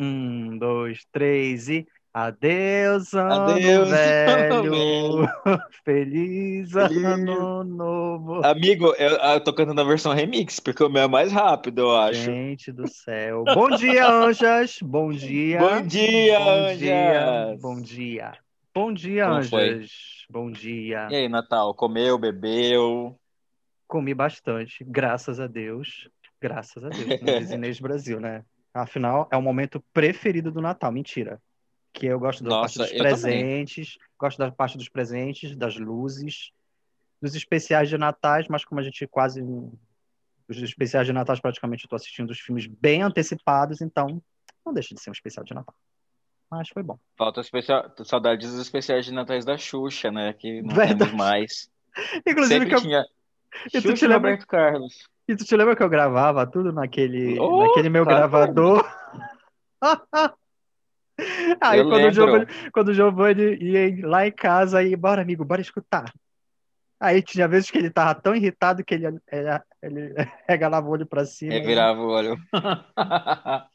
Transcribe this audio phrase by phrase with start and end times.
[0.00, 1.86] Um, dois, três e.
[2.12, 5.28] Adeus, ano Adeus, velho.
[5.84, 7.04] Feliz Feliz.
[7.04, 8.44] ano novo.
[8.44, 11.96] Amigo, eu, eu tô cantando a versão remix, porque o meu é mais rápido, eu
[11.96, 12.14] acho.
[12.24, 13.44] Gente do céu.
[13.44, 14.78] Bom dia, anjas.
[14.82, 15.60] Bom dia.
[15.60, 17.28] Bom dia, Bom dia.
[17.28, 17.60] anjas.
[17.60, 18.32] Bom dia.
[18.74, 19.68] Bom dia, Como foi?
[19.74, 19.90] anjas.
[20.28, 21.06] Bom dia.
[21.10, 23.16] E aí, Natal, comeu, bebeu?
[23.86, 26.08] Comi bastante, graças a Deus.
[26.40, 28.42] Graças a Deus, diz Inês Brasil, né?
[28.72, 30.92] Afinal, é o momento preferido do Natal.
[30.92, 31.40] Mentira.
[31.92, 33.10] Que eu gosto da Nossa, parte dos eu também.
[33.10, 36.52] presentes, gosto da parte dos presentes, das luzes,
[37.20, 39.42] dos especiais de Natais, mas como a gente quase.
[40.48, 44.20] Os especiais de Natal, praticamente, eu tô assistindo os filmes bem antecipados, então
[44.66, 45.74] não deixa de ser um especial de Natal.
[46.50, 46.98] Mas foi bom.
[47.16, 47.92] Falta especial...
[48.04, 50.32] saudades dos especiais de Natais da Xuxa, né?
[50.32, 50.98] Que não Verdade.
[50.98, 51.70] temos mais.
[52.26, 53.04] Inclusive, Sempre que eu- tinha
[53.66, 55.08] E tu Xuxa te lembra- Roberto Carlos.
[55.30, 58.18] E tu te lembra que eu gravava tudo naquele, Oh, naquele meu claro.
[58.18, 58.84] gravador?
[61.60, 65.44] Aí Eu quando o, Giovanni, quando o Giovanni ia lá em casa, aí, bora amigo,
[65.44, 66.12] bora escutar.
[66.98, 70.14] Aí tinha vezes que ele tava tão irritado que ele, ele, ele
[70.48, 71.52] regalava o olho pra cima.
[71.52, 72.36] Revirava o olho.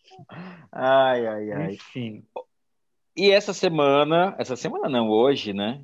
[0.72, 1.74] Ai, ai, ai.
[1.74, 2.26] Enfim.
[3.16, 5.82] E essa semana, essa semana não, hoje, né?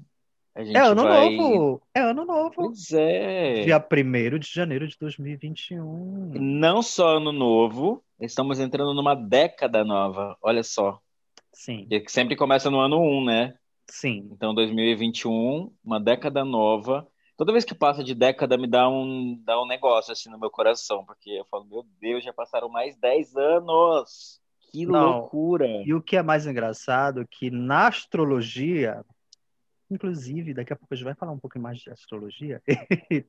[0.56, 1.36] É ano vai.
[1.36, 1.82] novo!
[1.96, 2.52] É ano novo!
[2.56, 3.64] Pois é.
[3.64, 6.32] Dia 1 de janeiro de 2021.
[6.40, 10.38] Não só ano novo, estamos entrando numa década nova.
[10.42, 11.00] Olha só.
[11.54, 13.54] Sim, Que sempre começa no ano 1, né?
[13.90, 14.30] sim.
[14.32, 17.08] Então, 2021, uma década nova.
[17.38, 20.50] Toda vez que passa de década me dá um, dá um negócio assim no meu
[20.50, 24.40] coração, porque eu falo, meu Deus, já passaram mais 10 anos.
[24.72, 25.20] Que Não.
[25.20, 25.68] loucura.
[25.86, 29.04] E o que é mais engraçado, que na astrologia,
[29.94, 32.62] inclusive, daqui a pouco a gente vai falar um pouquinho mais de astrologia,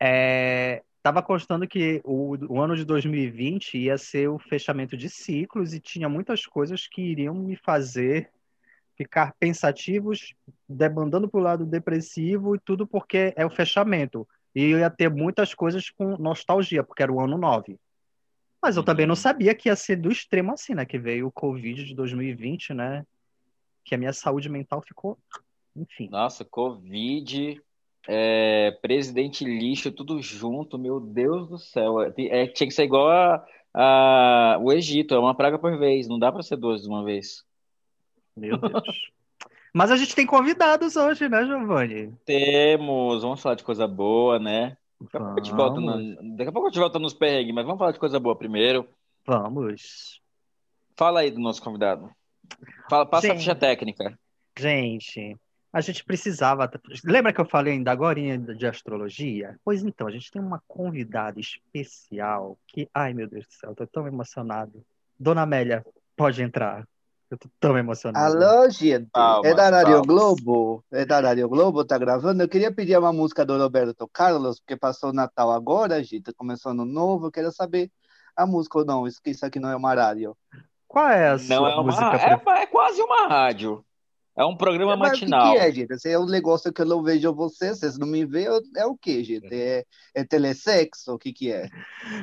[0.00, 5.72] é, tava constando que o, o ano de 2020 ia ser o fechamento de ciclos
[5.72, 8.30] e tinha muitas coisas que iriam me fazer
[8.98, 10.34] ficar pensativos,
[10.68, 14.26] debandando para o lado depressivo e tudo porque é o fechamento.
[14.52, 17.78] E eu ia ter muitas coisas com nostalgia, porque era o ano 9.
[18.60, 19.16] Mas eu também não Uhum.
[19.16, 20.84] sabia que ia ser do extremo assim, né?
[20.84, 23.06] Que veio o Covid de 2020, né?
[23.84, 25.16] Que a minha saúde mental ficou.
[25.78, 26.08] Enfim.
[26.10, 27.60] Nossa, Covid,
[28.08, 32.00] é, presidente lixo, tudo junto, meu Deus do céu.
[32.02, 33.44] É, é, tinha que ser igual a,
[33.74, 37.04] a- o Egito, é uma praga por vez, não dá para ser duas de uma
[37.04, 37.44] vez.
[38.36, 39.10] Meu Deus.
[39.74, 42.12] Mas a gente tem convidados hoje, né, Giovanni?
[42.24, 44.76] Temos, vamos falar de coisa boa, né?
[45.00, 46.16] Daqui a pouco a gente volta, Vamos.
[46.16, 48.34] no- daqui a pouco a gente volta nos perrengues, mas vamos falar de coisa boa
[48.34, 48.88] primeiro.
[49.26, 50.20] Vamos.
[50.96, 52.10] Fala aí do nosso convidado.
[52.88, 53.40] Fala, passa a Gente.
[53.40, 54.18] ficha técnica.
[54.58, 55.36] Gente,
[55.72, 56.70] a gente precisava.
[57.04, 59.58] Lembra que eu falei ainda agora de astrologia?
[59.64, 62.88] Pois então, a gente tem uma convidada especial que.
[62.92, 64.84] Ai, meu Deus do céu, eu tô tão emocionado.
[65.18, 65.84] Dona Amélia,
[66.16, 66.86] pode entrar.
[67.30, 68.42] Eu tô tão emocionado.
[68.42, 69.10] Alô, gente.
[69.12, 70.02] Palmas, é da Rádio.
[70.02, 70.82] Globo?
[70.90, 72.42] É da Rádio Globo, tá gravando?
[72.42, 76.32] Eu queria pedir uma música do Roberto Carlos, porque passou o Natal agora, gente.
[76.32, 77.90] Começou ano novo, eu quero saber
[78.34, 79.06] a música ou não.
[79.06, 80.34] Esqueça que não é uma rádio.
[80.86, 83.84] Qual é a Não sua é uma, música é, é quase uma rádio.
[84.38, 85.52] É um programa Mas o que matinal.
[85.52, 85.92] que é, gente?
[85.92, 88.96] Esse é um negócio que eu não vejo vocês, vocês não me veem, é o
[88.96, 89.52] que, gente?
[89.52, 89.84] É,
[90.14, 91.12] é telesexo?
[91.14, 91.68] O que que é?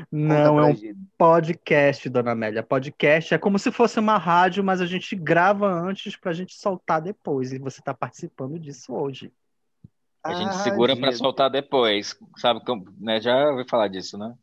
[0.09, 0.97] Não, é um gente.
[1.17, 2.63] podcast, Dona Amélia.
[2.63, 7.01] Podcast é como se fosse uma rádio, mas a gente grava antes pra gente soltar
[7.01, 7.51] depois.
[7.51, 9.29] E você tá participando disso hoje.
[10.23, 11.19] A gente Ah, segura pra gente.
[11.19, 12.17] soltar depois.
[12.37, 13.19] Sabe, como- né?
[13.19, 14.33] Já ouvi falar disso, né?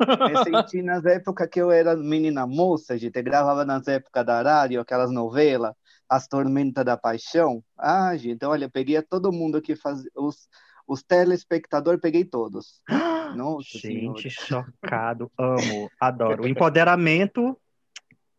[0.00, 4.42] Eu senti nas épocas que eu era menina moça, gente, eu gravava nas épocas da
[4.42, 5.74] rádio, aquelas novelas,
[6.14, 7.62] As Tormentas da Paixão.
[7.78, 10.48] Ah, gente, olha, eu peguei todo mundo que fazia, os,
[10.86, 12.80] os telespectadores, peguei todos.
[13.36, 14.66] Nossa Gente, Senhora.
[14.82, 15.32] chocado.
[15.38, 16.42] Amo, adoro.
[16.44, 17.56] O empoderamento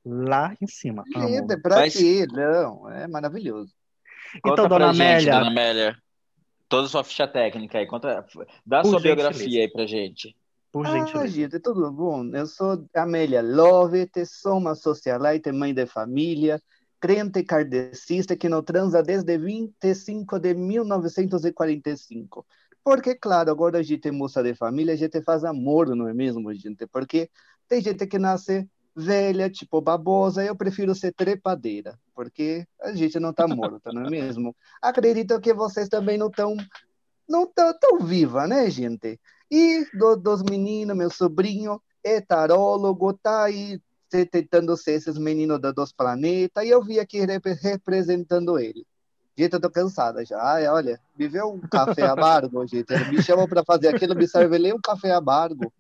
[0.05, 1.03] lá em cima.
[1.15, 1.27] Amo.
[1.27, 2.27] Gente, é pra Mas- quê?
[2.31, 3.73] Não, é maravilhoso.
[4.41, 5.97] Conta Então, Dona gente, Amélia, Dona Amélia,
[6.69, 7.85] toda a sua ficha técnica aí.
[7.87, 8.25] Conta,
[8.65, 10.35] dá a sua biografia aí pra gente.
[10.71, 11.27] por Ah, gentileza.
[11.27, 12.25] gente, tudo bom?
[12.33, 16.59] Eu sou Amélia Lovett, sou uma socialite, mãe de família,
[17.03, 22.45] crente kardecista que não transa desde 25 de 1945.
[22.81, 26.13] Porque, claro, agora a gente é moça de família, a gente faz amor, não é
[26.13, 26.87] mesmo, gente?
[26.87, 27.29] Porque
[27.67, 33.33] tem gente que nasce velha, tipo babosa, eu prefiro ser trepadeira, porque a gente não
[33.33, 34.55] tá morta, não é mesmo?
[34.81, 36.55] Acredito que vocês também não estão
[37.27, 39.19] não tão, tão viva, né, gente?
[39.51, 43.81] E do- dos meninos, meu sobrinho é tarólogo, tá aí
[44.29, 48.85] tentando ser esses meninos da- dos planetas, e eu vi aqui rep- representando ele.
[49.35, 50.39] Gente, eu tô cansada já.
[50.39, 52.91] Ai, olha, me vê um café amargo, gente.
[52.93, 55.73] Ele me chamou para fazer aquilo, me serve nem um café amargo.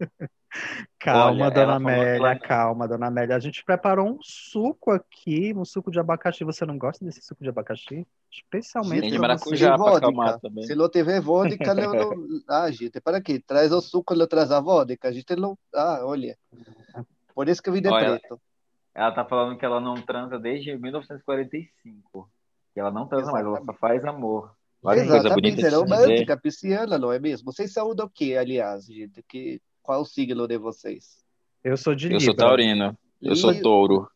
[0.99, 3.35] Calma, Olha, dona que Amélia, calma, dona Amélia.
[3.35, 6.43] A gente preparou um suco aqui, um suco de abacaxi.
[6.43, 8.07] Você não gosta desse suco de abacaxi?
[8.31, 9.75] Especialmente Gente, maracujá.
[9.75, 9.97] vodka.
[9.97, 10.63] acalmar também.
[10.65, 12.39] Se não tiver vodka, eu não...
[12.47, 13.41] Ah, gente, para quê?
[13.45, 15.07] Traz o suco, ele traz a vodka.
[15.07, 15.57] A gente não...
[15.73, 16.37] Ah, olha.
[17.33, 18.39] Por isso que eu vim de Olha, preto.
[18.93, 22.29] Ela tá falando que ela não transa desde 1945.
[22.73, 24.51] Que ela não transa mais, ela só faz amor.
[24.83, 27.51] Olha que coisa bonita Exatamente, é de romântica, pisciana, não é mesmo?
[27.51, 29.23] Vocês são do quê, aliás, gente?
[29.23, 29.61] Que...
[29.81, 31.23] Qual o signo de vocês?
[31.63, 32.97] Eu sou de Eu sou taurino.
[33.21, 34.07] Eu sou touro.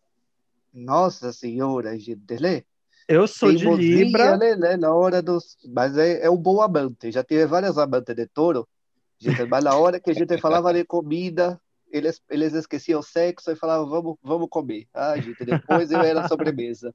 [0.74, 2.64] Nossa senhora, gente, né?
[3.08, 4.38] Eu sou de Teimosia, Libra.
[4.38, 5.58] né, né, na hora dos...
[5.66, 7.12] Mas é, é um bom amante.
[7.12, 8.68] Já tive várias amantes de touro.
[9.18, 11.60] Gente, mas na hora que a gente falava de comida,
[11.92, 14.88] eles, eles esqueciam o sexo e falavam, vamos, vamos comer.
[14.94, 16.94] Ah, gente, depois eu era sobremesa.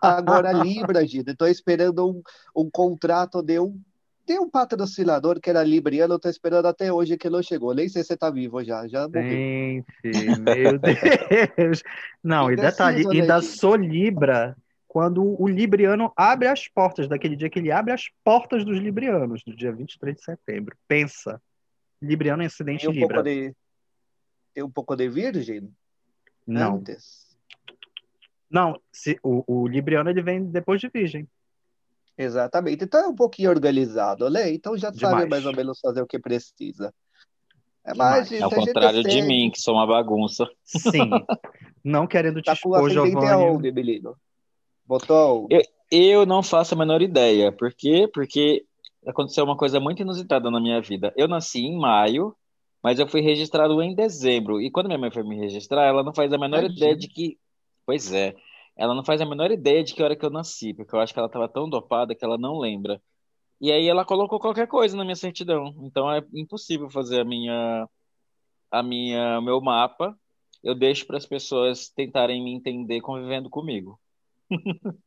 [0.00, 2.22] Agora, Libra, gente, estou esperando um,
[2.54, 3.78] um contrato de um,
[4.26, 7.74] de um patrocinador que era libriano, estou esperando até hoje que não chegou.
[7.74, 9.84] Nem sei se está vivo já, já morreu.
[10.04, 11.82] Gente, meu Deus.
[12.22, 13.58] Não, e detalhe, né, ainda gente?
[13.58, 14.56] sou Libra
[14.92, 19.42] quando o Libriano abre as portas, daquele dia que ele abre as portas dos Librianos,
[19.42, 20.76] do dia 23 de setembro.
[20.86, 21.40] Pensa.
[22.02, 23.22] Libriano em acidente Tem um Libra.
[23.22, 23.54] pouco de,
[24.58, 25.68] um pouco de virgem
[26.46, 27.36] Não, antes.
[28.50, 28.80] não.
[28.92, 31.26] Se, o, o Libriano ele vem depois de Virgem.
[32.18, 32.84] Exatamente.
[32.84, 34.52] Então é um pouquinho organizado, né?
[34.52, 35.28] Então já sabe Demais.
[35.28, 36.92] mais ou menos fazer o que precisa.
[37.84, 38.28] É Demais.
[38.28, 40.48] mais, É gente, o a gente contrário de mim, que sou uma bagunça.
[40.64, 41.10] Sim.
[41.82, 43.26] Não querendo te Tá com expor, Giovanni.
[43.28, 44.14] aonde, menino?
[44.86, 47.50] Botou Eu, eu não faço a menor ideia.
[47.50, 48.08] Por quê?
[48.12, 48.64] Porque
[49.06, 51.12] aconteceu uma coisa muito inusitada na minha vida.
[51.16, 52.36] Eu nasci em maio,
[52.82, 54.60] mas eu fui registrado em dezembro.
[54.60, 56.76] E quando minha mãe foi me registrar, ela não faz a menor Imagina.
[56.76, 57.38] ideia de que.
[57.86, 58.34] Pois é.
[58.76, 61.12] Ela não faz a menor ideia de que hora que eu nasci, porque eu acho
[61.12, 63.00] que ela estava tão dopada que ela não lembra.
[63.60, 65.74] E aí ela colocou qualquer coisa na minha certidão.
[65.82, 67.88] Então é impossível fazer a minha,
[68.70, 70.18] a minha, o meu mapa.
[70.64, 74.00] Eu deixo para as pessoas tentarem me entender convivendo comigo.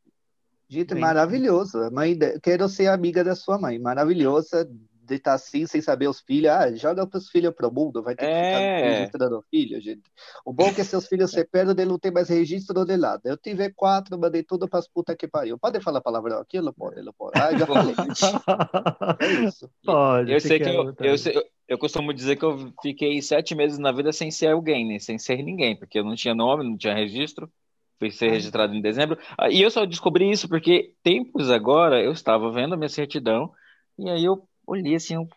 [0.68, 1.00] Gente, Sim.
[1.00, 1.78] maravilhoso.
[1.92, 3.78] Mãe Quero ser amiga da sua mãe.
[3.78, 4.68] Maravilhosa
[5.06, 6.50] de estar assim, sem saber os filhos.
[6.50, 8.02] Ah, joga os filhos pro mundo.
[8.02, 8.80] Vai ter que ficar É.
[8.80, 10.10] registrando filho, gente.
[10.44, 13.22] O bom é que seus filhos se perdem, ele não tem mais registro de nada.
[13.24, 15.58] Eu tive quatro, mandei tudo para as putas que pariu.
[15.58, 16.60] Pode falar palavrão aqui?
[16.60, 17.32] Não pode, não pode.
[17.38, 17.96] Ah, já falei.
[19.18, 19.70] É isso.
[19.84, 20.32] Pode.
[20.32, 23.78] Eu sei que eu, eu, sei- eu, eu costumo dizer que eu fiquei sete meses
[23.78, 24.98] na vida sem ser alguém, né?
[24.98, 27.50] Sem ser ninguém, porque eu não tinha nome, não tinha registro.
[27.98, 29.18] Fui ser registrado em dezembro.
[29.38, 33.50] Ah, E eu só descobri isso porque tempos agora eu estava vendo a minha certidão
[33.98, 35.28] e aí eu olhei assim, eu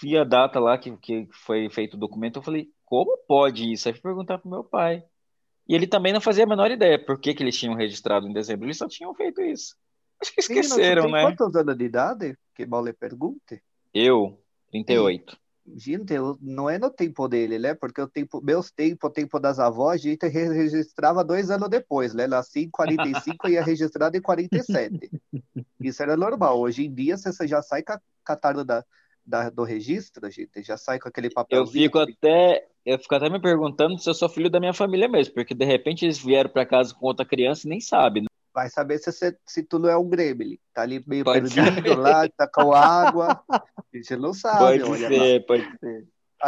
[0.00, 2.38] vi a data lá que, que foi feito o documento.
[2.38, 3.88] Eu falei, como pode isso?
[3.88, 5.04] Aí fui perguntar pro meu pai.
[5.68, 8.32] E ele também não fazia a menor ideia por que, que eles tinham registrado em
[8.32, 8.66] dezembro.
[8.66, 9.74] Eles só tinham feito isso.
[10.20, 11.22] Acho que Menino, esqueceram, tem né?
[11.22, 12.38] quantos anos de idade?
[12.54, 13.60] Que mal lhe pergunte.
[13.92, 14.40] Eu,
[14.70, 15.36] 38.
[15.74, 17.74] Gente, eu- não é no tempo dele, né?
[17.74, 21.68] Porque o tempo, meus tempos, o tempo das avós, a gente re- registrava dois anos
[21.68, 22.26] depois, né?
[22.28, 25.10] Nasci em 45 e ia registrado em 47.
[25.80, 26.60] Isso era normal.
[26.60, 28.84] Hoje em dia, você já sai com a catarro da,
[29.24, 30.62] da- do registro, gente.
[30.62, 31.84] Já sai com aquele Eu papelzinho.
[31.84, 35.32] fico até, eu fico até me perguntando se eu sou filho da minha família mesmo,
[35.34, 38.22] porque de repente eles vieram para casa com outra criança e nem sabem.
[38.22, 38.28] né?
[38.54, 40.58] Vai saber se, você- se tu não é um gremlin.
[40.72, 43.42] Tá ali meio Pode perdido lá, tá com água.
[43.50, 43.62] A
[43.94, 45.14] gente não sabe, Pode olha lá.
[45.24, 46.06] ser, pode ser.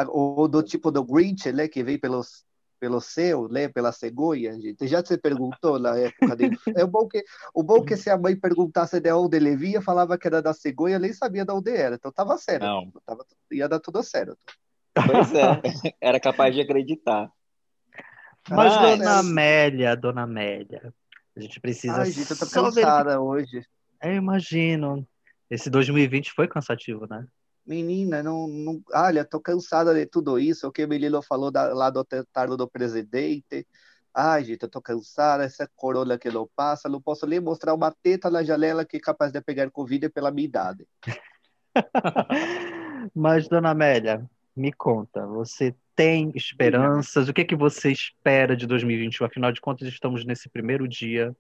[0.09, 2.45] ou do tipo do Grinch, né, que vem pelos,
[2.79, 4.87] pelo céu, né, pela cegonha, gente.
[4.87, 6.57] Já se perguntou na época dele.
[6.77, 9.83] É o bom que, o bom que se a mãe perguntasse de onde ele vinha,
[9.83, 11.97] falava que era da cegonha, nem sabia de onde era.
[11.97, 12.65] Então tava certo.
[12.65, 12.91] Não.
[13.05, 14.37] Tava, ia dar tudo certo.
[14.95, 15.61] Pois é,
[16.01, 17.31] era capaz de acreditar.
[18.51, 20.93] Mas, Mas- dona Amélia, dona Amélia,
[21.37, 23.63] a gente precisa Ai, gente, eu tô cansada hoje.
[24.03, 25.07] Eu imagino.
[25.51, 27.27] Esse 2020 foi cansativo, né?
[27.69, 30.67] Menina, não, não, olha, tô cansada de tudo isso.
[30.67, 33.67] O que o menino falou da- lá do atentado do presidente.
[34.15, 37.95] Ai, gente, eu tô cansada, essa corona que não passa, não posso nem mostrar uma
[38.03, 40.87] teta na janela que é capaz de pegar Covid pela minha idade.
[43.15, 44.25] Mas, dona Amélia,
[44.57, 47.29] me conta, você tem esperanças?
[47.29, 49.27] O que é que você espera de 2021?
[49.27, 51.37] Afinal de contas, estamos nesse primeiro dia.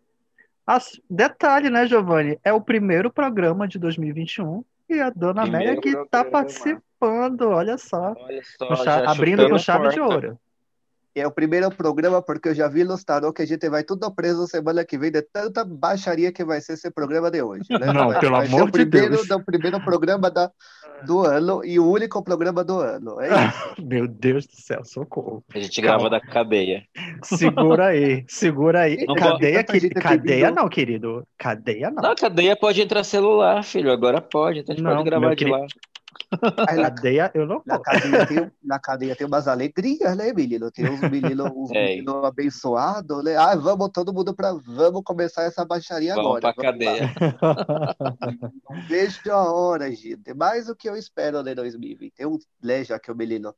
[1.08, 2.38] Detalhe, né, Giovanni?
[2.44, 6.30] É o primeiro programa de 2021 e a dona Primeiro Amélia que está programa.
[6.30, 8.14] participando, olha só.
[8.14, 10.00] Olha só, já abrindo com chave de porta.
[10.00, 10.40] Ouro.
[11.18, 14.10] É o primeiro programa porque eu já vi nos tarô que a gente vai tudo
[14.14, 17.64] preso semana que vem de tanta baixaria que vai ser esse programa de hoje.
[17.70, 17.86] Né?
[17.92, 19.30] Não, vai, pelo vai amor o de primeiro, Deus.
[19.30, 20.50] O primeiro programa da,
[21.04, 23.20] do ano e o único programa do ano.
[23.20, 23.82] É isso.
[23.82, 25.44] Meu Deus do céu, socorro.
[25.54, 26.08] A gente Calma.
[26.08, 26.82] grava da cadeia.
[27.22, 29.04] Segura aí, segura aí.
[29.06, 29.72] Não Cadeia, pode- que...
[29.72, 31.26] tanta gente Cadeia não, querido.
[31.38, 32.02] Cadeia não.
[32.02, 33.90] Na cadeia pode entrar celular, filho.
[33.92, 35.56] Agora pode, então a gente Não, pode gravar de querido.
[35.56, 35.66] lá.
[36.30, 40.70] Na cadeia eu não na cadeia, tem, na cadeia tem umas alegrias, né, menino?
[40.70, 41.86] Tem uns meninos, uns é.
[41.86, 43.36] meninos abençoados, né?
[43.36, 46.52] Ah, vamos todo mundo para Vamos começar essa baixaria vamos agora.
[46.52, 47.14] Pra vamos cadeia.
[48.68, 50.34] Não vejo a hora, gente.
[50.34, 52.84] Mais o que eu espero de 2021, né?
[52.84, 53.54] Já que o menino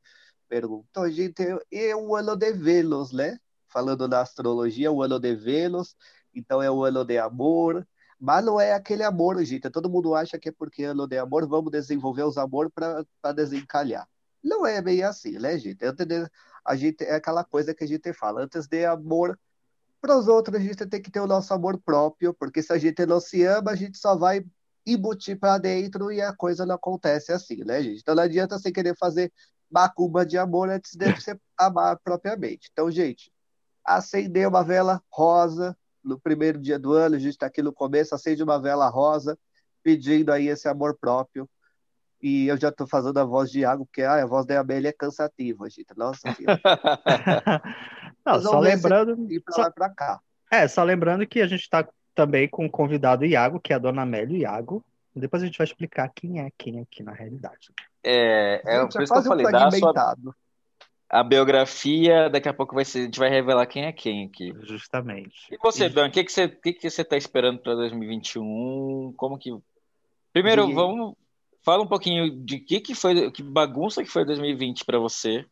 [0.47, 3.37] perguntou, gente, é o ano de Vênus, né?
[3.67, 5.95] Falando da astrologia, o ano de Vênus,
[6.33, 7.87] então é o ano de amor,
[8.21, 9.67] mas não é aquele amor, gente.
[9.71, 14.07] Todo mundo acha que é porque ano de amor, vamos desenvolver os amor para desencalhar.
[14.43, 15.83] Não é bem assim, né, gente?
[15.83, 16.29] Antes de,
[16.63, 18.43] a gente é aquela coisa que a gente fala.
[18.43, 19.39] Antes de amor
[19.99, 22.77] para os outros, a gente tem que ter o nosso amor próprio, porque se a
[22.77, 24.45] gente não se ama, a gente só vai
[24.85, 28.01] embutir para dentro e a coisa não acontece assim, né, gente?
[28.01, 29.33] Então não adianta você querer fazer
[29.69, 32.69] macumba de amor antes de você amar propriamente.
[32.71, 33.31] Então, gente,
[33.83, 38.15] acender uma vela rosa, no primeiro dia do ano, a gente está aqui no começo,
[38.15, 39.37] acende uma vela rosa,
[39.83, 41.49] pedindo aí esse amor próprio.
[42.21, 44.89] E eu já estou fazendo a voz de Iago, porque ah, a voz da Abelha
[44.89, 45.87] é cansativa, gente.
[45.97, 46.27] Nossa
[48.23, 49.31] Não, só lembrando.
[49.31, 49.61] Ir só...
[49.61, 50.19] lá pra cá.
[50.51, 53.79] É, só lembrando que a gente está também com o convidado Iago, que é a
[53.79, 54.85] dona Amélia Iago.
[55.15, 57.71] Depois a gente vai explicar quem é quem aqui na realidade.
[58.03, 60.15] É, é, gente, por isso que eu falei, um dá sua,
[61.11, 64.53] a biografia, daqui a pouco vai ser, a gente vai revelar quem é quem aqui.
[64.61, 65.53] Justamente.
[65.53, 69.13] E você, Dan, o que, que você que que você está esperando para 2021?
[69.17, 69.51] Como que.
[70.31, 70.73] Primeiro, e...
[70.73, 71.13] vamos.
[71.63, 75.45] Fala um pouquinho de que, que foi, que bagunça que foi 2020 para você.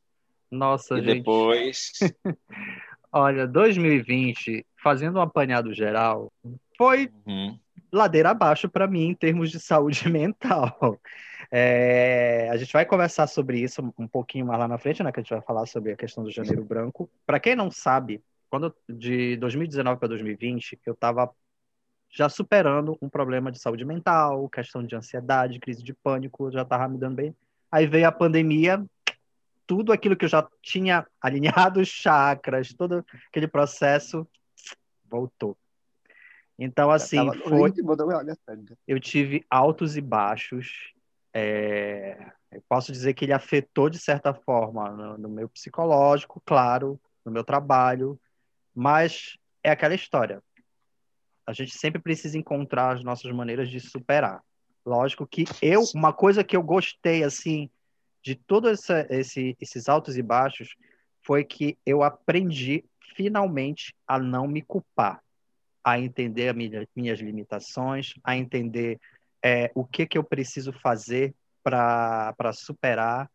[0.49, 1.17] Nossa, e gente.
[1.17, 1.91] depois.
[3.11, 6.31] Olha, 2020, fazendo um apanhado geral,
[6.77, 7.59] foi uhum.
[7.91, 10.99] Ladeira abaixo para mim em termos de saúde mental.
[11.51, 15.11] É, a gente vai conversar sobre isso um pouquinho mais lá na frente, né?
[15.11, 17.09] Que a gente vai falar sobre a questão do janeiro branco.
[17.25, 21.29] Para quem não sabe, quando de 2019 para 2020, eu estava
[22.11, 26.87] já superando um problema de saúde mental, questão de ansiedade, crise de pânico, já estava
[26.87, 27.35] me dando bem.
[27.71, 28.83] Aí veio a pandemia,
[29.67, 34.27] tudo aquilo que eu já tinha alinhado os chakras, todo aquele processo
[35.07, 35.55] voltou.
[36.59, 37.71] Então, assim, foi...
[38.87, 40.93] eu tive altos e baixos
[41.33, 46.99] é, eu posso dizer que ele afetou, de certa forma, no, no, meu psicológico, claro,
[47.23, 48.19] no meu trabalho,
[48.73, 50.41] mas é aquela história.
[51.45, 54.41] A gente sempre precisa encontrar as nossas maneiras de superar.
[54.85, 57.69] Lógico que eu, uma coisa que eu gostei, assim,
[58.23, 60.75] de todos esse, esses altos e baixos,
[61.21, 62.83] foi que eu aprendi,
[63.15, 65.21] finalmente, a não me culpar,
[65.83, 68.99] a entender minha, minhas limitações, a entender
[69.43, 71.33] é, o que, que eu preciso fazer
[71.63, 73.29] para superar.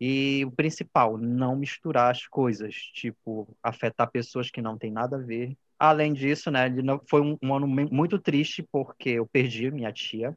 [0.00, 5.20] E o principal, não misturar as coisas, tipo, afetar pessoas que não têm nada a
[5.20, 5.56] ver.
[5.76, 6.68] Além disso, né,
[7.08, 10.36] foi um, um ano muito triste porque eu perdi minha tia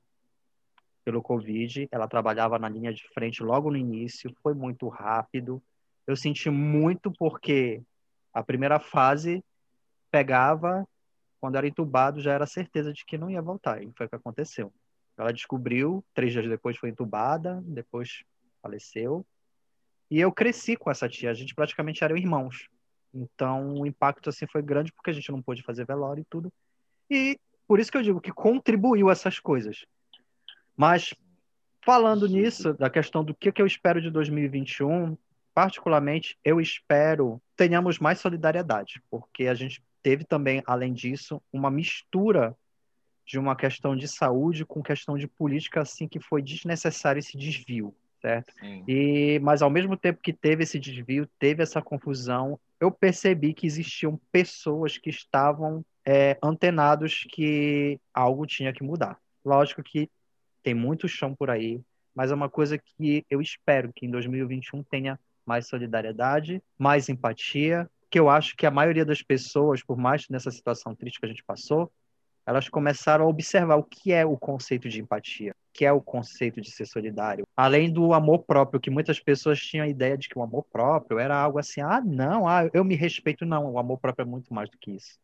[1.05, 1.87] pelo Covid.
[1.91, 5.61] Ela trabalhava na linha de frente logo no início, foi muito rápido.
[6.07, 7.81] Eu senti muito porque
[8.33, 9.43] a primeira fase
[10.09, 10.87] pegava,
[11.41, 13.81] quando era entubado, já era certeza de que não ia voltar.
[13.83, 14.71] E foi o que aconteceu.
[15.17, 18.23] Ela descobriu, três dias depois foi entubada, depois
[18.61, 19.25] faleceu.
[20.09, 22.69] E eu cresci com essa tia, a gente praticamente eram irmãos.
[23.11, 26.53] Então o impacto assim foi grande porque a gente não pôde fazer velório e tudo.
[27.09, 29.83] E por isso que eu digo que contribuiu essas coisas.
[30.77, 31.13] Mas
[31.83, 35.17] falando nisso, da questão do que, que eu espero de 2021,
[35.55, 42.55] particularmente eu espero tenhamos mais solidariedade, porque a gente teve também, além disso, uma mistura
[43.25, 47.95] de uma questão de saúde com questão de política, assim, que foi desnecessário esse desvio,
[48.21, 48.53] certo?
[48.59, 48.83] Sim.
[48.87, 53.65] E, mas ao mesmo tempo que teve esse desvio, teve essa confusão, eu percebi que
[53.65, 59.17] existiam pessoas que estavam é, antenados que algo tinha que mudar.
[59.45, 60.09] Lógico que
[60.63, 61.79] tem muito chão por aí,
[62.13, 67.89] mas é uma coisa que eu espero que em 2021 tenha mais solidariedade, mais empatia,
[68.11, 71.29] que eu acho que a maioria das pessoas, por mais nessa situação triste que a
[71.29, 71.89] gente passou,
[72.45, 76.01] elas começaram a observar o que é o conceito de empatia, o que é o
[76.01, 77.45] conceito de ser solidário.
[77.55, 81.19] Além do amor próprio, que muitas pessoas tinham a ideia de que o amor próprio
[81.19, 83.45] era algo assim, ah, não, ah, eu me respeito.
[83.45, 85.17] Não, o amor próprio é muito mais do que isso.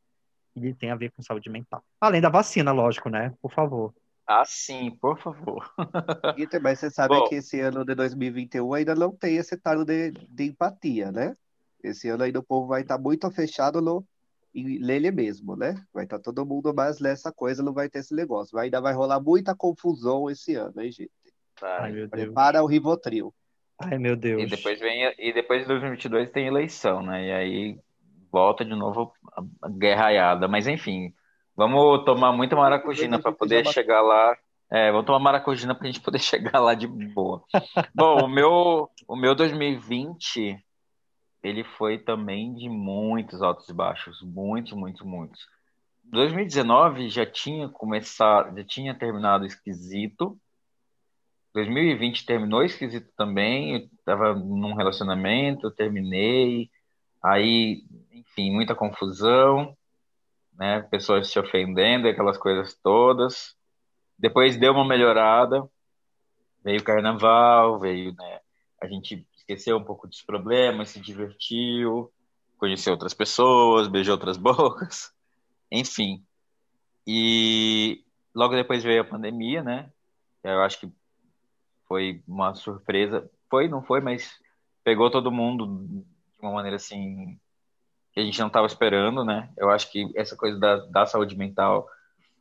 [0.56, 1.84] Ele tem a ver com saúde mental.
[2.00, 3.34] Além da vacina, lógico, né?
[3.42, 3.94] Por favor.
[4.26, 5.74] Ah, sim, por favor.
[6.62, 10.12] mas você sabe Bom, que esse ano de 2021 ainda não tem esse talo de,
[10.12, 11.36] de empatia, né?
[11.84, 14.06] Esse ano ainda o povo vai estar muito fechado no
[14.54, 15.76] e nele mesmo, né?
[15.94, 18.58] Vai estar tá todo mundo mais nessa coisa, não vai ter esse negócio.
[18.58, 21.12] Ainda vai rolar muita confusão esse ano, hein, gente?
[21.62, 22.10] Ai, meu Deus.
[22.10, 23.34] Prepara o Rivotril.
[23.80, 24.42] Ai, meu Deus.
[24.42, 27.28] E depois vem e depois de 2022 tem eleição, né?
[27.28, 27.80] E aí
[28.32, 29.14] volta de novo
[29.62, 31.14] a guerraiada, mas enfim,
[31.56, 34.36] vamos tomar muita maracujina para poder chegar lá
[34.70, 37.44] É, vamos tomar maracujina pra gente poder chegar lá de boa.
[37.94, 40.58] Bom, o meu, o meu 2020,
[41.44, 44.22] ele foi também de muitos altos e baixos.
[44.22, 45.48] Muitos, muitos, muitos.
[46.06, 50.40] 2019 já tinha começado, já tinha terminado esquisito.
[51.54, 53.76] 2020 terminou esquisito também.
[53.76, 56.70] Eu tava num relacionamento, eu terminei.
[57.22, 59.76] Aí, enfim, muita confusão,
[60.54, 60.82] né?
[60.84, 63.56] Pessoas se ofendendo, aquelas coisas todas.
[64.18, 65.68] Depois deu uma melhorada.
[66.64, 68.40] Veio o carnaval, veio, né?
[68.82, 72.12] A gente esqueceu um pouco dos problemas, se divertiu,
[72.58, 75.14] conheceu outras pessoas, beijou outras bocas,
[75.72, 76.22] enfim.
[77.06, 78.04] E
[78.36, 79.90] logo depois veio a pandemia, né?
[80.44, 80.92] Eu acho que
[81.88, 83.30] foi uma surpresa.
[83.50, 84.30] Foi, não foi, mas
[84.84, 86.06] pegou todo mundo de
[86.42, 87.40] uma maneira assim
[88.12, 89.50] que a gente não estava esperando, né?
[89.58, 91.88] Eu acho que essa coisa da, da saúde mental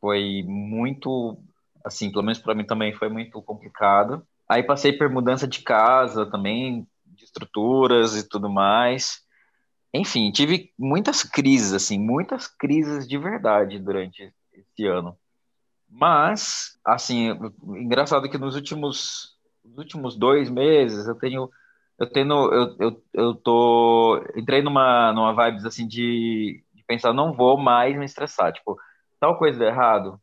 [0.01, 1.37] foi muito,
[1.85, 4.25] assim, pelo menos para mim também foi muito complicado.
[4.49, 6.87] Aí passei por mudança de casa também,
[7.17, 9.21] de estruturas e tudo mais.
[9.93, 15.17] Enfim, tive muitas crises, assim, muitas crises de verdade durante esse ano.
[15.89, 17.29] Mas, assim,
[17.67, 21.49] engraçado que nos últimos, nos últimos dois meses eu tenho
[21.99, 27.33] eu tenho, eu, eu, eu tô, entrei numa, numa vibes assim de, de pensar, não
[27.33, 28.77] vou mais me estressar, tipo,
[29.19, 30.21] tal coisa deu errado,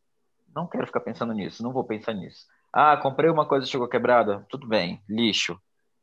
[0.55, 2.45] não quero ficar pensando nisso, não vou pensar nisso.
[2.71, 5.59] Ah, comprei uma coisa chegou quebrada, tudo bem, lixo.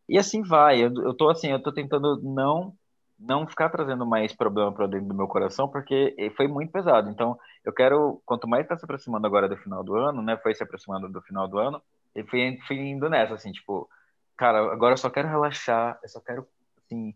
[0.08, 2.74] E assim vai, eu, eu tô assim, eu tô tentando não
[3.18, 7.08] não ficar trazendo mais problema para dentro do meu coração, porque foi muito pesado.
[7.08, 10.36] Então, eu quero, quanto mais está se aproximando agora do final do ano, né?
[10.38, 11.80] Foi se aproximando do final do ano,
[12.14, 13.88] e fui, fui indo nessa, assim, tipo,
[14.36, 16.46] cara, agora eu só quero relaxar, eu só quero,
[16.78, 17.14] assim,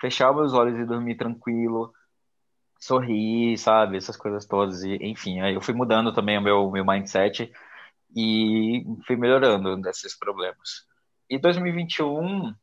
[0.00, 1.92] fechar meus olhos e dormir tranquilo,
[2.80, 3.96] sorrir, sabe?
[3.96, 4.82] Essas coisas todas.
[4.84, 7.52] E, enfim, aí eu fui mudando também o meu, meu mindset
[8.16, 10.87] e fui melhorando desses problemas.
[11.28, 12.54] E 2021,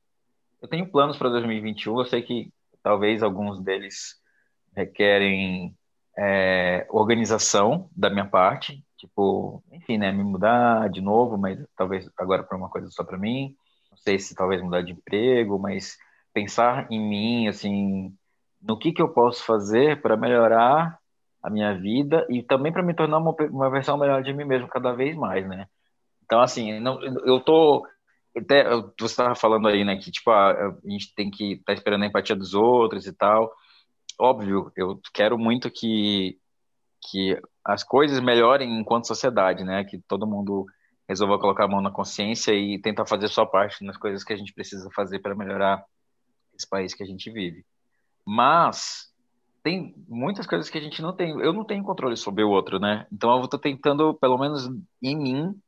[0.61, 4.15] eu tenho planos para 2021, eu sei que talvez alguns deles
[4.75, 5.75] requerem
[6.17, 12.43] é, organização da minha parte, tipo, enfim, né, me mudar de novo, mas talvez agora
[12.43, 13.55] para uma coisa só para mim
[13.95, 15.97] não sei se talvez mudar de emprego, mas
[16.33, 18.13] pensar em mim, assim,
[18.61, 20.99] no que que eu posso fazer para melhorar
[21.41, 24.67] a minha vida e também para me tornar uma, uma versão melhor de mim mesmo
[24.67, 25.67] cada vez mais, né?
[26.25, 27.87] Então, assim, não, eu tô
[28.35, 28.63] até
[28.99, 32.03] você estava falando aí, né, que tipo a, a gente tem que estar tá esperando
[32.03, 33.51] a empatia dos outros e tal.
[34.19, 36.37] Óbvio, eu quero muito que
[37.11, 39.83] que as coisas melhorem enquanto sociedade, né?
[39.83, 40.65] Que todo mundo
[41.07, 44.35] resolva colocar a mão na consciência e tentar fazer sua parte nas coisas que a
[44.35, 45.83] gente precisa fazer para melhorar
[46.55, 47.63] esse país que a gente vive.
[48.25, 49.13] Mas
[49.61, 51.31] tem muitas coisas que a gente não tem.
[51.39, 53.05] Eu não tenho controle sobre o outro, né?
[53.11, 54.67] Então eu estou tentando, pelo menos
[55.01, 55.61] em mim,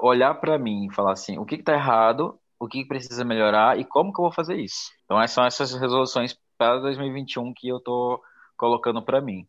[0.00, 3.84] olhar para mim e falar assim: o que está errado, o que precisa melhorar e
[3.84, 4.92] como que eu vou fazer isso.
[5.04, 8.20] Então são essas resoluções para 2021 que eu estou
[8.56, 9.46] colocando para mim.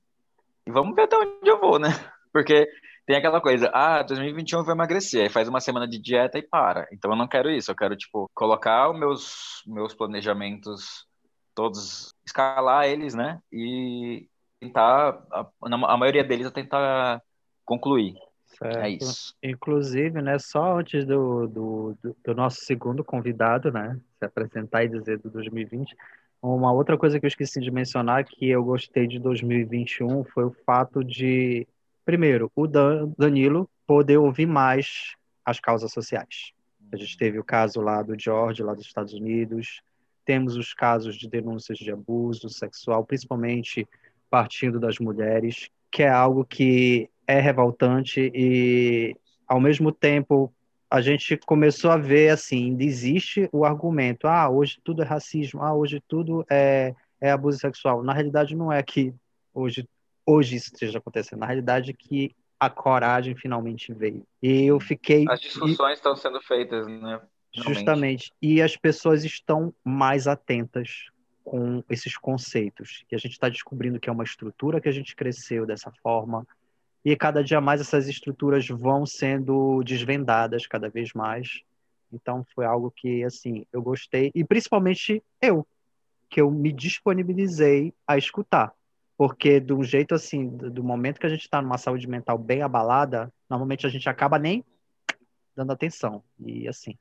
[0.65, 1.89] E vamos ver até onde eu vou, né?
[2.31, 2.67] Porque
[3.07, 6.43] tem aquela coisa, ah, 2021 eu vou emagrecer, aí faz uma semana de dieta e
[6.43, 6.87] para.
[6.93, 11.07] Então eu não quero isso, eu quero, tipo, colocar os meus, meus planejamentos
[11.55, 13.41] todos, escalar eles, né?
[13.51, 17.21] E tentar, a, a maioria deles eu tentar
[17.65, 18.13] concluir.
[18.59, 18.77] Certo.
[18.77, 19.35] É isso.
[19.41, 25.17] Inclusive, né, só antes do, do, do, nosso segundo convidado, né, se apresentar e dizer
[25.19, 25.95] do 2020,
[26.41, 30.55] uma outra coisa que eu esqueci de mencionar que eu gostei de 2021 foi o
[30.65, 31.65] fato de
[32.09, 35.13] Primeiro, o Danilo poder ouvir mais
[35.45, 36.53] as causas sociais.
[36.91, 39.83] A gente teve o caso lá do George, lá dos Estados Unidos,
[40.25, 43.87] temos os casos de denúncias de abuso sexual, principalmente
[44.27, 49.15] partindo das mulheres, que é algo que é revoltante e,
[49.47, 50.51] ao mesmo tempo,
[50.89, 55.71] a gente começou a ver assim, existe o argumento, ah, hoje tudo é racismo, ah,
[55.71, 58.01] hoje tudo é, é abuso sexual.
[58.01, 59.13] Na realidade, não é que
[59.53, 59.87] hoje
[60.25, 61.39] hoje isso esteja acontecendo.
[61.39, 64.25] Na realidade, que a coragem finalmente veio.
[64.41, 65.25] E eu fiquei.
[65.29, 65.93] As discussões e...
[65.93, 67.21] estão sendo feitas, né?
[67.53, 67.73] Finalmente.
[67.75, 68.33] Justamente.
[68.41, 71.05] E as pessoas estão mais atentas
[71.43, 73.03] com esses conceitos.
[73.11, 76.45] E a gente está descobrindo que é uma estrutura que a gente cresceu dessa forma.
[77.03, 81.61] E cada dia mais essas estruturas vão sendo desvendadas cada vez mais.
[82.11, 84.31] Então foi algo que, assim, eu gostei.
[84.35, 85.65] E principalmente eu,
[86.29, 88.73] que eu me disponibilizei a escutar.
[89.17, 93.31] Porque do jeito assim, do momento que a gente está numa saúde mental bem abalada,
[93.49, 94.63] normalmente a gente acaba nem
[95.55, 96.23] dando atenção.
[96.39, 96.97] E assim,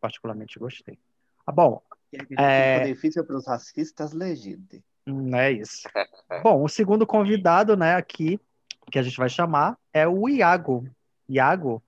[0.00, 0.98] particularmente gostei.
[1.44, 1.82] Ah, bom.
[2.12, 4.84] É difícil para os racistas legítimos.
[5.06, 5.88] Hum, é isso.
[6.42, 8.40] bom, o segundo convidado, né, aqui,
[8.90, 10.86] que a gente vai chamar, é o Iago.
[11.28, 11.82] Iago,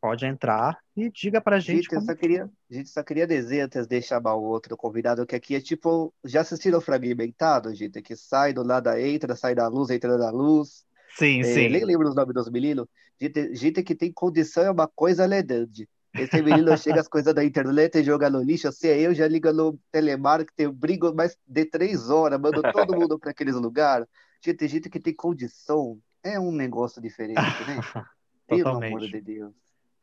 [0.00, 1.82] Pode entrar e diga pra gente.
[1.82, 5.26] Gente, eu só queria, a gente só queria dizer antes de chamar o outro convidado
[5.26, 8.00] que aqui é tipo, já assistiram Fragmentado, gente?
[8.00, 10.86] Que sai do nada, entra, sai da luz, entra da luz.
[11.16, 11.68] Sim, É, sim.
[11.68, 12.86] nem lembro os nomes dos meninos.
[13.20, 15.88] Gente, gente que tem condição é uma coisa ledande.
[16.14, 18.70] Esse menino chega as coisas da internet e joga no lixo.
[18.70, 23.18] Se é eu, já liga no telemarketing, brigo mais de três horas, mando todo mundo
[23.18, 24.06] para aqueles lugares.
[24.40, 25.98] Gente, tem gente que tem condição.
[26.22, 27.76] É um negócio diferente, né?
[28.46, 29.12] Pelo amor Totalmente.
[29.12, 29.54] de Deus.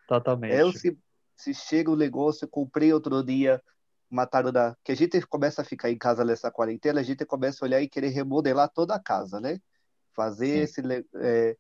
[0.07, 0.55] Totalmente.
[0.55, 0.97] Eu, se,
[1.35, 3.61] se chega o negócio, eu comprei outro dia
[4.09, 7.63] uma taruda, que a gente começa a ficar em casa nessa quarentena, a gente começa
[7.63, 9.59] a olhar e querer remodelar toda a casa, né?
[10.13, 10.81] Fazer Sim.
[10.81, 11.05] esse.
[11.15, 11.57] é,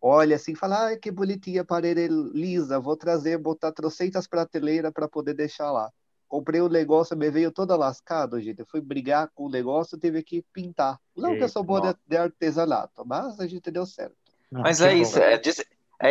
[0.00, 5.08] olha assim, fala, ai, que bonitinha a parede lisa, vou trazer, botar trocentas prateleiras para
[5.08, 5.90] poder deixar lá.
[6.28, 8.60] Comprei o negócio, me veio toda lascado, gente.
[8.60, 10.98] Eu fui brigar com o negócio, tive que pintar.
[11.16, 14.16] Não que eu sou boa de, de artesanato, mas a gente deu certo.
[14.50, 15.02] Não, Mas que é bom.
[15.02, 15.38] isso, é, é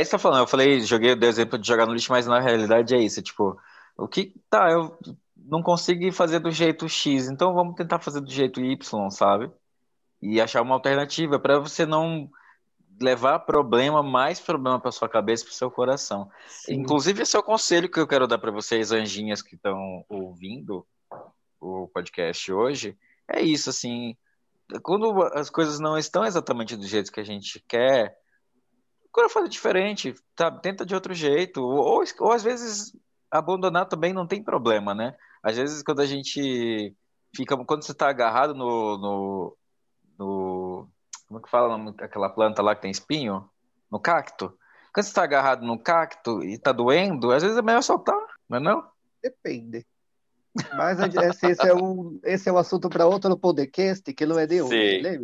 [0.01, 0.41] isso que eu tô falando.
[0.41, 3.21] Eu falei, joguei o exemplo de jogar no lixo, mas na realidade é isso.
[3.21, 3.57] Tipo,
[3.97, 4.97] o que tá, eu
[5.35, 9.51] não consegui fazer do jeito X, então vamos tentar fazer do jeito Y, sabe?
[10.21, 12.29] E achar uma alternativa para você não
[13.03, 16.29] levar problema, mais problema para sua cabeça, para seu coração.
[16.47, 16.75] Sim.
[16.75, 20.85] Inclusive, esse é o conselho que eu quero dar para vocês, anjinhas que estão ouvindo
[21.59, 22.97] o podcast hoje.
[23.27, 24.15] É isso, assim,
[24.81, 28.17] quando as coisas não estão exatamente do jeito que a gente quer,
[29.13, 30.49] procura fazer diferente, tá?
[30.49, 31.61] Tenta de outro jeito.
[31.61, 32.91] Ou, ou, às vezes
[33.29, 35.15] abandonar também não tem problema, né?
[35.43, 36.95] Às vezes quando a gente
[37.35, 39.57] fica, quando você tá agarrado no, no,
[40.17, 40.62] no
[41.33, 43.49] como é que fala aquela planta lá que tem espinho?
[43.91, 44.55] No cacto.
[44.93, 48.57] Quando você tá agarrado no cacto e tá doendo, às vezes é melhor soltar, não
[48.57, 48.83] é não?
[49.21, 49.83] Depende.
[50.75, 54.37] Mas a- esse, esse é um, esse é um assunto para outro podcast que não
[54.37, 55.01] é de hoje, Sim.
[55.01, 55.19] né?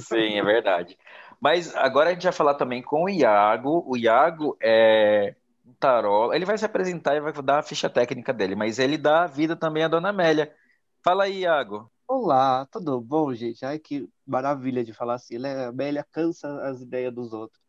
[0.00, 0.98] Sim, é verdade.
[1.40, 3.84] Mas agora a gente vai falar também com o Iago.
[3.86, 6.34] O Iago é um tarô.
[6.34, 9.28] Ele vai se apresentar e vai dar a ficha técnica dele, mas ele dá a
[9.28, 10.52] vida também à Dona Amélia.
[11.04, 11.88] Fala aí, Iago.
[12.08, 13.64] Olá, tudo bom, gente?
[13.64, 15.66] Ai, que maravilha de falar assim, né?
[15.66, 17.60] A Amélia cansa as ideias dos outros.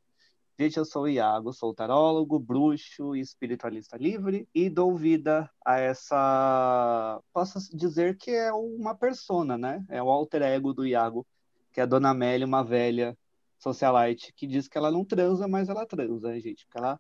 [0.59, 5.79] Gente, eu sou o Iago, sou tarólogo, bruxo e espiritualista livre e dou vida a
[5.79, 7.21] essa.
[7.31, 9.85] Posso dizer que é uma persona, né?
[9.87, 11.27] É o alter ego do Iago,
[11.71, 13.15] que é a Dona Amélia, uma velha
[13.59, 16.65] socialite que diz que ela não transa, mas ela transa, gente?
[16.65, 16.99] Porque ela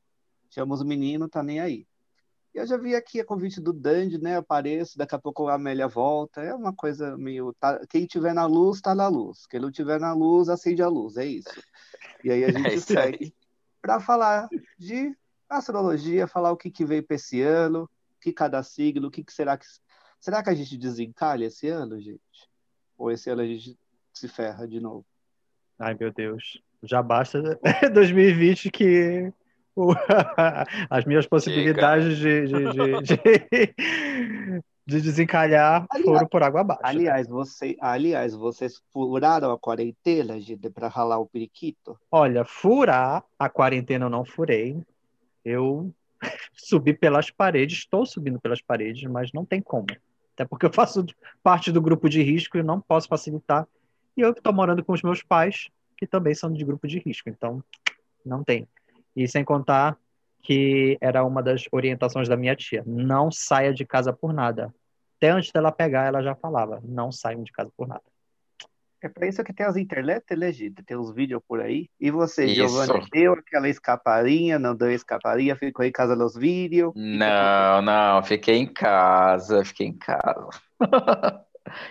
[0.51, 1.87] chama os meninos, tá nem aí.
[2.55, 4.37] E eu já vi aqui a convite do Dandy, né?
[4.37, 6.41] Apareço, daqui a pouco a Amélia volta.
[6.41, 7.53] É uma coisa meio.
[7.59, 9.45] tá- Quem tiver na luz, tá na luz.
[9.47, 11.17] Quem não tiver na luz, acende a luz.
[11.17, 11.61] É isso.
[12.23, 13.33] E aí a gente É segue
[13.81, 15.15] para falar de
[15.49, 19.23] astrologia, falar o que, que veio para esse ano, o que cada signo, o que,
[19.23, 19.65] que será que.
[20.19, 22.19] Será que a gente desencalha esse ano, gente?
[22.97, 23.77] Ou esse ano a gente
[24.13, 25.05] se ferra de novo?
[25.77, 26.59] Ai, meu Deus.
[26.81, 27.39] Já basta
[27.93, 29.31] 2020 que
[30.89, 33.75] as minhas possibilidades de, de, de, de-
[34.87, 36.81] de desencalhar Aliás- foram por água abaixo.
[36.83, 40.35] Aliás, você, aliás, vocês furaram a quarentena,
[40.73, 41.99] para ralar o periquito?
[42.09, 44.81] Olha, furar a quarentena eu não furei.
[45.43, 45.93] Eu
[46.53, 49.87] subi pelas paredes, estou subindo pelas paredes, mas não tem como.
[50.33, 51.05] Até porque eu faço
[51.43, 53.67] parte do grupo de risco e não posso facilitar.
[54.15, 57.29] E eu estou morando com os meus pais, que também são de grupo de risco,
[57.29, 57.63] então
[58.25, 58.67] não tem.
[59.17, 59.97] E sem contar
[60.43, 64.71] que era uma das orientações da minha tia: não saia de casa por nada.
[65.17, 68.03] Até antes dela pegar, ela já falava: não saiam de casa por nada.
[69.01, 70.51] É para isso que tem as internet, né?
[70.85, 71.87] Tem uns vídeos por aí.
[71.99, 72.55] E você, Isso.
[72.55, 76.93] Giovanna, deu aquela escaparinha, não deu escaparinha, ficou em casa nos vídeos?
[76.95, 80.49] Não, não, fiquei em casa, fiquei em casa.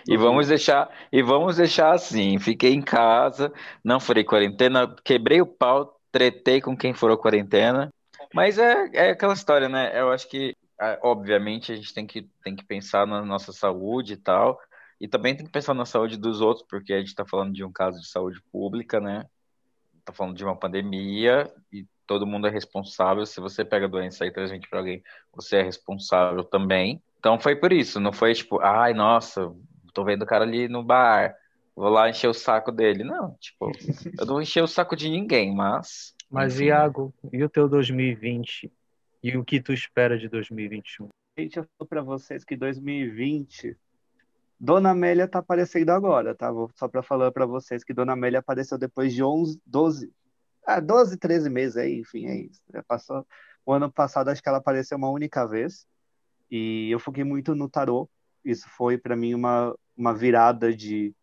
[0.07, 5.45] E vamos deixar, e vamos deixar assim, fiquei em casa, não furei quarentena, quebrei o
[5.45, 7.93] pau, tretei com quem furou quarentena.
[8.33, 9.91] Mas é, é aquela história, né?
[9.99, 10.55] Eu acho que,
[11.03, 14.59] obviamente, a gente tem que, tem que pensar na nossa saúde e tal,
[14.99, 17.63] e também tem que pensar na saúde dos outros, porque a gente está falando de
[17.63, 19.25] um caso de saúde pública, né?
[19.99, 23.23] Está falando de uma pandemia e todo mundo é responsável.
[23.25, 26.99] Se você pega a doença e transmite para alguém, você é responsável também.
[27.19, 29.53] Então foi por isso, não foi tipo, ai, nossa,
[29.93, 31.35] tô vendo o cara ali no bar,
[31.77, 33.03] vou lá encher o saco dele.
[33.03, 33.71] Não, tipo,
[34.19, 36.13] eu não encher o saco de ninguém, mas.
[36.29, 38.71] Mas, enfim, Iago, e o teu 2020?
[39.23, 41.07] E o que tu espera de 2021?
[41.37, 43.77] Gente, eu falo para vocês que 2020,
[44.59, 46.51] Dona Amélia tá aparecendo agora, tá?
[46.51, 50.11] Vou- Só para falar para vocês que Dona Amélia apareceu depois de 11, 12,
[50.65, 52.61] ah, 12, 13 meses aí, enfim, é isso.
[52.73, 53.25] Já passou.
[53.65, 55.85] O ano passado acho que ela apareceu uma única vez
[56.49, 58.09] e eu foquei muito no tarô.
[58.43, 61.13] Isso foi para mim uma, uma virada de.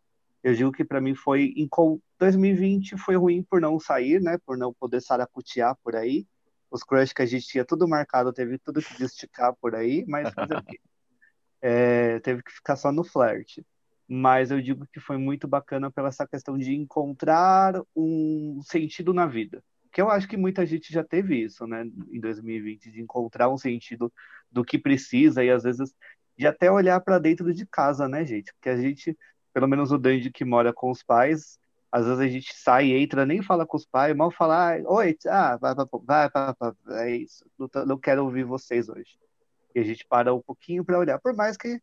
[0.44, 1.54] Eu digo que para mim foi.
[1.56, 4.38] Em co- 2020 foi ruim por não sair, né?
[4.46, 6.26] Por não poder saracutear por aí.
[6.70, 10.32] os crush que a gente tinha tudo marcado, teve tudo que esticar por aí, mas?
[11.62, 13.66] É, teve que ficar só no flerte.
[14.08, 19.26] Mas eu digo que foi muito bacana pela essa questão de encontrar um sentido na
[19.26, 19.64] vida.
[19.92, 23.56] Que eu acho que muita gente já teve isso, né, em 2020, de encontrar um
[23.58, 24.12] sentido
[24.50, 25.94] do que precisa e às vezes
[26.36, 28.52] de até olhar para dentro de casa, né, gente?
[28.54, 29.16] Porque a gente,
[29.54, 33.24] pelo menos o Dandy que mora com os pais, às vezes a gente sai, entra,
[33.24, 37.46] nem fala com os pais, mal falar, oi, ah, vai, vai, vai, vai, é isso,
[37.56, 39.16] não, não quero ouvir vocês hoje.
[39.72, 41.80] E a gente para um pouquinho para olhar, por mais que,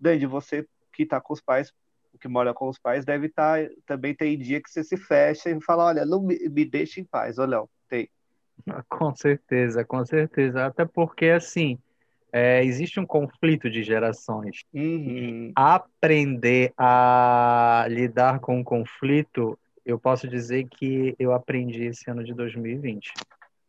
[0.00, 1.70] Dandy, você que está com os pais,
[2.18, 5.50] que mora com os pais, deve estar, tá, também tem dia que você se fecha
[5.50, 8.08] e fala, olha, não me, me deixa em paz, Léo, tem.
[8.88, 11.78] Com certeza, com certeza, até porque, assim,
[12.32, 14.64] é, existe um conflito de gerações.
[14.72, 15.52] Uhum.
[15.54, 22.32] Aprender a lidar com o conflito, eu posso dizer que eu aprendi esse ano de
[22.34, 23.12] 2020.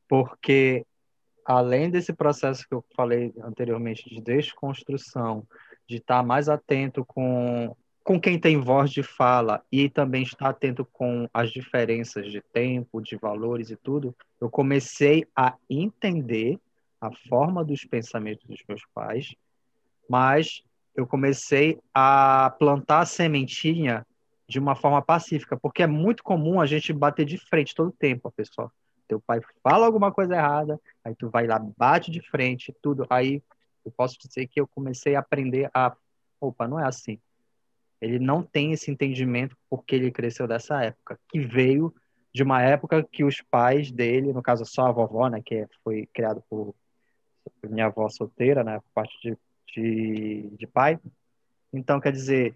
[0.08, 0.86] Porque,
[1.45, 5.43] além desse processo que eu falei anteriormente de desconstrução,
[5.88, 10.86] de estar mais atento com, com quem tem voz de fala e também estar atento
[10.86, 16.60] com as diferenças de tempo, de valores e tudo, eu comecei a entender
[17.02, 19.36] a forma dos pensamentos dos meus pais,
[20.08, 20.64] mas
[20.96, 24.06] eu comecei a plantar a sementinha
[24.48, 27.94] de uma forma pacífica, porque é muito comum a gente bater de frente todo o
[27.94, 28.72] tempo, a pessoa.
[29.08, 33.06] Teu pai fala alguma coisa errada, aí tu vai lá, bate de frente, tudo.
[33.10, 33.42] Aí
[33.84, 35.96] eu posso dizer que eu comecei a aprender a,
[36.40, 37.20] opa, não é assim.
[38.02, 41.94] Ele não tem esse entendimento porque ele cresceu dessa época, que veio
[42.34, 46.08] de uma época que os pais dele, no caso só a vovó, né, que foi
[46.14, 46.74] criado por
[47.63, 49.38] minha avó solteira, né, por parte de,
[49.73, 50.99] de, de pai.
[51.73, 52.56] Então, quer dizer,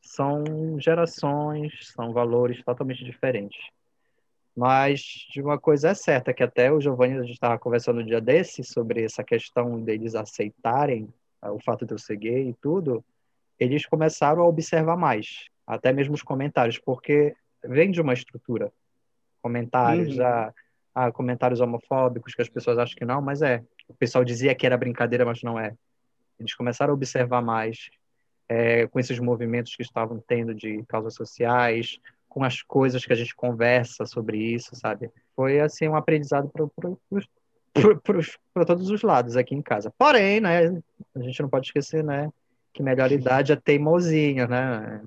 [0.00, 0.44] são
[0.78, 3.60] gerações, são valores totalmente diferentes.
[4.56, 8.06] Mas de uma coisa é certa, que até o Giovanni, a gente estava conversando um
[8.06, 12.54] dia desse sobre essa questão deles aceitarem ah, o fato de eu ser gay e
[12.54, 13.04] tudo,
[13.58, 18.72] eles começaram a observar mais, até mesmo os comentários, porque vem de uma estrutura.
[19.42, 20.24] Comentários, uhum.
[20.24, 20.54] a,
[20.94, 24.66] a comentários homofóbicos que as pessoas acham que não, mas é o pessoal dizia que
[24.66, 25.74] era brincadeira, mas não é.
[26.38, 27.90] Eles começaram a observar mais
[28.48, 33.16] é, com esses movimentos que estavam tendo de causas sociais, com as coisas que a
[33.16, 35.10] gente conversa sobre isso, sabe?
[35.36, 39.92] Foi assim um aprendizado para todos os lados aqui em casa.
[39.96, 40.82] Porém, né,
[41.14, 42.28] a gente não pode esquecer, né,
[42.72, 45.00] que melhor idade é teimosinho, né?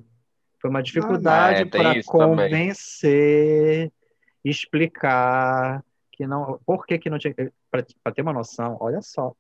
[0.59, 3.91] Foi uma dificuldade ah, é, para convencer, também.
[4.43, 5.83] explicar
[6.17, 7.33] que não, por que que não tinha,
[7.69, 9.33] para ter uma noção, olha só,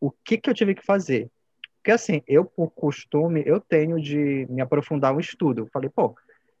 [0.00, 1.30] o que que eu tive que fazer?
[1.76, 5.68] Porque assim, eu por costume, eu tenho de me aprofundar um estudo.
[5.72, 6.16] falei, pô,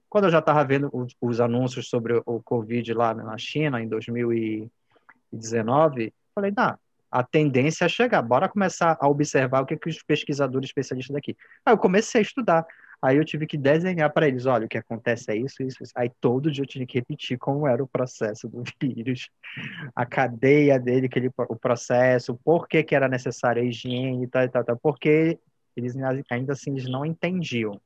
[0.08, 3.88] quando eu já estava vendo os, os, anúncios sobre o Covid lá na China em
[3.88, 6.78] 2019, falei, tá,
[7.10, 11.36] a tendência é chegar, bora começar a observar o que, que os pesquisadores especialistas daqui.
[11.64, 12.66] Aí eu comecei a estudar.
[13.02, 15.92] Aí eu tive que desenhar para eles, olha, o que acontece é isso, isso, isso.
[15.96, 19.28] Aí todo dia eu tinha que repetir como era o processo do vírus,
[19.94, 21.10] a cadeia dele,
[21.48, 25.36] o processo, por que, que era necessária a higiene e tal, e tal, tal, porque
[25.76, 25.96] eles
[26.30, 27.80] ainda assim eles não entendiam.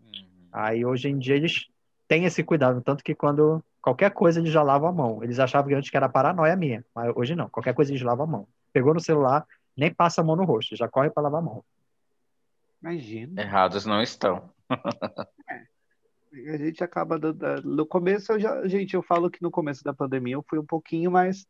[0.00, 0.48] Uhum.
[0.50, 1.66] Aí hoje em dia eles
[2.08, 5.22] têm esse cuidado, tanto que quando qualquer coisa eles já lavam a mão.
[5.22, 8.24] Eles achavam que antes que era paranoia minha, mas hoje não, qualquer coisa eles lavam
[8.24, 8.48] a mão.
[8.72, 11.64] Pegou no celular, nem passa a mão no rosto, já corre para lavar a mão.
[12.86, 13.42] Imagina.
[13.42, 14.48] Errados não estão.
[15.50, 15.66] é.
[16.52, 19.92] A gente acaba dando, no começo eu já, gente, eu falo que no começo da
[19.92, 21.46] pandemia eu fui um pouquinho mais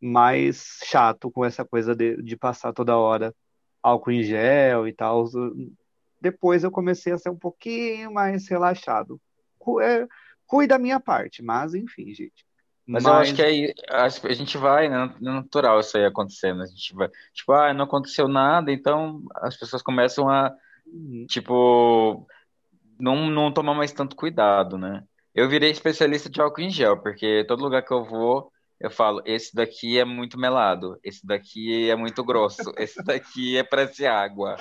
[0.00, 3.34] mais chato com essa coisa de, de passar toda hora
[3.82, 5.24] álcool em gel e tal.
[6.20, 9.20] Depois eu comecei a ser um pouquinho mais relaxado.
[9.82, 10.06] É,
[10.46, 12.46] cuida da minha parte, mas enfim, gente.
[12.86, 15.14] Mas, mas, eu acho que aí a gente vai, né?
[15.20, 16.62] É natural isso aí acontecendo.
[16.62, 20.52] A gente vai, tipo, ah, não aconteceu nada, então as pessoas começam a,
[20.86, 21.26] uhum.
[21.28, 22.26] tipo,
[22.98, 25.04] não, não tomar mais tanto cuidado, né?
[25.34, 29.22] Eu virei especialista de álcool em gel, porque todo lugar que eu vou, eu falo,
[29.24, 34.56] esse daqui é muito melado, esse daqui é muito grosso, esse daqui é parece água.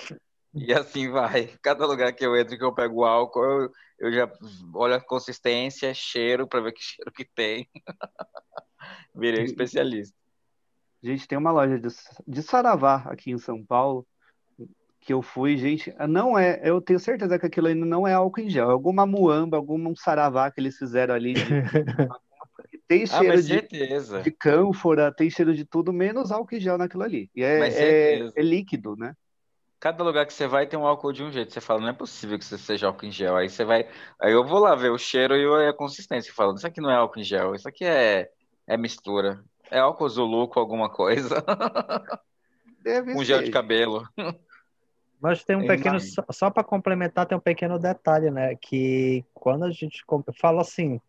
[0.54, 1.48] E assim vai.
[1.62, 4.32] Cada lugar que eu entro que eu pego álcool, eu, eu já
[4.74, 7.68] olho a consistência, cheiro, para ver que cheiro que tem.
[9.16, 10.16] Virei um especialista.
[11.02, 11.88] Gente, tem uma loja de,
[12.28, 14.06] de Saravá aqui em São Paulo
[15.02, 18.42] que eu fui, gente, não é, eu tenho certeza que aquilo ainda não é álcool
[18.42, 21.34] em gel, é alguma muamba, algum saravá que eles fizeram ali.
[21.34, 21.42] De,
[22.88, 26.78] tem ah, cheiro ah, de, de cânfora, tem cheiro de tudo, menos álcool em gel
[26.78, 27.32] naquilo ali.
[27.36, 29.16] E é, é, é líquido, né?
[29.82, 31.52] Cada lugar que você vai tem um álcool de um jeito.
[31.52, 33.36] Você fala, não é possível que você seja álcool em gel.
[33.36, 33.90] Aí você vai.
[34.22, 36.32] Aí eu vou lá ver o cheiro e a consistência.
[36.32, 38.30] Falando, isso aqui não é álcool em gel, isso aqui é,
[38.68, 39.44] é mistura.
[39.72, 41.44] É álcool Zulu com alguma coisa.
[42.80, 43.26] Deve um ser.
[43.26, 44.08] gel de cabelo.
[45.20, 48.56] Mas tem um pequeno, só, só para complementar, tem um pequeno detalhe, né?
[48.56, 50.04] Que quando a gente
[50.40, 51.02] fala assim,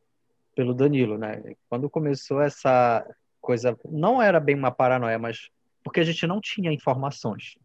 [0.54, 1.42] pelo Danilo, né?
[1.68, 3.06] Quando começou essa
[3.40, 5.50] coisa, não era bem uma paranoia, mas
[5.82, 7.56] porque a gente não tinha informações.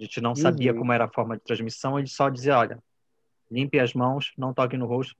[0.00, 0.78] A gente não sabia Uhum.
[0.78, 2.78] como era a forma de transmissão, ele só dizia, olha,
[3.50, 5.14] limpe as mãos, não toque no rosto.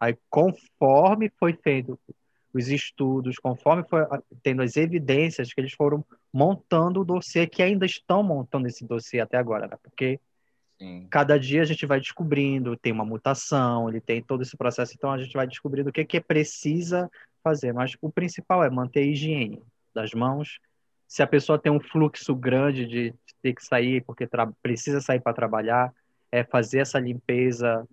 [0.00, 1.96] Aí, conforme foi feito
[2.52, 4.00] os estudos, conforme foi
[4.42, 9.20] tendo as evidências que eles foram montando o dossiê, que ainda estão montando esse dossiê
[9.20, 9.76] até agora, né?
[9.80, 10.18] Porque
[10.78, 11.06] Sim.
[11.08, 15.12] cada dia a gente vai descobrindo, tem uma mutação, ele tem todo esse processo, então
[15.12, 17.08] a gente vai descobrindo o que, que precisa
[17.44, 17.72] fazer.
[17.72, 19.62] Mas o principal é manter a higiene
[19.94, 20.58] das mãos.
[21.06, 24.28] Se a pessoa tem um fluxo grande de ter que sair porque
[24.62, 25.92] precisa sair para trabalhar,
[26.32, 27.86] é fazer essa limpeza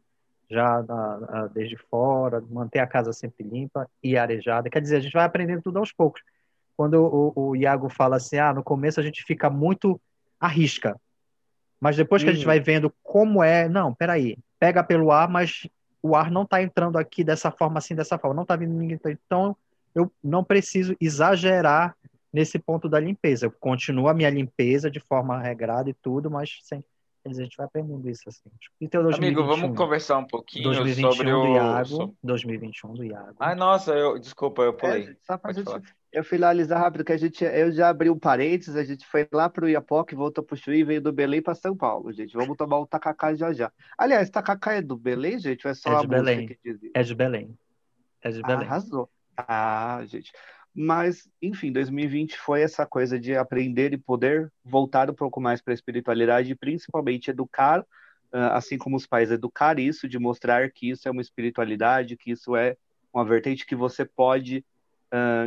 [0.50, 4.70] já na- na- desde fora, manter a casa sempre limpa e arejada.
[4.70, 6.22] Quer dizer, a gente vai aprendendo tudo aos poucos.
[6.76, 10.00] Quando o, o Iago fala assim, ah, no começo a gente fica muito
[10.40, 11.00] à risca,
[11.80, 12.48] mas depois que a gente Uhum.
[12.48, 15.68] vai vendo como é, não, peraí, pega pelo ar, mas
[16.02, 19.00] o ar não está entrando aqui dessa forma, assim, dessa forma, não está vindo ninguém.
[19.06, 19.56] Então,
[19.94, 21.96] eu não preciso exagerar
[22.34, 23.46] nesse ponto da limpeza.
[23.46, 26.84] Eu continuo a minha limpeza de forma regrada e tudo, mas sem.
[27.26, 28.50] A gente vai aprendendo isso assim.
[28.82, 29.44] E teu 2021?
[29.44, 31.56] Amigo, vamos conversar um pouquinho 2021 sobre do o.
[31.56, 31.86] Iago.
[31.86, 33.36] so- 2021 do Iago.
[33.40, 34.20] Ai, nossa, eu...
[34.20, 35.04] desculpa, eu pulei.
[35.04, 35.72] É, só pra gente
[36.14, 39.50] eu finalizar rápido, que a gente, eu já abri um parênteses, a gente foi lá
[39.50, 42.34] pro Iapoque, voltou pro Chuí, veio do Belém para São Paulo, gente.
[42.34, 43.72] Vamos tomar um tacacá já já.
[43.98, 46.58] Aliás, tacacá é do Belém, gente, ou é só É a de Belém.
[46.94, 47.58] É de Belém.
[48.22, 48.68] É de Belém.
[48.68, 49.10] Arrasou.
[49.36, 50.32] Ah, gente.
[50.76, 55.74] Mas, enfim, 2020 foi essa coisa de aprender e poder voltar um pouco mais para
[55.74, 57.86] a espiritualidade e principalmente educar,
[58.32, 62.56] assim como os pais, educar isso, de mostrar que isso é uma espiritualidade, que isso
[62.56, 62.76] é
[63.14, 64.66] uma vertente que você pode,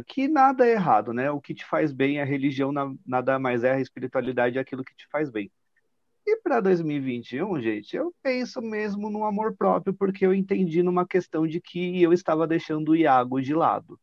[0.07, 1.29] que nada é errado, né?
[1.31, 4.85] O que te faz bem, a religião na- nada mais é, a espiritualidade é aquilo
[4.85, 5.51] que te faz bem.
[6.25, 11.47] E para 2021, gente, eu penso mesmo no amor próprio, porque eu entendi numa questão
[11.47, 13.99] de que eu estava deixando o Iago de lado.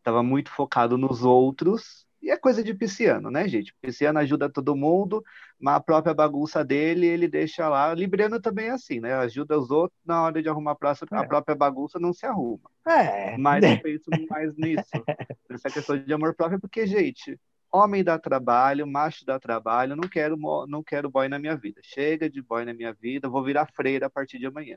[0.00, 2.06] Estava muito focado nos outros.
[2.22, 3.74] E é coisa de pisciano, né, gente?
[3.80, 5.24] Pisciano ajuda todo mundo,
[5.58, 7.94] mas a própria bagunça dele, ele deixa lá.
[7.94, 9.14] Libriano também é assim, né?
[9.14, 11.26] Ajuda os outros na hora de arrumar a próxima- a É.
[11.26, 12.70] própria bagunça, não se arruma.
[12.86, 13.38] É.
[13.38, 14.90] Mas eu penso mais nisso,
[15.48, 17.38] nessa questão de amor próprio, porque, gente,
[17.72, 20.36] homem dá trabalho, macho dá trabalho, não quero,
[20.68, 21.80] não quero boy na minha vida.
[21.82, 24.76] Chega de boy na minha vida, vou virar freira a partir de amanhã.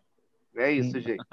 [0.56, 1.24] É isso, gente.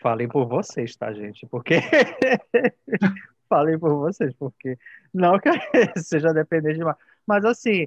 [0.00, 1.46] Falei por vocês, tá, gente?
[1.46, 1.74] Porque.
[3.48, 4.78] Falei por vocês, porque.
[5.12, 5.48] Não que
[6.00, 6.96] seja dependente demais.
[7.26, 7.86] Mas, assim,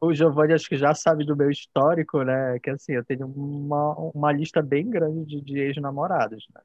[0.00, 2.58] o Giovanni acho que já sabe do meu histórico, né?
[2.62, 6.60] Que, assim, eu tenho uma, uma lista bem grande de, de ex-namorados, né?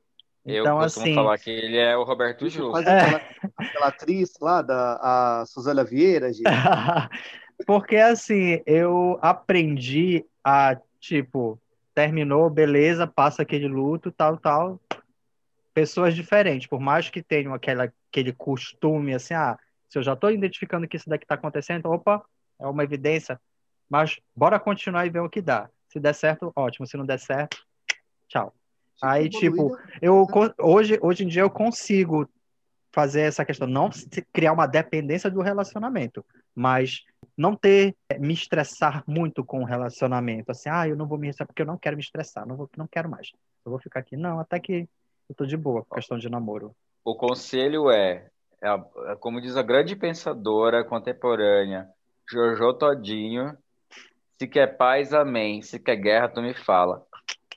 [0.45, 1.15] Eu Então, costumo assim.
[1.15, 2.71] falar que ele é o Roberto Justo.
[2.71, 2.99] Quase É.
[3.01, 3.21] aquela,
[3.57, 4.99] aquela atriz lá, da,
[5.41, 6.43] a Suzana Vieira, gente.
[7.65, 11.61] Porque assim, eu aprendi a, tipo,
[11.93, 14.79] terminou, beleza, passa aquele luto, tal, tal.
[15.73, 19.57] Pessoas diferentes, por mais que tenham aquela, aquele costume, assim, ah,
[19.89, 22.23] se eu já estou identificando que isso daqui está acontecendo, opa,
[22.59, 23.39] é uma evidência,
[23.89, 25.69] mas bora continuar e ver o que dá.
[25.87, 26.87] Se der certo, ótimo.
[26.87, 27.57] Se não der certo,
[28.27, 28.53] tchau.
[29.01, 29.99] Aí, tipo, evoluída.
[30.01, 30.27] Eu,
[30.59, 32.27] hoje, hoje em dia eu consigo
[32.93, 33.89] fazer essa questão, não
[34.31, 36.23] criar uma dependência do relacionamento,
[36.55, 37.03] mas
[37.35, 41.27] não ter, eh, me estressar muito com o relacionamento, assim, ah, eu não vou me
[41.27, 43.31] estressar porque eu não quero me estressar, não vou, não quero mais,
[43.65, 44.87] eu vou ficar aqui, não, até que
[45.27, 46.75] eu tô de boa com questão de namoro.
[47.03, 48.29] O conselho é,
[48.61, 48.69] é
[49.07, 51.89] é como diz a grande pensadora contemporânea,
[52.29, 53.57] Jojo Todinho,
[54.43, 55.61] se quer paz, amém.
[55.61, 57.05] Se quer guerra, tu me fala.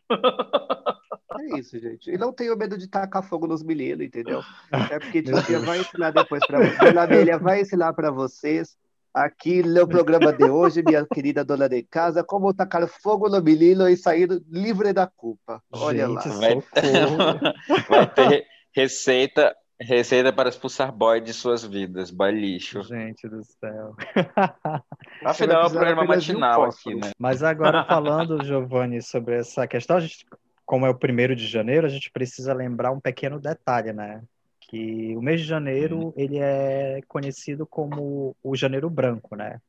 [1.32, 2.10] É isso, gente.
[2.10, 4.42] E não tenho medo de tacar fogo nos meninos, entendeu?
[4.90, 5.64] É porque Tia Deus.
[5.64, 6.78] vai ensinar depois para vocês.
[6.78, 8.76] Dona Amélia vai ensinar para vocês
[9.12, 13.88] aqui no programa de hoje, minha querida dona de casa, como tacar fogo no menino
[13.88, 15.62] e sair livre da culpa.
[15.72, 16.20] Olha lá.
[16.20, 17.54] Gente, Vai- socorro.
[17.88, 22.82] Vai ter receita, receita para expulsar boy de suas vidas, boy lixo.
[22.82, 23.96] Gente do céu.
[25.24, 27.11] Afinal, é um programa de um matinal aqui, né?
[27.18, 30.26] Mas agora falando, Giovanni, sobre essa questão, a gente,
[30.66, 34.22] como é o primeiro de janeiro, a gente precisa lembrar um pequeno detalhe, né?
[34.60, 39.60] Que o mês de janeiro ele é conhecido como o janeiro branco, né?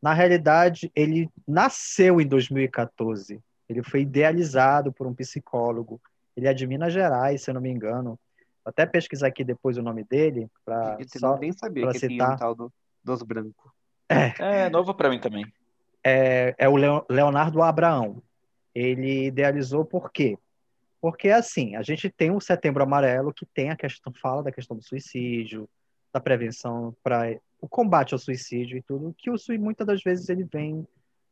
[0.00, 3.38] Na realidade, ele nasceu em 2014.
[3.68, 6.00] Ele foi idealizado por um psicólogo.
[6.36, 8.18] Ele é de Minas Gerais, se eu não me engano.
[8.64, 11.98] Vou até pesquisar aqui depois o nome dele para Gente, só nem sabia pra que
[12.00, 12.34] tinha citar.
[12.34, 12.72] um tal do-
[13.04, 13.70] dos brancos.
[14.08, 15.44] É novo pra mim também.
[16.04, 18.22] é, é o Leo- Leonardo Abraão.
[18.74, 20.38] Ele idealizou por quê?
[21.00, 24.76] Porque, assim, a gente tem o Setembro Amarelo, que tem a questão, fala da questão
[24.76, 25.68] do suicídio,
[26.12, 30.28] da prevenção para o combate ao suicídio e tudo, que o suicídio muitas das vezes
[30.28, 30.86] ele vem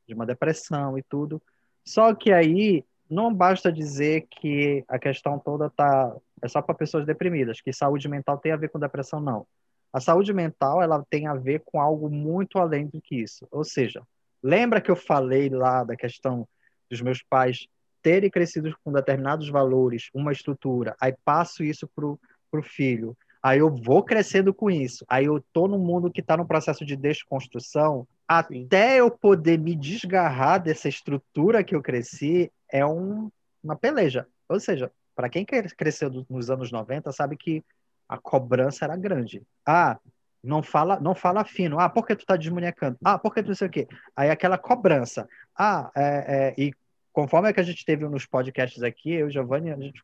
[0.08, 1.40] de uma depressão e tudo.
[1.84, 7.04] Só que aí não basta dizer que a questão toda tá é só para pessoas
[7.04, 9.46] deprimidas, que saúde mental tem a ver com depressão não.
[9.92, 13.46] A saúde mental ela tem a ver com algo muito além do que isso.
[13.50, 14.02] Ou seja,
[14.42, 16.46] lembra que eu falei lá da questão
[16.90, 17.66] dos meus pais
[18.02, 23.74] terem crescido com determinados valores, uma estrutura, aí passo isso para o filho, aí eu
[23.74, 28.06] vou crescendo com isso, aí eu tô num mundo que está no processo de desconstrução,
[28.48, 28.64] Sim.
[28.66, 33.30] até eu poder me desgarrar dessa estrutura que eu cresci, é um,
[33.62, 34.26] uma peleja.
[34.48, 37.62] Ou seja, para quem cresceu nos anos 90, sabe que
[38.08, 39.42] a cobrança era grande.
[39.66, 39.98] Ah,
[40.42, 41.78] não fala, não fala fino.
[41.78, 42.96] Ah, por que tu tá desmunhecando?
[43.04, 43.86] Ah, por que tu não sei o quê?
[44.16, 45.28] Aí aquela cobrança.
[45.56, 46.72] Ah, é, é, e
[47.20, 50.02] conforme é que a gente teve nos podcasts aqui, eu e Giovanni, a gente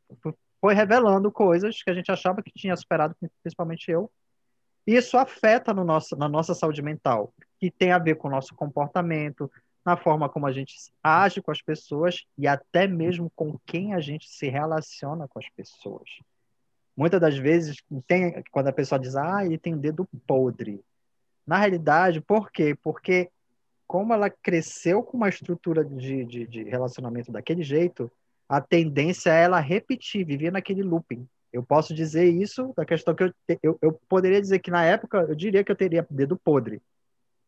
[0.60, 4.10] foi revelando coisas que a gente achava que tinha superado, principalmente eu.
[4.86, 8.54] Isso afeta no nosso, na nossa saúde mental, que tem a ver com o nosso
[8.54, 9.50] comportamento,
[9.82, 14.00] na forma como a gente age com as pessoas e até mesmo com quem a
[14.00, 16.10] gente se relaciona com as pessoas.
[16.94, 20.84] Muitas das vezes, tem, quando a pessoa diz, ah, ele tem o dedo podre.
[21.46, 22.76] Na realidade, por quê?
[22.82, 23.30] Porque
[23.86, 28.10] como ela cresceu com uma estrutura de, de, de relacionamento daquele jeito,
[28.48, 31.26] a tendência é ela repetir, viver naquele looping.
[31.52, 33.32] Eu posso dizer isso da questão que eu,
[33.62, 36.82] eu, eu poderia dizer que na época eu diria que eu teria dedo podre.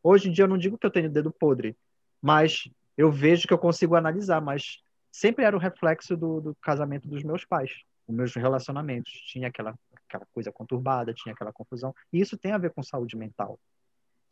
[0.02, 1.76] Hoje em dia eu não digo que eu tenho dedo podre,
[2.22, 4.82] mas eu vejo que eu consigo analisar, mas
[5.12, 9.12] sempre era o reflexo do, do casamento dos meus pais, os meus relacionamentos.
[9.12, 9.74] Tinha aquela,
[10.06, 11.94] aquela coisa conturbada, tinha aquela confusão.
[12.12, 13.58] E isso tem a ver com saúde mental.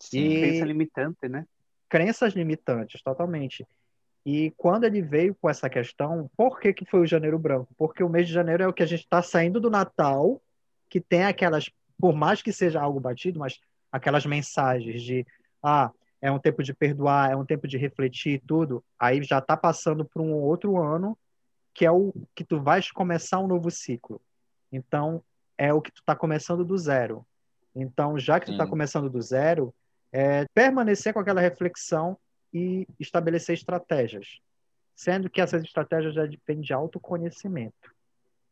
[0.01, 0.41] Sim, e...
[0.41, 1.47] crença limitante, né?
[1.89, 3.67] Crenças limitantes, totalmente.
[4.25, 7.69] E quando ele veio com essa questão, por que, que foi o janeiro branco?
[7.77, 10.43] Porque o mês de janeiro é o que a gente está saindo do Natal,
[10.89, 13.61] que tem aquelas, por mais que seja algo batido, mas
[13.93, 15.25] aquelas mensagens de
[15.63, 19.57] ah, é um tempo de perdoar, é um tempo de refletir tudo, aí já está
[19.57, 21.17] passando para um outro ano
[21.73, 24.19] que é o que tu vais começar um novo ciclo.
[24.73, 25.23] Então,
[25.59, 27.25] é o que tu está começando do zero.
[27.75, 29.75] Então, já que tu está começando do zero,
[30.17, 32.17] é permanecer com aquela reflexão
[32.51, 34.39] e estabelecer estratégias.
[34.95, 37.95] Sendo que essas estratégias já dependem de autoconhecimento.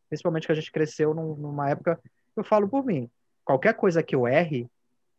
[0.07, 1.99] Principalmente que a gente cresceu numa época,
[2.37, 3.09] eu falo por mim,
[3.43, 4.69] qualquer coisa que eu erre,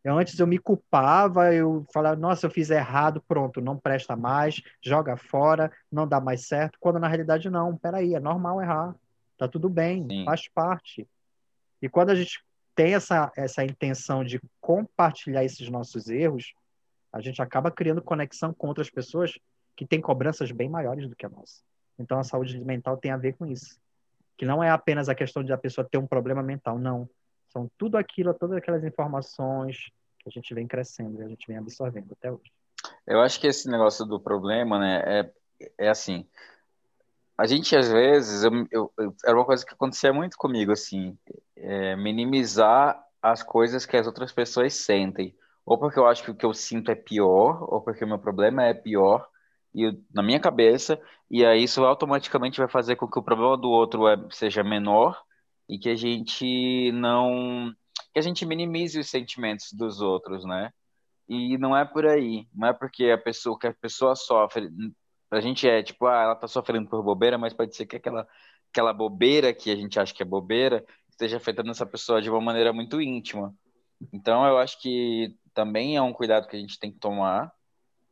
[0.05, 4.61] eu, antes eu me culpava, eu falava, nossa, eu fiz errado, pronto, não presta mais,
[4.81, 6.77] joga fora, não dá mais certo.
[6.79, 8.95] Quando na realidade não, peraí, é normal errar,
[9.37, 10.23] tá tudo bem, Sim.
[10.23, 11.05] faz parte.
[11.81, 12.41] E quando a gente
[12.77, 16.53] tem essa, essa intenção de compartilhar esses nossos erros,
[17.11, 19.33] a gente acaba criando conexão com outras pessoas
[19.75, 21.63] que têm cobranças bem maiores do que a nossa.
[21.97, 23.79] Então a saúde mental tem a ver com isso.
[24.37, 27.09] Que não é apenas a questão de a pessoa ter um problema mental, não.
[27.49, 31.57] São tudo aquilo, todas aquelas informações que a gente vem crescendo e a gente vem
[31.57, 32.51] absorvendo até hoje.
[33.07, 35.31] Eu acho que esse negócio do problema, né, é,
[35.79, 36.27] é assim.
[37.37, 41.17] A gente, às vezes, eu, eu, era uma coisa que acontecia muito comigo, assim,
[41.55, 45.35] é, minimizar as coisas que as outras pessoas sentem
[45.67, 48.17] ou porque eu acho que o que eu sinto é pior, ou porque o meu
[48.17, 49.27] problema é pior,
[49.75, 50.97] e eu, na minha cabeça,
[51.29, 55.21] e aí isso automaticamente vai fazer com que o problema do outro é, seja menor
[55.67, 57.73] e que a gente não
[58.13, 60.71] que a gente minimize os sentimentos dos outros, né?
[61.27, 64.69] E não é por aí, não é porque a pessoa que a pessoa sofre,
[65.31, 68.27] a gente é tipo, ah, ela tá sofrendo por bobeira, mas pode ser que aquela
[68.71, 72.41] aquela bobeira que a gente acha que é bobeira esteja afetando essa pessoa de uma
[72.41, 73.55] maneira muito íntima.
[74.13, 77.51] Então eu acho que também é um cuidado que a gente tem que tomar,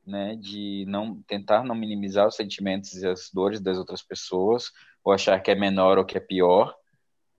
[0.06, 4.72] né, de não tentar não minimizar os sentimentos e as dores das outras pessoas,
[5.04, 6.76] ou achar que é menor ou que é pior,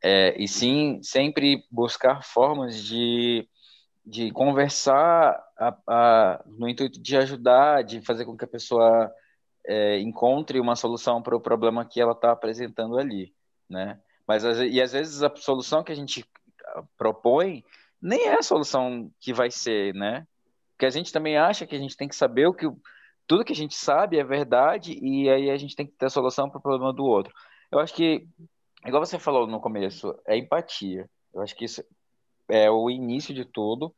[0.03, 3.49] é, e sim sempre buscar formas de,
[4.05, 9.13] de conversar a, a, no intuito de ajudar, de fazer com que a pessoa
[9.67, 13.35] é, encontre uma solução para o problema que ela está apresentando ali,
[13.69, 14.01] né?
[14.27, 16.25] Mas e às vezes a solução que a gente
[16.97, 17.65] propõe
[18.01, 20.27] nem é a solução que vai ser, né?
[20.73, 22.67] Porque a gente também acha que a gente tem que saber o que
[23.27, 26.11] tudo que a gente sabe é verdade e aí a gente tem que ter a
[26.11, 27.33] solução para o problema do outro.
[27.71, 28.27] Eu acho que,
[28.87, 31.09] igual você falou no começo, é empatia.
[31.35, 31.83] Eu acho que isso
[32.49, 33.95] é o início de tudo.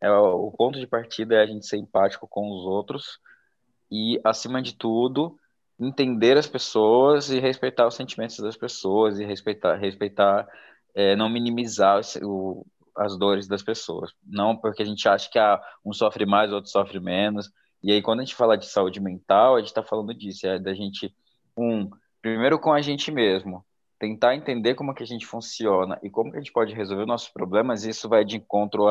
[0.00, 3.20] É o ponto de partida é a gente ser empático com os outros
[3.90, 5.36] e, acima de tudo,
[5.78, 10.46] entender as pessoas e respeitar os sentimentos das pessoas e respeitar, respeitar,
[10.94, 12.66] é, não minimizar o,
[12.96, 14.12] as dores das pessoas.
[14.24, 17.50] Não porque a gente acha que ah, um sofre mais, outro sofre menos.
[17.82, 20.58] E aí, quando a gente fala de saúde mental, a gente está falando disso, é
[20.58, 21.14] da gente,
[21.56, 21.88] um,
[22.20, 23.64] primeiro com a gente mesmo,
[23.98, 27.30] tentar entender como que a gente funciona e como que a gente pode resolver nossos
[27.30, 28.86] problemas, isso vai de encontro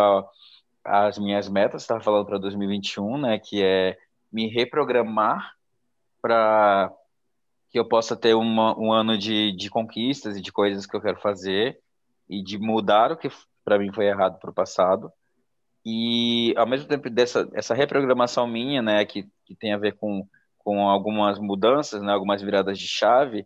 [0.84, 3.98] às minhas metas, estava falando para 2021, né, que é
[4.32, 5.54] me reprogramar
[6.22, 6.92] para
[7.70, 11.02] que eu possa ter uma, um ano de, de conquistas e de coisas que eu
[11.02, 11.80] quero fazer
[12.28, 13.30] e de mudar o que
[13.64, 15.12] para mim foi errado para o passado.
[15.86, 20.28] E ao mesmo tempo dessa essa reprogramação minha, né, que, que tem a ver com,
[20.58, 23.46] com algumas mudanças, né, algumas viradas de chave,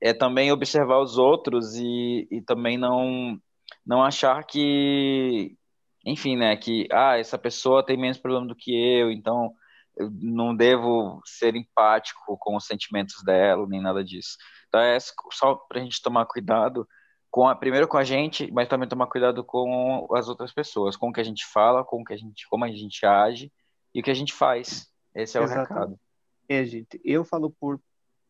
[0.00, 3.38] é também observar os outros e, e também não
[3.86, 5.56] não achar que
[6.04, 9.54] enfim né que ah essa pessoa tem menos problema do que eu então
[10.00, 14.36] eu não devo ser empático com os sentimentos dela nem nada disso
[14.68, 14.98] então é
[15.32, 16.86] só para a gente tomar cuidado
[17.30, 21.08] com a, primeiro com a gente mas também tomar cuidado com as outras pessoas com
[21.08, 23.52] o que a gente fala com o que a gente como a gente age
[23.94, 25.68] e o que a gente faz esse é o Exatamente.
[25.68, 26.00] recado
[26.48, 27.80] é gente eu falo por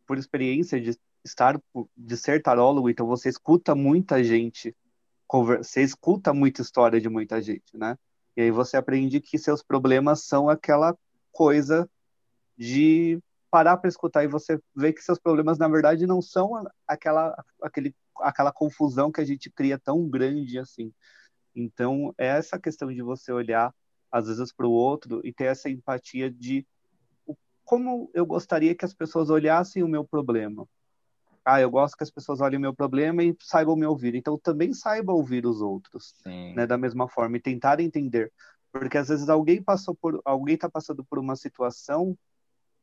[0.07, 1.61] por experiência de estar
[1.97, 4.75] de ser tarólogo, então você escuta muita gente,
[5.31, 7.97] você escuta muita história de muita gente, né?
[8.37, 10.97] E aí você aprende que seus problemas são aquela
[11.33, 11.89] coisa
[12.57, 13.21] de
[13.51, 17.95] parar para escutar e você vê que seus problemas na verdade não são aquela aquele
[18.19, 20.93] aquela confusão que a gente cria tão grande assim.
[21.55, 23.75] Então, é essa questão de você olhar
[24.13, 26.67] às vezes para o outro e ter essa empatia de
[27.65, 30.67] como eu gostaria que as pessoas olhassem o meu problema
[31.45, 34.15] ah, eu gosto que as pessoas olhem o meu problema e saibam me ouvir.
[34.15, 36.55] Então também saiba ouvir os outros, Sim.
[36.55, 38.33] né, da mesma forma e tentar entender,
[38.73, 42.17] porque às vezes alguém passou por, alguém está passando por uma situação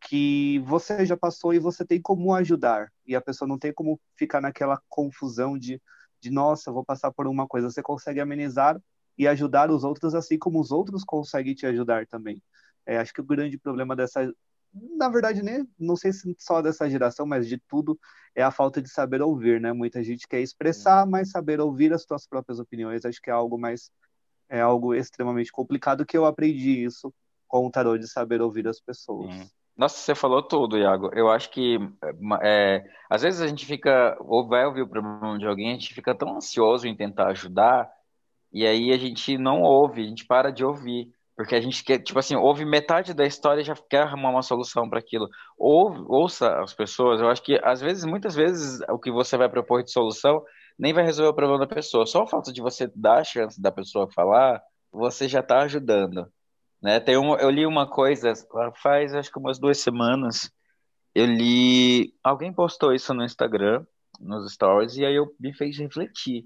[0.01, 3.99] que você já passou e você tem como ajudar e a pessoa não tem como
[4.15, 5.81] ficar naquela confusão de,
[6.21, 7.69] de nossa, vou passar por uma coisa.
[7.69, 8.79] Você consegue amenizar
[9.17, 12.41] e ajudar os outros assim como os outros conseguem te ajudar também.
[12.85, 14.31] É, acho que o grande problema dessa
[14.73, 17.99] na verdade, nem, não sei se só dessa geração, mas de tudo,
[18.35, 19.73] é a falta de saber ouvir, né?
[19.73, 23.57] Muita gente quer expressar, mas saber ouvir as suas próprias opiniões, acho que é algo
[23.57, 23.91] mais,
[24.49, 27.13] é algo extremamente complicado, que eu aprendi isso
[27.47, 29.33] com o tarô de saber ouvir as pessoas.
[29.75, 31.11] Nossa, você falou tudo, Iago.
[31.13, 31.77] Eu acho que
[32.41, 35.93] é, às vezes a gente fica, ou vai ouvir o problema de alguém, a gente
[35.93, 37.87] fica tão ansioso em tentar ajudar,
[38.51, 41.11] e aí a gente não ouve, a gente para de ouvir.
[41.35, 44.41] Porque a gente quer, tipo assim, ouve metade da história e já quer arrumar uma
[44.41, 45.29] solução para aquilo.
[45.55, 49.47] Ou, ouça as pessoas, eu acho que às vezes, muitas vezes, o que você vai
[49.47, 50.43] propor de solução
[50.77, 52.05] nem vai resolver o problema da pessoa.
[52.05, 54.61] Só o fato de você dar a chance da pessoa falar,
[54.91, 56.31] você já está ajudando.
[56.81, 56.99] Né?
[56.99, 58.33] Tem um, eu li uma coisa
[58.81, 60.51] faz acho que umas duas semanas.
[61.15, 62.13] Eu li.
[62.23, 63.85] Alguém postou isso no Instagram,
[64.19, 66.45] nos stories, e aí eu me fez refletir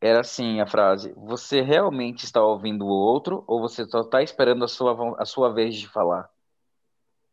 [0.00, 4.64] era assim a frase: Você realmente está ouvindo o outro ou você só está esperando
[4.64, 6.28] a sua, a sua vez de falar?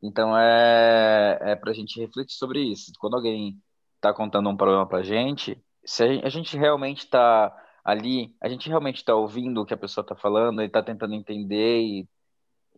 [0.02, 2.92] Então é, é para a gente refletir sobre isso.
[3.00, 3.58] Quando alguém
[3.96, 8.98] está contando um problema para gente, se a gente, realmente está ali, a gente realmente
[8.98, 12.08] está ouvindo o que a pessoa está falando e está tentando entender e,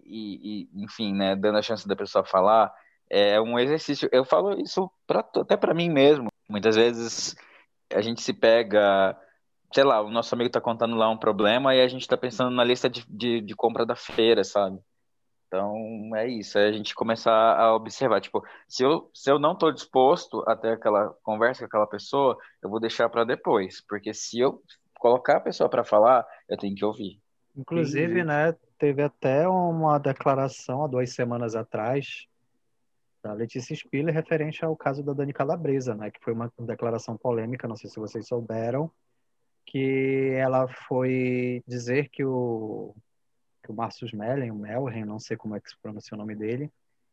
[0.03, 2.73] e, e, enfim, né, dando a chance da pessoa falar,
[3.09, 4.09] é um exercício.
[4.11, 6.29] Eu falo isso pra, até para mim mesmo.
[6.49, 7.35] Muitas vezes
[7.93, 9.17] a gente se pega
[9.73, 12.49] sei lá, o nosso amigo tá contando lá um problema e a gente tá pensando
[12.49, 14.79] na lista de, de, de compra da feira, sabe?
[15.47, 19.53] Então, é isso, é a gente começar a observar, tipo, se eu, se eu não
[19.53, 24.13] estou disposto a ter aquela conversa com aquela pessoa, eu vou deixar para depois, porque
[24.13, 24.61] se eu
[24.99, 27.19] colocar a pessoa para falar, eu tenho que ouvir.
[27.55, 32.27] Inclusive, né, teve até uma declaração há duas semanas atrás
[33.23, 37.67] da Letícia Spiller referente ao caso da Dani Calabresa, né, que foi uma declaração polêmica,
[37.67, 38.91] não sei se vocês souberam,
[39.65, 42.93] que ela foi dizer que o,
[43.65, 46.35] que o Marcius Mellen, o Melren, não sei como é que se pronuncia o nome
[46.35, 46.71] dele,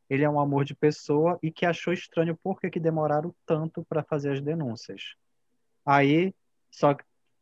[0.08, 4.02] ele é um amor de pessoa e que achou estranho por que, demoraram tanto para
[4.02, 5.14] fazer as denúncias.
[5.86, 6.34] Aí
[6.70, 6.94] só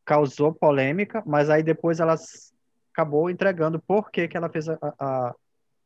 [0.04, 2.14] causou polêmica, mas aí depois ela
[2.92, 5.34] acabou entregando por que, que ela fez a, a,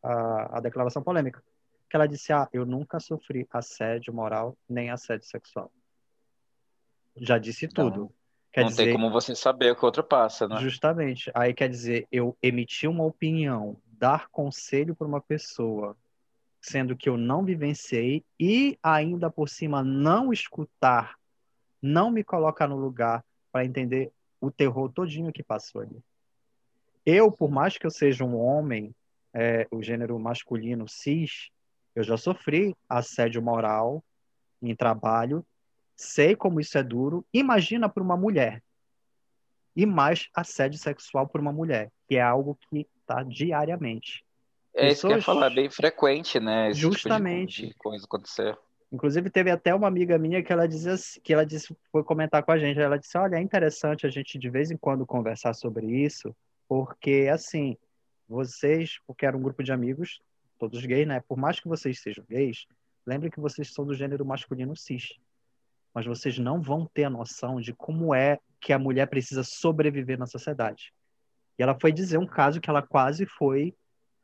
[0.02, 1.42] a, a declaração polêmica.
[1.88, 5.72] Que ela disse, ah, eu nunca sofri assédio moral nem assédio sexual.
[7.16, 8.12] Já disse tudo.
[8.54, 10.60] Quer não dizer, tem como você saber o que o outro passa, né?
[10.60, 11.28] Justamente.
[11.34, 15.96] Aí quer dizer, eu emitir uma opinião, dar conselho para uma pessoa,
[16.60, 21.16] sendo que eu não vivenciei e ainda por cima não escutar,
[21.82, 25.98] não me colocar no lugar para entender o terror todinho que passou ali.
[27.04, 28.94] Eu, por mais que eu seja um homem,
[29.32, 31.50] é, o gênero masculino cis,
[31.92, 34.00] eu já sofri assédio moral
[34.62, 35.44] em trabalho
[35.96, 37.24] sei como isso é duro.
[37.32, 38.62] Imagina para uma mulher.
[39.76, 44.24] E mais assédio sexual por uma mulher, que é algo que está diariamente.
[44.72, 44.92] É Pessoas...
[44.92, 46.70] isso que eu ia falar, é bem frequente, né?
[46.70, 47.54] Esse Justamente.
[47.54, 48.58] Tipo de, de coisa acontecer.
[48.92, 52.52] Inclusive, teve até uma amiga minha que ela dizia que ela disse, foi comentar com
[52.52, 52.78] a gente.
[52.78, 56.34] Ela disse: Olha, é interessante a gente de vez em quando conversar sobre isso,
[56.68, 57.76] porque assim,
[58.28, 60.20] vocês, porque era um grupo de amigos,
[60.58, 61.20] todos gays, né?
[61.26, 62.66] Por mais que vocês sejam gays,
[63.06, 65.14] lembre que vocês são do gênero masculino cis.
[65.94, 70.18] Mas vocês não vão ter a noção de como é que a mulher precisa sobreviver
[70.18, 70.92] na sociedade.
[71.58, 73.74] E ela foi dizer um caso que ela quase foi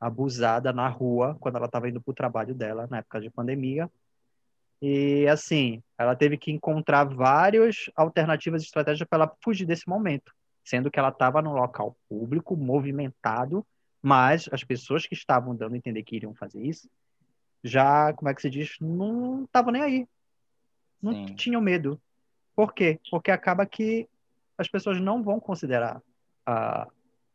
[0.00, 3.88] abusada na rua quando ela estava indo para o trabalho dela na época de pandemia.
[4.82, 10.32] E assim, ela teve que encontrar várias alternativas de estratégia para ela fugir desse momento,
[10.64, 13.64] sendo que ela estava num local público, movimentado,
[14.02, 16.88] mas as pessoas que estavam dando a entender que iriam fazer isso,
[17.62, 20.08] já, como é que se diz, não estavam nem aí.
[21.02, 21.34] Não Sim.
[21.34, 22.00] tinham medo.
[22.54, 23.00] Por quê?
[23.10, 24.08] Porque acaba que
[24.58, 26.02] as pessoas não vão considerar
[26.48, 26.92] uh,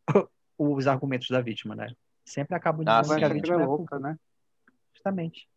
[0.58, 1.88] os argumentos da vítima, né?
[2.24, 4.18] Sempre acabam dizendo ah, que a vítima é louca, né?
[4.94, 5.48] Justamente.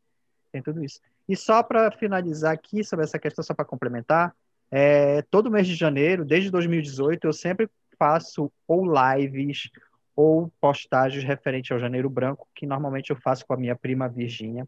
[0.51, 1.01] Tem tudo isso.
[1.29, 4.35] E só para finalizar aqui sobre essa questão, só para complementar,
[4.71, 9.71] é, todo mês de janeiro, desde 2018, eu sempre faço ou lives
[10.15, 14.67] ou postagens referentes ao Janeiro Branco, que normalmente eu faço com a minha prima Virgínia,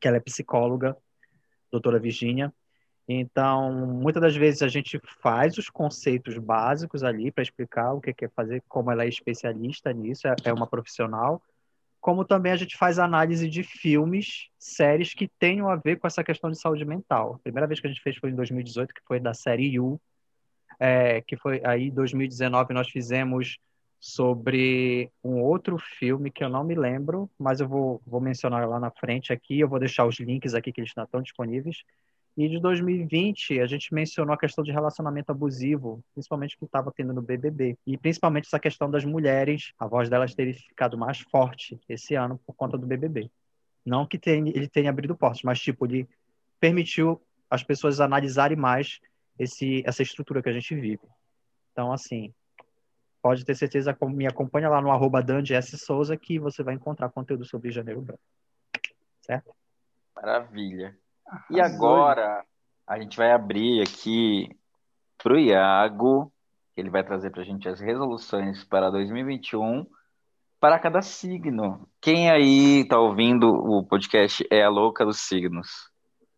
[0.00, 0.96] que ela é psicóloga,
[1.76, 2.52] doutora Virgínia.
[3.08, 8.12] Então, muitas das vezes a gente faz os conceitos básicos ali para explicar o que
[8.12, 11.40] quer fazer, como ela é especialista nisso, é, é uma profissional,
[12.00, 16.22] como também a gente faz análise de filmes, séries que tenham a ver com essa
[16.22, 17.34] questão de saúde mental.
[17.34, 20.00] A primeira vez que a gente fez foi em 2018, que foi da série You,
[20.78, 23.58] é, que foi aí em 2019 nós fizemos
[23.98, 28.78] sobre um outro filme que eu não me lembro, mas eu vou, vou mencionar lá
[28.78, 31.82] na frente aqui, eu vou deixar os links aqui que eles estão disponíveis.
[32.36, 37.14] E de 2020, a gente mencionou a questão de relacionamento abusivo, principalmente que estava tendo
[37.14, 37.78] no BBB.
[37.86, 42.38] E principalmente essa questão das mulheres, a voz delas ter ficado mais forte esse ano
[42.46, 43.30] por conta do BBB.
[43.86, 46.06] Não que tenha, ele tenha abrido portas, mas tipo, ele
[46.60, 49.00] permitiu as pessoas analisarem mais
[49.38, 51.08] esse, essa estrutura que a gente vive.
[51.72, 52.34] Então, assim,
[53.26, 55.18] pode ter certeza, me acompanha lá no arroba
[55.50, 55.76] S.
[55.76, 58.20] Souza que você vai encontrar conteúdo sobre Janeiro Branco.
[59.20, 59.52] Certo?
[60.14, 60.96] Maravilha.
[61.50, 62.44] E agora
[62.86, 64.48] a gente vai abrir aqui
[65.18, 66.32] para o Iago,
[66.76, 69.84] ele vai trazer para a gente as resoluções para 2021
[70.60, 71.88] para cada signo.
[72.00, 75.90] Quem aí está ouvindo o podcast é a louca dos signos?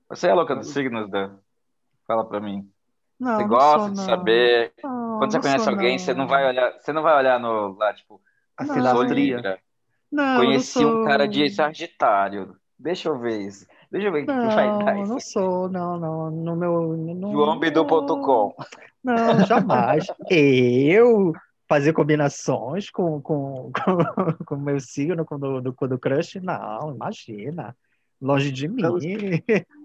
[0.09, 1.36] Você é a louca dos signos, Dan?
[2.07, 2.66] Fala para mim.
[3.20, 4.05] Não, você não gosta sou, de não.
[4.07, 4.72] saber?
[4.82, 5.99] Não, Quando você conhece sou, alguém, não.
[5.99, 8.21] você não vai olhar, você não vai olhar no lá tipo,
[8.57, 9.03] A Não.
[9.03, 9.59] Libra.
[10.11, 11.05] Não, Conheci não um sou...
[11.05, 12.57] cara de Sagitário.
[12.79, 13.66] Deixa eu ver isso.
[13.91, 16.97] Deixa eu ver o que vai dar Não, isso não sou, não, não, no meu...
[16.97, 18.55] No, JoãoBidu.com.
[19.03, 20.07] Não, jamais.
[20.31, 21.33] Eu
[21.69, 25.89] fazer combinações com com, com, com o meu signo, com o do, do, com o
[25.89, 26.41] do crush?
[26.41, 27.77] Não, imagina.
[28.21, 28.83] Longe de mim.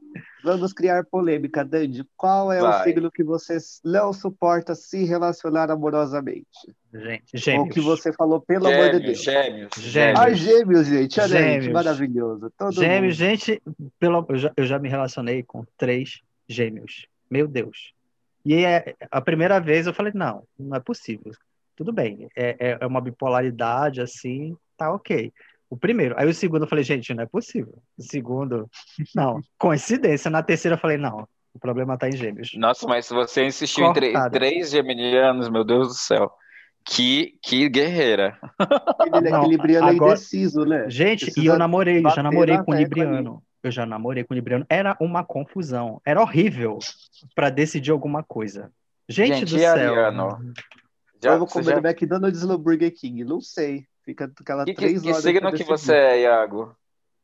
[0.43, 2.05] Vamos- criar polêmica, Dandy.
[2.17, 2.83] Qual é o Vai.
[2.83, 6.47] signo que você não suporta se relacionar amorosamente?
[6.93, 7.73] Gente, gêmeos.
[7.73, 9.23] que você falou, pelo amor de Gêmeos, Deus.
[9.23, 10.19] gêmeos, Gêmeos.
[10.19, 11.19] Ah, gêmeos, gente.
[11.19, 11.67] Olha Gêmeos.
[11.73, 12.51] maravilhoso.
[12.57, 13.29] Todo Gêmeos, mundo.
[13.29, 13.61] gente,
[13.99, 17.07] pelo, eu, já, eu já me relacionei com três gêmeos.
[17.31, 17.93] Meu Deus.
[18.45, 21.31] E é, a primeira vez eu falei, não, não é possível.
[21.75, 25.31] Tudo bem, é, é- é uma bipolaridade assim, tá ok.
[25.73, 26.13] O primeiro.
[26.19, 27.73] Aí o segundo eu falei, gente, não é possível.
[27.97, 28.69] O segundo,
[29.15, 29.41] não.
[29.57, 30.29] Coincidência.
[30.29, 32.51] Na terceira eu falei, não, o problema tá em gêmeos.
[32.55, 34.29] Nossa, mas se você insistiu em Cortada.
[34.29, 36.31] três geminianos, meu Deus do céu.
[36.85, 38.37] Que, que guerreira.
[39.15, 40.87] Ele é Não, equilibriano agora- indeciso, né?
[40.89, 43.43] Gente, e Precisa eu namorei, já namorei na com Libriano.
[43.63, 44.65] Eu já namorei com Libriano.
[44.69, 45.99] Era uma confusão.
[46.05, 46.77] Era horrível
[47.33, 48.69] para decidir alguma coisa.
[49.09, 49.71] Gente, Gente, do e céu.
[49.71, 50.53] Ariano?
[51.23, 51.89] Já, Vamos você comer já...
[51.89, 53.23] McDonald's no Burger King.
[53.23, 53.87] Não sei.
[54.03, 56.75] Fica aquelas Que, que, três que horas signo pra que você é, Iago?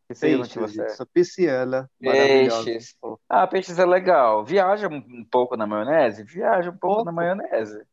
[0.08, 0.90] Que signo que você é?
[0.90, 1.90] Sou pisciana.
[2.00, 2.96] Peixes.
[3.28, 4.44] Ah, peixes é legal.
[4.44, 6.24] Viaja um pouco na maionese?
[6.24, 7.06] Viaja um pouco Pouco.
[7.06, 7.84] na maionese.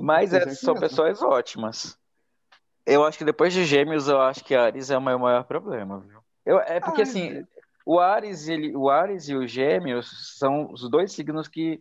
[0.00, 1.98] Mas é, são pessoas ótimas.
[2.86, 6.00] Eu acho que depois de Gêmeos, eu acho que Ares é o meu maior problema,
[6.00, 6.20] viu?
[6.44, 7.48] Eu, é porque Ai, assim, gente.
[7.84, 11.80] o Ares, ele, o Ares e o Gêmeos são os dois signos que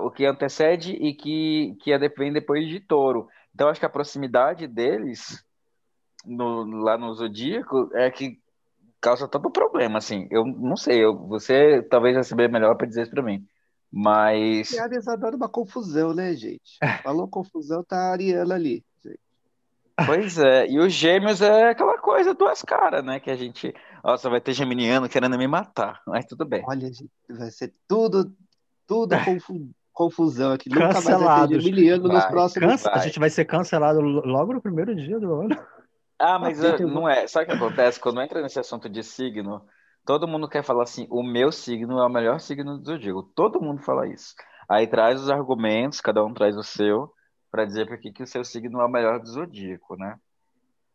[0.00, 3.28] o que antecede e que, que é- vem depois de Touro.
[3.54, 5.44] Então, acho que a proximidade deles
[6.24, 8.38] no- lá no zodíaco é que
[9.00, 10.28] causa todo o problema, assim.
[10.30, 13.44] Eu não sei, eu, você talvez vai saber melhor para dizer isso para mim.
[13.90, 16.78] Mas E a Ares adora uma confusão, né, gente?
[17.02, 18.82] Falou confusão, tá a Ariana ali.
[19.04, 19.20] gente.
[20.06, 23.20] Pois é, e os gêmeos é aquela coisa duas caras, né?
[23.20, 26.64] Que a gente, nossa, vai ter geminiano querendo me matar, mas tudo bem.
[26.66, 28.34] Olha, gente, vai ser tudo,
[28.86, 30.70] tudo confu- confusão aqui.
[30.70, 32.68] Nunca mais vai ter geminiano nos Vai, próximos.
[32.70, 35.56] Cansa- a gente vai ser cancelado lo- logo no primeiro dia do ano.
[36.22, 37.26] Ah, mas Ah, tem- não é.
[37.26, 37.98] Sabe o que acontece?
[38.00, 39.66] Quando entra nesse assunto de signo,
[40.04, 43.22] Todo mundo quer falar assim, o meu signo é o melhor signo do zodíaco.
[43.22, 44.34] Todo mundo fala isso.
[44.68, 47.12] Aí traz os argumentos, cada um traz o seu,
[47.50, 50.18] para dizer por que o seu signo é o melhor do zodíaco, né?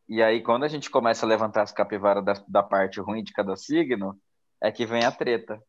[0.10, 3.32] E aí, quando a gente começa a levantar as capivaras da, da parte ruim de
[3.32, 4.20] cada signo,
[4.62, 5.62] é que vem a treta.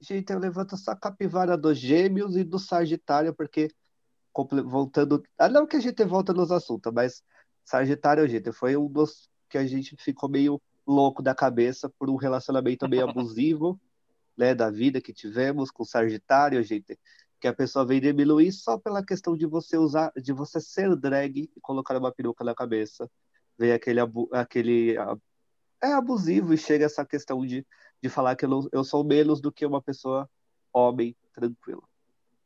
[0.00, 3.68] Gente, eu levanto só a capivara dos gêmeos e do Sagitário, porque
[4.64, 5.22] voltando.
[5.38, 7.22] Ah, não que a gente volta nos assuntos, mas
[7.64, 12.16] Sagitário, gente, foi um dos que a gente ficou meio louco da cabeça por um
[12.16, 13.80] relacionamento meio abusivo,
[14.36, 16.98] né, da vida que tivemos com Sagitário, gente,
[17.40, 21.50] que a pessoa vem diminuir só pela questão de você usar, de você ser drag
[21.54, 23.10] e colocar uma peruca na cabeça.
[23.58, 24.00] Vem aquele,
[24.32, 24.96] aquele
[25.82, 27.66] é abusivo e chega essa questão de,
[28.00, 30.30] de falar que eu, não, eu sou menos do que uma pessoa
[30.72, 31.82] homem tranquila.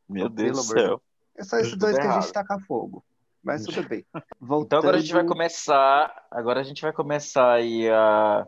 [0.09, 1.01] Meu Deus do céu.
[1.35, 3.05] É só esses dois que a gente taca fogo.
[3.47, 4.05] Mas tudo bem.
[4.39, 4.65] Voltando...
[4.65, 6.27] Então agora a gente vai começar.
[6.29, 8.45] Agora a gente vai começar aí a,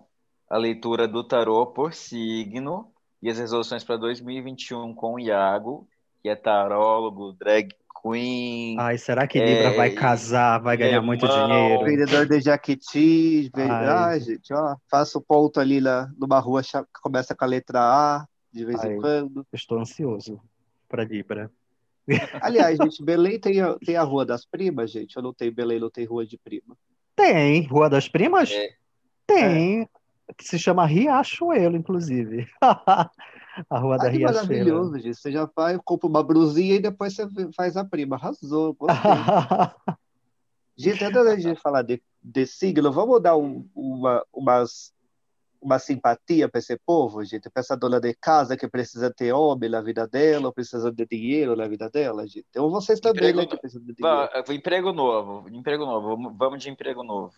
[0.49, 2.91] a leitura do tarô por signo
[3.21, 5.87] e as resoluções para 2021 com o Iago,
[6.21, 7.69] que é tarólogo, drag
[8.03, 8.77] queen.
[8.79, 9.75] Ai, será que Libra é...
[9.75, 11.83] vai casar, vai ganhar muito dinheiro?
[11.85, 13.49] Vendedor de jaquetis.
[13.55, 13.71] Vend...
[13.71, 14.19] Ai.
[14.19, 18.65] gente, ó, faço ponto ali na, numa rua que começa com a letra A, de
[18.65, 19.45] vez Ai, em quando.
[19.53, 20.41] Estou ansioso
[20.87, 21.51] para Libra.
[22.41, 25.17] Aliás, gente, Belém tem a, tem a Rua das Primas, gente?
[25.17, 26.77] Ou não tem Belém, não tem Rua de Prima?
[27.15, 28.51] Tem, Rua das Primas?
[28.51, 28.69] É.
[29.27, 29.87] Tem, é.
[30.37, 32.47] que se chama Riachuelo, inclusive.
[32.61, 34.47] a Rua Ai, da Riachuelo.
[34.47, 35.17] maravilhoso, gente.
[35.17, 38.15] Você já vai, compra uma brusinha e depois você faz a prima.
[38.15, 38.75] Arrasou,
[40.75, 44.93] gente, antes da gente falar de, de signo, vamos dar um, uma, umas
[45.61, 49.69] uma simpatia para esse povo, gente, para essa dona de casa que precisa ter homem
[49.69, 52.47] na vida dela, precisa de dinheiro na vida dela, gente.
[52.57, 54.29] Ou vocês também, emprego, né, que precisam de dinheiro.
[54.51, 57.33] Emprego novo, emprego novo, vamos de emprego novo.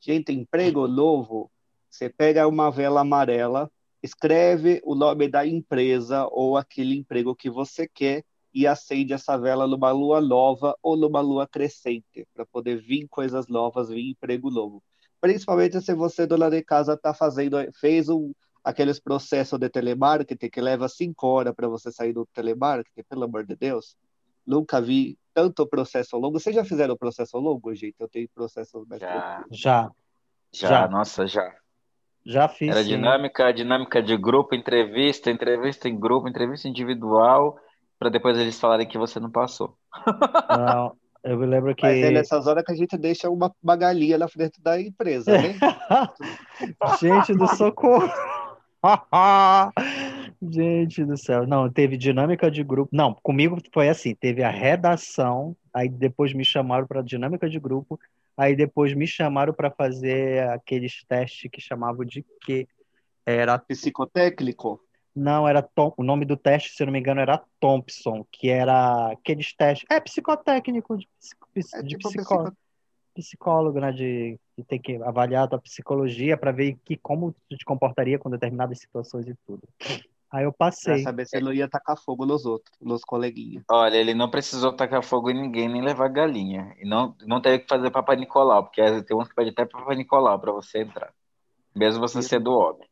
[0.00, 1.50] Gente, emprego novo,
[1.88, 3.70] você pega uma vela amarela,
[4.02, 9.66] escreve o nome da empresa ou aquele emprego que você quer e acende essa vela
[9.66, 14.82] numa lua nova ou numa lua crescente, para poder vir coisas novas, vir emprego novo
[15.26, 20.60] principalmente se você, dona de casa, está fazendo, fez um, aqueles processos de telemarketing que
[20.60, 23.96] leva cinco horas para você sair do telemarketing, pelo amor de Deus.
[24.46, 26.38] Nunca vi tanto processo longo.
[26.38, 27.96] Vocês já fizeram o processo longo, gente?
[27.98, 29.44] Eu tenho processo já.
[29.50, 29.90] já.
[30.52, 30.68] Já.
[30.68, 31.52] Já, nossa, já.
[32.24, 32.70] Já fiz.
[32.70, 37.58] Era dinâmica, dinâmica de grupo, entrevista, entrevista em grupo, entrevista individual,
[37.98, 39.76] para depois eles falarem que você não passou.
[40.48, 40.96] Não,
[41.26, 41.82] eu me lembro que.
[41.82, 45.32] Mas é nessas horas que a gente deixa uma, uma galinha na frente da empresa,
[45.32, 45.58] né?
[47.00, 48.08] gente do socorro!
[50.40, 51.44] gente do céu.
[51.46, 52.94] Não, teve dinâmica de grupo.
[52.94, 57.98] Não, comigo foi assim: teve a redação, aí depois me chamaram para dinâmica de grupo,
[58.36, 62.68] aí depois me chamaram para fazer aqueles testes que chamavam de quê?
[63.24, 63.58] Era.
[63.58, 64.80] Psicotécnico?
[65.16, 68.50] Não, era Tom, o nome do teste, se eu não me engano, era Thompson, que
[68.50, 69.86] era aqueles testes.
[69.90, 71.08] É psicotécnico de,
[71.74, 72.56] é de tipo psicólogo,
[73.14, 73.92] psicólogo, né?
[73.92, 78.18] De, de ter que avaliar a tua psicologia para ver que, como tu te comportaria
[78.18, 79.62] com determinadas situações e tudo.
[80.30, 80.96] Aí eu passei.
[80.96, 83.64] Pra saber se ele não ia tacar fogo nos outros, nos coleguinhas.
[83.70, 86.74] Olha, ele não precisou tacar fogo em ninguém, nem levar galinha.
[86.78, 89.96] E não, não teve que fazer Papai Nicolau, porque tem uns que pedem até Papai
[89.96, 91.10] Nicolau para você entrar.
[91.74, 92.28] Mesmo você Isso.
[92.28, 92.86] sendo homem.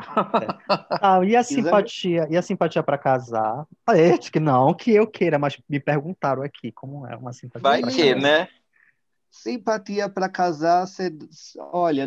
[0.00, 0.98] É.
[1.02, 3.66] Ah, e a simpatia, e a simpatia para casar?
[3.84, 7.62] Falei, acho que não, que eu queira, mas me perguntaram aqui como é uma simpatia.
[7.62, 8.48] Vai que, né?
[9.30, 11.12] Simpatia para casar, você,
[11.72, 12.06] olha,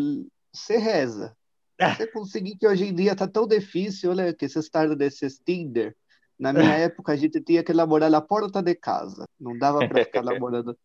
[0.52, 1.36] você reza.
[1.78, 1.96] É.
[1.96, 5.96] Você conseguir que hoje em dia tá tão difícil, olha, que você está desses Tinder.
[6.40, 9.26] Na minha época, a gente tinha que namorar na porta de casa.
[9.40, 10.78] Não dava para ficar namorando.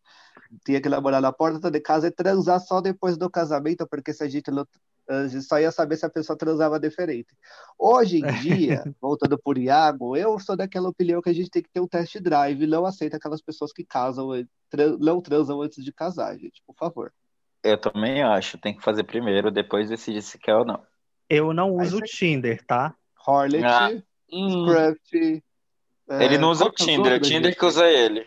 [0.65, 4.23] Tinha que namorar na porta de casa e transar só depois do casamento, porque se
[4.23, 4.65] a gente não
[5.07, 7.35] a gente só ia saber se a pessoa transava diferente.
[7.77, 11.69] Hoje em dia, voltando por Iago, eu sou daquela opinião que a gente tem que
[11.69, 14.29] ter um test drive e não aceita aquelas pessoas que casam,
[14.99, 17.13] não transam antes de casar, gente, por favor.
[17.63, 20.81] Eu também acho, tem que fazer primeiro, depois decidir se quer ou não.
[21.29, 22.95] Eu não uso o Tinder, tá?
[23.25, 23.89] Hornet, ah.
[24.29, 25.43] Scruft.
[26.09, 28.25] É, ele não usa o Tinder, é o Tinder que usa ele.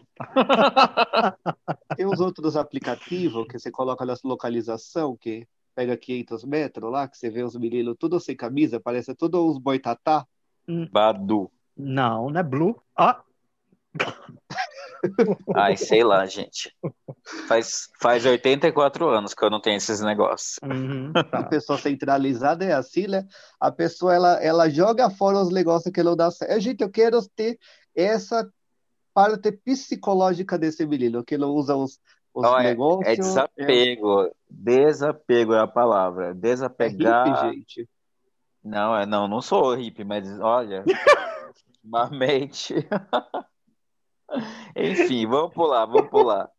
[1.96, 5.48] Tem os outros aplicativos que você coloca na localização, que
[5.80, 9.56] pega 500 metros lá, que você vê os meninos tudo sem camisa, parece tudo uns
[9.56, 10.26] boitatá.
[10.68, 10.86] Hum.
[10.92, 11.50] Badu.
[11.74, 12.76] Não, não é Blue.
[12.94, 13.22] Ah!
[15.56, 16.76] Ai, sei lá, gente.
[17.48, 20.58] Faz, faz 84 anos que eu não tenho esses negócios.
[20.62, 21.38] Uhum, tá.
[21.38, 23.26] A pessoa centralizada é assim, né?
[23.58, 26.60] A pessoa, ela, ela joga fora os negócios que não dá certo.
[26.60, 27.58] Gente, eu quero ter
[27.94, 28.46] essa
[29.14, 31.98] parte psicológica desse menino, que não usa os,
[32.40, 33.06] os negócios.
[33.06, 34.22] É, é desapego.
[34.22, 34.30] É...
[34.48, 36.34] Desapego é a palavra.
[36.34, 37.26] Desapegar.
[37.26, 37.88] É hippie, gente.
[38.62, 40.84] Não, é, não, não sou hippie, mas olha,
[41.48, 42.74] ultimamente.
[44.76, 46.50] Enfim, vamos pular, vamos pular.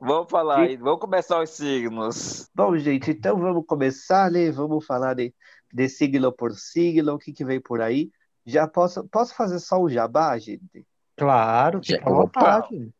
[0.00, 2.48] Vamos falar aí, vamos começar os signos.
[2.54, 4.50] Bom, gente, então vamos começar, né?
[4.50, 5.34] Vamos falar de,
[5.72, 8.10] de signo por signo, o que, que vem por aí.
[8.46, 10.86] Já posso, posso fazer só o jabá, gente?
[11.16, 12.90] Claro, fica à vontade.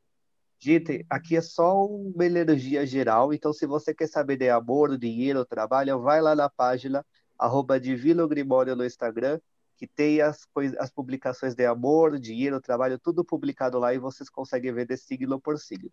[0.60, 5.44] Gente, aqui é só uma energia geral, então se você quer saber de amor, dinheiro,
[5.44, 7.06] trabalho, vai lá na página
[7.38, 9.38] arroba Divino Grimório no Instagram,
[9.76, 10.48] que tem as,
[10.80, 15.40] as publicações de amor, dinheiro, trabalho, tudo publicado lá e vocês conseguem ver de signo
[15.40, 15.92] por signo.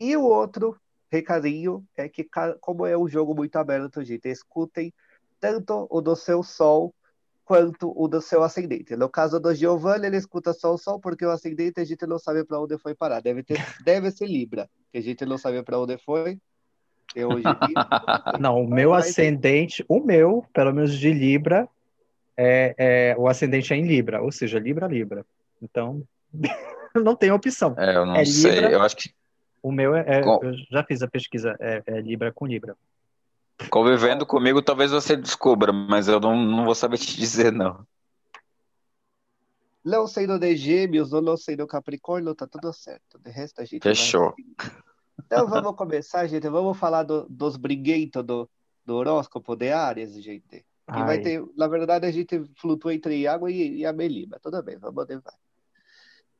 [0.00, 0.76] E o outro
[1.08, 2.28] recadinho é que,
[2.60, 4.92] como é um jogo muito aberto, gente, escutem
[5.38, 6.92] tanto o do seu sol
[7.46, 8.96] quanto o do seu ascendente.
[8.96, 12.18] No caso do Giovanni, ele escuta só o Sol, porque o ascendente a gente não
[12.18, 13.22] sabe para onde foi parar.
[13.22, 16.38] Deve, ter, deve ser Libra, que a gente não sabe para onde foi.
[17.14, 17.44] Eu hoje
[18.40, 21.68] não, o meu ascendente, o meu, pelo menos de Libra,
[22.36, 25.24] é, é, o ascendente é em Libra, ou seja, Libra, Libra.
[25.62, 26.02] Então,
[26.96, 27.76] não tem opção.
[27.78, 29.14] É, eu não é sei, Libra, eu acho que.
[29.62, 30.40] O meu é, é Com...
[30.42, 32.76] eu já fiz a pesquisa, é, é Libra com Libra.
[33.70, 37.86] Convivendo comigo, talvez você descubra, mas eu não, não vou saber te dizer, não.
[39.82, 43.18] Não sendo de gêmeos ou não sendo capricórnio, tá tudo certo.
[43.18, 43.82] De resto, a gente.
[43.82, 44.34] Fechou.
[44.58, 44.70] Vai...
[45.24, 46.48] Então vamos começar, gente.
[46.48, 48.48] Vamos falar do, dos briguentos do,
[48.84, 50.64] do horóscopo de Ares, gente.
[50.86, 54.38] Que vai ter, na verdade, a gente flutua entre água e, e a melima.
[54.40, 55.34] Tudo bem, vamos levar.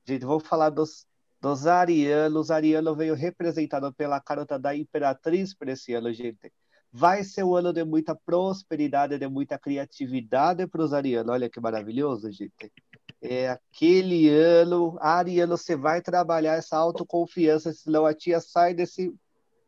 [0.04, 1.06] Gente, vamos falar dos,
[1.40, 2.50] dos arianos.
[2.50, 6.52] Ariano veio representado pela carta da Imperatriz para esse ano, gente.
[6.98, 11.30] Vai ser um ano de muita prosperidade, de muita criatividade para os arianos.
[11.30, 12.72] Olha que maravilhoso, gente.
[13.20, 19.14] É aquele ano, ariano, você vai trabalhar essa autoconfiança, senão a tia sai desse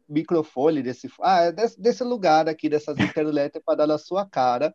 [0.08, 4.74] microfone, desse, ah, é desse, desse lugar aqui, dessas internet para dar na sua cara,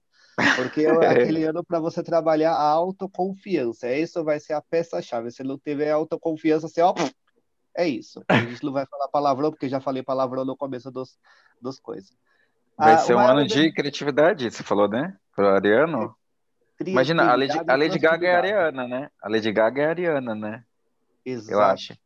[0.56, 0.91] porque é
[1.34, 3.91] aquele ano para você trabalhar a autoconfiança.
[3.91, 5.32] Isso vai ser a peça-chave.
[5.32, 6.93] Se não tiver autoconfiança, você, ó,
[7.76, 8.24] é isso.
[8.28, 11.18] A gente não vai falar palavrão, porque já falei palavrão no começo dos,
[11.60, 12.16] dos coisas.
[12.78, 13.54] Vai ah, ser um ano de...
[13.54, 15.16] de criatividade, você falou, né?
[15.36, 16.16] Pro Ariano.
[16.86, 19.10] Imagina, a Lady, a Lady Gaga é ariana, né?
[19.22, 20.64] A Lady Gaga é ariana, né?
[21.26, 21.52] Exato.
[21.52, 21.98] Eu acho.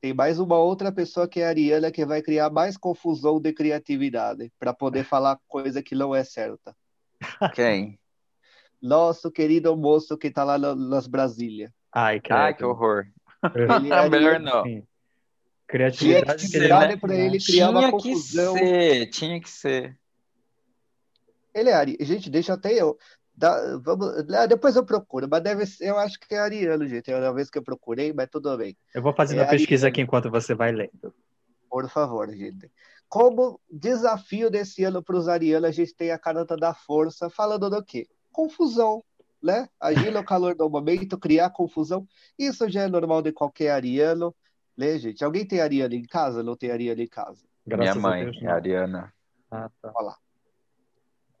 [0.00, 4.52] Tem mais uma outra pessoa que é ariana que vai criar mais confusão de criatividade
[4.58, 6.76] para poder falar coisa que não é certa.
[7.54, 7.98] Quem?
[8.82, 11.72] Nosso querido moço que tá lá nas Brasília.
[11.90, 13.06] Ai, que, Ai, que horror.
[13.54, 14.62] Ele é Melhor não.
[14.64, 14.86] Sim.
[15.66, 18.54] Criatividade tinha que ser, para ele criar tinha uma confusão.
[18.54, 19.98] Tinha que ser, tinha que ser.
[21.54, 21.96] Ele é Ari.
[22.00, 22.98] Gente, deixa até eu.
[23.36, 27.10] Dá, vamos, ah, depois eu procuro, mas deve ser, eu acho que é ariano, gente.
[27.10, 28.76] É uma vez que eu procurei, mas tudo bem.
[28.94, 29.94] Eu vou fazendo é a pesquisa ariano.
[29.94, 31.12] aqui enquanto você vai lendo.
[31.68, 32.70] Por favor, gente.
[33.08, 37.68] Como desafio desse ano para os arianos, a gente tem a carta da força, falando
[37.68, 38.06] do quê?
[38.30, 39.02] Confusão,
[39.42, 39.68] né?
[39.80, 42.06] Agir no calor do momento, criar confusão.
[42.38, 44.34] Isso já é normal de qualquer ariano.
[44.76, 45.24] Né, gente?
[45.24, 46.42] Alguém tem Ariana em casa?
[46.42, 47.44] Não tem Ariana em casa?
[47.66, 49.14] Graças Minha mãe, Deus, é Ariana.
[49.50, 49.92] Ah, tá.
[49.94, 50.16] Olha lá.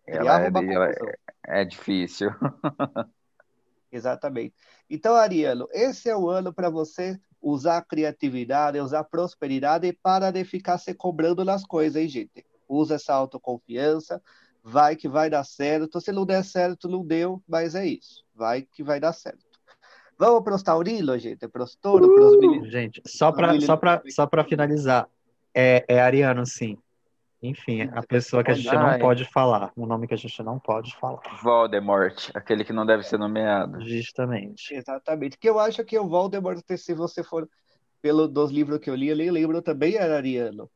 [0.06, 2.30] Ela, é, ela é, é, difícil.
[3.90, 4.54] Exatamente.
[4.88, 10.78] Então, Ariano, esse é o ano para você usar criatividade, usar prosperidade para de ficar
[10.78, 12.44] se cobrando nas coisas, hein, gente?
[12.68, 14.22] Usa essa autoconfiança,
[14.62, 16.00] vai que vai dar certo.
[16.00, 18.24] Se não der certo, não deu, mas é isso.
[18.34, 19.53] Vai que vai dar certo.
[20.18, 21.48] Vamos para os taurinos, gente?
[21.48, 22.70] Para os touros, uh, para os meninos.
[22.70, 25.08] Gente, só para só só finalizar,
[25.54, 26.78] é, é ariano, sim.
[27.42, 30.58] Enfim, a pessoa que a gente não pode falar, o nome que a gente não
[30.58, 31.20] pode falar.
[31.42, 33.86] Voldemort, aquele que não deve ser nomeado.
[33.86, 34.74] Justamente.
[34.74, 35.36] Exatamente.
[35.36, 37.46] Que eu acho que o Voldemort, se você for
[38.00, 40.70] pelo dos livros que eu li, eu li, lembro também era ariano.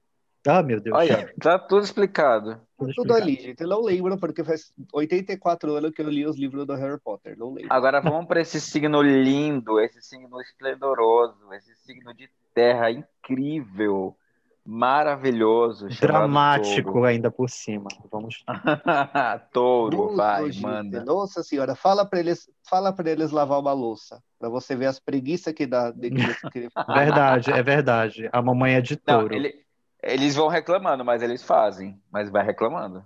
[0.46, 0.96] Ah, meu Deus.
[0.96, 2.60] Olha, tá tudo explicado.
[2.78, 3.60] Tudo, tudo ali, gente.
[3.60, 7.36] Eu não lembro, porque faz 84 anos que eu li os livros do Harry Potter.
[7.36, 7.72] Não lembro.
[7.72, 14.16] Agora vamos para esse signo lindo, esse signo esplendoroso, esse signo de terra incrível,
[14.64, 15.88] maravilhoso.
[15.88, 17.04] Dramático touro.
[17.06, 17.88] ainda por cima.
[18.10, 18.44] Vamos.
[19.52, 20.62] touro, vai, gente.
[20.62, 21.04] manda.
[21.04, 25.00] Nossa senhora, fala para eles, fala para eles lavar uma louça, para você ver as
[25.00, 25.90] preguiças que dá.
[25.90, 26.10] De...
[26.94, 28.28] verdade, é verdade.
[28.32, 29.30] A mamãe é de touro.
[29.30, 29.67] Não, ele
[30.02, 32.00] eles vão reclamando, mas eles fazem.
[32.10, 33.04] Mas vai reclamando.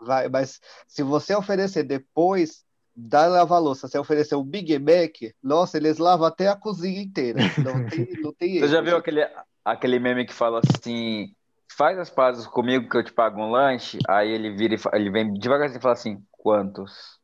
[0.00, 5.98] Vai, mas se você oferecer depois da lavar-louça, se oferecer um Big Mac, nossa, eles
[5.98, 7.40] lavam até a cozinha inteira.
[7.58, 9.26] Não tem, não tem Você já viu aquele,
[9.64, 11.34] aquele meme que fala assim:
[11.76, 13.98] faz as pazes comigo que eu te pago um lanche?
[14.08, 17.18] Aí ele vira e ele vem devagarzinho e fala assim: quantos?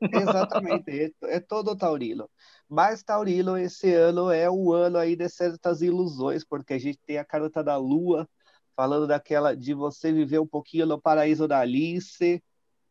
[0.00, 2.28] Exatamente, é, é todo taurino.
[2.68, 7.18] Mas Taurino, esse ano é o ano aí de certas ilusões, porque a gente tem
[7.18, 8.28] a carta da Lua
[8.74, 12.42] falando daquela de você viver um pouquinho no paraíso da Alice,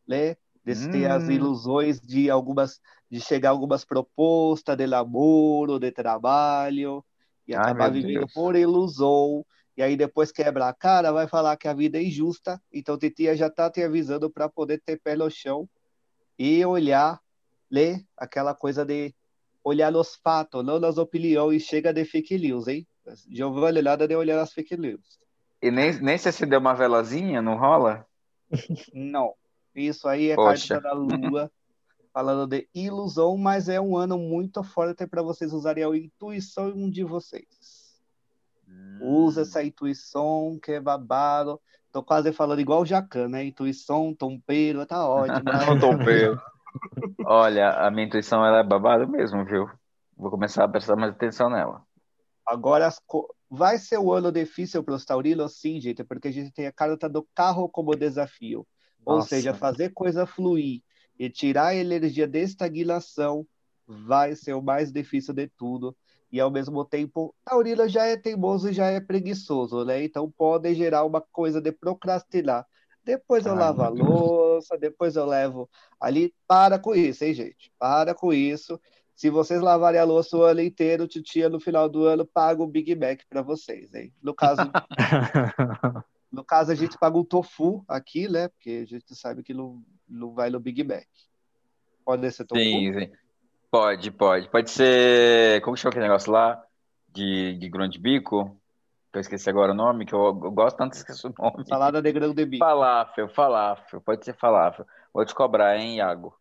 [0.06, 0.36] né?
[0.64, 1.32] De ter as hum.
[1.32, 7.04] ilusões de algumas, de chegar a algumas propostas de namoro, de trabalho,
[7.46, 8.32] e Ai, acabar vivendo Deus.
[8.32, 9.44] por ilusão.
[9.76, 12.62] E aí depois quebra a cara, vai falar que a vida é injusta.
[12.72, 15.68] Então Titia já tá te avisando para poder ter pé no chão
[16.38, 17.20] e olhar,
[17.70, 19.14] ler aquela coisa de
[19.64, 22.86] olhar nos fatos, não nas opiniões, chega de fake news, hein?
[23.28, 25.18] Giovanni, nada de olhar as fake news.
[25.60, 28.06] E nem, nem se acender uma velazinha, não rola?
[28.92, 29.32] Não.
[29.74, 30.80] Isso aí é Poxa.
[30.80, 31.50] carta da lua,
[32.12, 37.02] falando de ilusão, mas é um ano muito forte para vocês usarem a intuição de
[37.02, 37.98] vocês.
[38.68, 38.98] Hum.
[39.00, 41.60] Usa essa intuição que é babado.
[41.90, 43.44] Tô quase falando igual o Jacan, né?
[43.44, 45.44] Intuição, tompeiro, tá ótimo.
[45.44, 45.80] Né?
[45.80, 46.40] tompeiro.
[47.24, 49.68] Olha, a minha intuição ela é babado mesmo, viu?
[50.16, 51.82] Vou começar a prestar mais atenção nela.
[52.46, 52.88] Agora,
[53.50, 56.72] vai ser o ano difícil para os taurinos, sim, gente, porque a gente tem a
[56.72, 58.66] carta do carro como desafio.
[59.06, 59.18] Nossa.
[59.18, 60.82] Ou seja, fazer coisa fluir
[61.18, 63.46] e tirar a energia de estagnação
[63.86, 65.96] vai ser o mais difícil de tudo.
[66.30, 70.02] E ao mesmo tempo, Taurino já é teimoso e já é preguiçoso, né?
[70.02, 72.66] Então pode gerar uma coisa de procrastinar.
[73.04, 75.68] Depois eu Ai, lavo a louça, depois eu levo
[76.00, 76.34] ali.
[76.46, 77.70] Para com isso, hein, gente?
[77.78, 78.80] Para com isso.
[79.14, 82.66] Se vocês lavarem a louça o ano inteiro, titia no final do ano paga o
[82.66, 84.12] Big Mac para vocês, hein?
[84.20, 84.62] No caso,
[86.32, 88.48] no caso a gente paga o tofu aqui, né?
[88.48, 91.06] Porque a gente sabe que não, não vai no Big Mac.
[92.04, 92.60] Pode ser tofu?
[92.60, 93.12] Sim, sim.
[93.70, 94.50] Pode, pode.
[94.50, 95.60] Pode ser.
[95.62, 96.64] Como chama aquele negócio lá?
[97.12, 98.60] De, de grão de bico?
[99.14, 101.64] Que eu esqueci agora o nome, que eu, eu gosto tanto de esquecer o nome.
[101.68, 102.64] Salada de grão de bico.
[102.64, 104.00] Falafel, falafel.
[104.00, 104.84] Pode ser falafel.
[105.12, 106.36] Vou te cobrar, hein, Iago?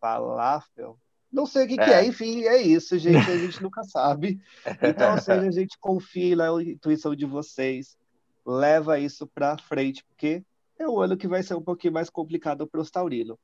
[0.00, 0.98] Falafel?
[1.30, 1.84] Não sei o que é.
[1.84, 4.40] que é, enfim, é isso, gente, a gente nunca sabe.
[4.82, 7.98] Então, ou seja, a gente confia na intuição de vocês,
[8.46, 10.42] leva isso para frente, porque
[10.78, 13.36] é o ano que vai ser um pouquinho mais complicado para os taurinos.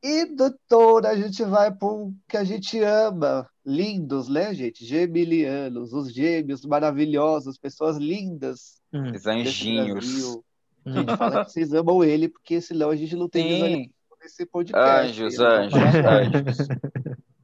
[0.00, 4.84] E, doutora, a gente vai para o que a gente ama, lindos, né, gente?
[4.84, 8.80] Gemilianos, os gêmeos maravilhosos, pessoas lindas.
[8.92, 9.12] Hum.
[9.14, 10.40] Os anjinhos.
[10.86, 13.92] A gente fala que vocês amam ele, porque senão a gente não tem
[14.22, 15.10] nesse podcast.
[15.10, 16.68] Anjos, anjos, anjos.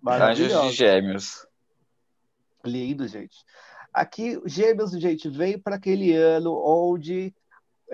[0.06, 1.46] Anjos de gêmeos.
[2.64, 3.36] Lindo, gente.
[3.92, 7.32] Aqui, Gêmeos, gente, vem para aquele ano onde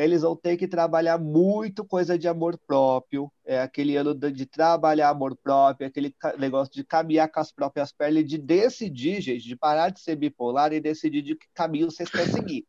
[0.04, 3.30] eles vão ter que trabalhar muito coisa de amor próprio.
[3.44, 8.24] É aquele ano de, trabalhar amor próprio, aquele negócio de caminhar com as próprias pernas,
[8.24, 12.32] de decidir, gente, de parar de ser bipolar e decidir de que caminho vocês querem
[12.32, 12.66] seguir.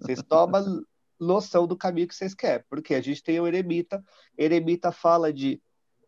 [0.00, 0.82] Vocês tomam
[1.20, 4.02] noção do caminho que vocês querem, porque a gente tem o eremita.
[4.38, 5.60] Eremita fala de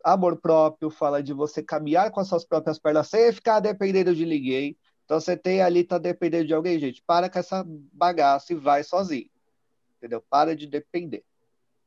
[0.05, 4.25] amor próprio, fala de você caminhar com as suas próprias pernas sem ficar dependendo de
[4.25, 4.77] ninguém.
[5.05, 8.83] Então você tem ali, tá dependendo de alguém, gente, para com essa bagaça e vai
[8.83, 9.29] sozinho.
[10.05, 10.23] Entendeu?
[10.29, 11.25] Para de depender.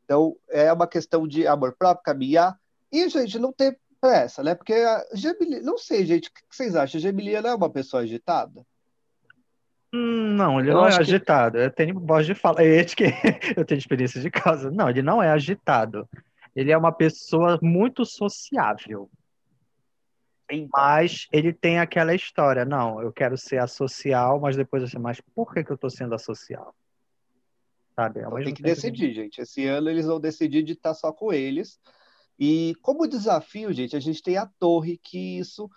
[0.03, 2.57] Então é uma questão de amor próprio, caminhar.
[2.91, 4.55] E, gente, não ter pressa, né?
[4.55, 6.97] Porque a Gemini, não sei, gente, o que vocês acham?
[6.97, 8.65] A Gemiliana é uma pessoa agitada?
[9.93, 11.59] Hum, não, ele eu não é agitado.
[11.59, 11.65] Que...
[11.65, 12.63] Eu tenho voz de fala.
[12.63, 13.03] É que
[13.55, 14.71] eu tenho experiência de casa.
[14.71, 16.09] Não, ele não é agitado.
[16.55, 19.11] Ele é uma pessoa muito sociável.
[20.49, 20.69] Então.
[20.73, 25.53] Mas ele tem aquela história, não, eu quero ser asocial, mas depois assim, mas por
[25.53, 26.73] que, que eu estou sendo asocial?
[27.97, 28.19] Sabe?
[28.19, 29.41] Então, tem que decidir, gente.
[29.41, 31.79] Esse ano eles vão decidir de estar só com eles.
[32.39, 35.67] E como desafio, gente, a gente tem a torre, que isso,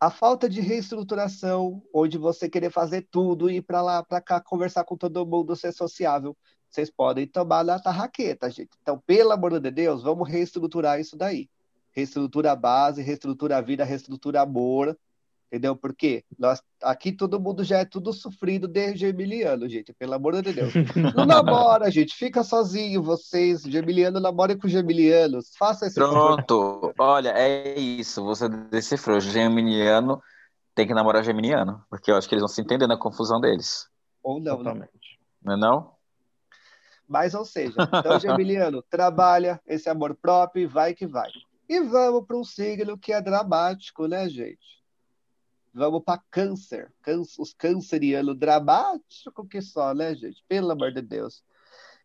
[0.00, 4.82] a falta de reestruturação, onde você querer fazer tudo, ir para lá, para cá, conversar
[4.84, 6.36] com todo mundo, ser sociável
[6.76, 8.70] vocês podem tomar na tarraqueta, gente.
[8.82, 11.48] Então, pelo amor de Deus, vamos reestruturar isso daí.
[11.92, 14.98] Reestrutura a base, reestrutura a vida, reestrutura amor,
[15.46, 15.76] entendeu?
[15.76, 20.52] Porque nós, aqui todo mundo já é tudo sofrido de gemiliano, gente, pelo amor de
[20.52, 20.72] Deus.
[21.14, 27.78] Não namora, gente, fica sozinho, vocês, gemiliano, namorem com gemilianos, faça esse Pronto, olha, é
[27.78, 30.20] isso, você decifrou, gemiliano
[30.74, 33.88] tem que namorar geminiano, porque eu acho que eles vão se entender na confusão deles.
[34.22, 34.64] Ou não, né?
[34.64, 35.18] Totalmente.
[35.42, 35.96] Não é não?
[37.08, 41.30] Mas, ou seja, então, Gemiliano, trabalha esse amor próprio e vai que vai.
[41.68, 44.75] E vamos para um signo que é dramático, né, gente?
[45.76, 46.90] Vamos para câncer.
[47.02, 47.42] câncer.
[47.42, 50.42] Os cancerianos dramático que só, né, gente?
[50.48, 51.44] Pelo amor de Deus.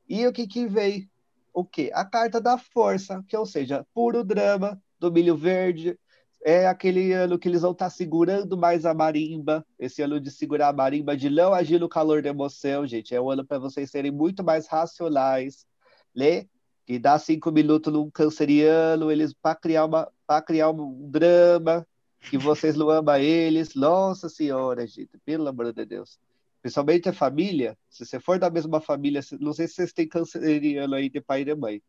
[0.10, 1.10] E o que que veio?
[1.54, 1.90] O quê?
[1.94, 5.98] A carta da força, que ou seja, puro drama do milho verde,
[6.44, 10.32] é aquele ano que eles vão estar tá segurando mais a marimba, esse ano de
[10.32, 13.16] segurar a marimba, de não agir no calor da emoção, gente.
[13.16, 15.66] É um ano para vocês serem muito mais racionais,
[16.14, 16.46] né?
[16.86, 21.88] Que dá cinco minutos num canceriano, eles para criar uma para criar um drama
[22.22, 23.76] que vocês não amam eles.
[23.76, 26.20] Nossa senhora, gente, pelo amor de Deus.
[26.62, 30.94] Principalmente a família, se você for da mesma família, não sei se vocês têm canceriano
[30.96, 31.82] aí de pai e de mãe.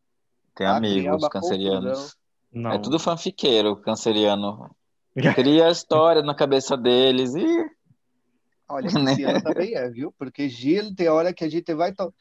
[0.55, 2.17] Tem Tá, amigos cancerianos.
[2.51, 2.71] Não.
[2.71, 4.75] É tudo fanfiqueiro, canceriano.
[5.35, 7.45] Cria a história na cabeça deles e
[8.67, 9.13] Olha, Né?
[9.13, 10.11] esse ano também é, viu?
[10.17, 11.93] Porque Gil tem hora que a gente vai.
[11.93, 12.11] To...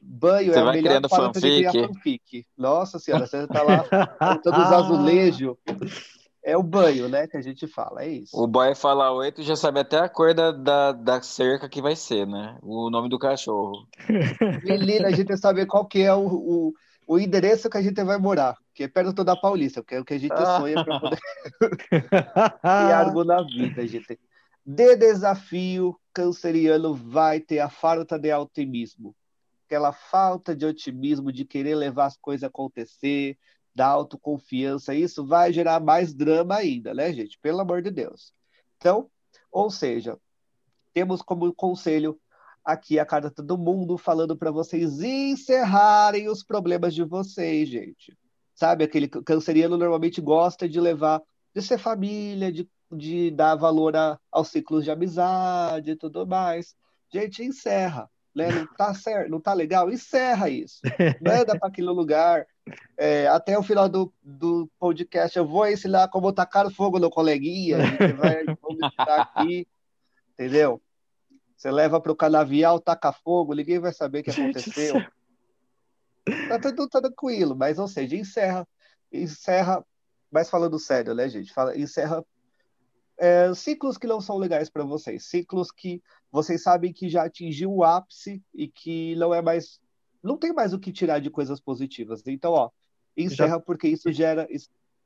[0.00, 1.94] Banho Você é a vai melhor criando forma de criar fanfic.
[1.94, 2.46] fanfic.
[2.56, 3.82] Nossa senhora, você tá lá
[4.18, 5.56] contando os azulejos.
[6.44, 7.26] É o banho, né?
[7.26, 8.36] Que a gente fala, é isso.
[8.36, 11.82] o boy fala oi, tu já sabe até a cor da, da, da cerca que
[11.82, 12.56] vai ser, né?
[12.62, 13.86] O nome do cachorro.
[14.64, 16.74] Menina, a gente sabe qual que é o, o,
[17.06, 20.04] o endereço que a gente vai morar, que é perto da Paulista, que é o
[20.04, 20.58] que a gente Ah.
[20.60, 21.18] sonha para poder
[22.60, 24.18] criar algo na vida, gente.
[24.64, 29.14] De desafio, canceriano vai ter a falta de otimismo.
[29.66, 33.36] Aquela falta de otimismo, de querer levar as coisas a acontecer,
[33.78, 37.38] da autoconfiança, isso vai gerar mais drama ainda, né, gente?
[37.38, 38.32] Pelo amor de Deus.
[38.76, 39.08] Então,
[39.52, 40.18] ou seja,
[40.92, 42.18] temos como conselho
[42.64, 48.18] aqui a carta do mundo falando para vocês encerrarem os problemas de vocês, gente.
[48.52, 51.22] Sabe, aquele canceriano normalmente gosta de levar,
[51.54, 56.74] de ser família, de, de dar valor a, aos ciclos de amizade e tudo mais.
[57.12, 58.10] Gente, encerra.
[58.34, 58.50] Né?
[58.50, 59.90] Não tá certo, não tá legal?
[59.90, 60.80] Encerra isso.
[61.20, 62.46] Manda para aquele lugar.
[62.96, 67.78] É, até o final do, do podcast eu vou ensinar como tacar fogo no coleguinha.
[68.16, 69.66] Vai vamos ensinar aqui,
[70.34, 70.80] entendeu?
[71.56, 74.94] Você leva para o canavial, taca fogo, ninguém vai saber o que aconteceu.
[76.48, 78.68] Tá tudo tranquilo, mas ou seja, encerra,
[79.12, 79.84] encerra,
[80.30, 81.52] mas falando sério, né, gente?
[81.52, 82.24] Fala, encerra
[83.18, 86.00] é, ciclos que não são legais para vocês, ciclos que
[86.30, 89.80] vocês sabem que já atingiu o ápice e que não é mais,
[90.22, 92.22] não tem mais o que tirar de coisas positivas.
[92.26, 92.70] Então, ó,
[93.16, 94.46] encerra porque isso gera.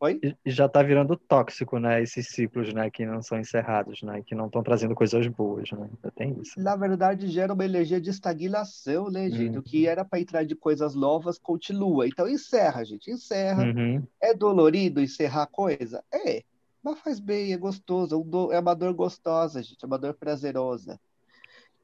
[0.01, 0.21] Oi?
[0.45, 2.03] Já tá virando tóxico, né?
[2.03, 2.91] Esses ciclos, né?
[2.91, 4.21] Que não são encerrados, né?
[4.27, 5.89] Que não estão trazendo coisas boas, né?
[6.17, 6.61] Tem isso.
[6.61, 9.55] Na verdade, gera uma energia de estagnação, né, gente?
[9.55, 9.61] Uhum.
[9.61, 12.09] O que era para entrar de coisas novas continua.
[12.09, 13.63] Então, encerra, gente, encerra.
[13.63, 14.03] Uhum.
[14.21, 16.03] É dolorido encerrar coisa?
[16.13, 16.43] É.
[16.83, 18.15] Mas faz bem, é gostoso.
[18.51, 19.83] É É uma dor gostosa, gente.
[19.83, 20.99] É uma dor prazerosa.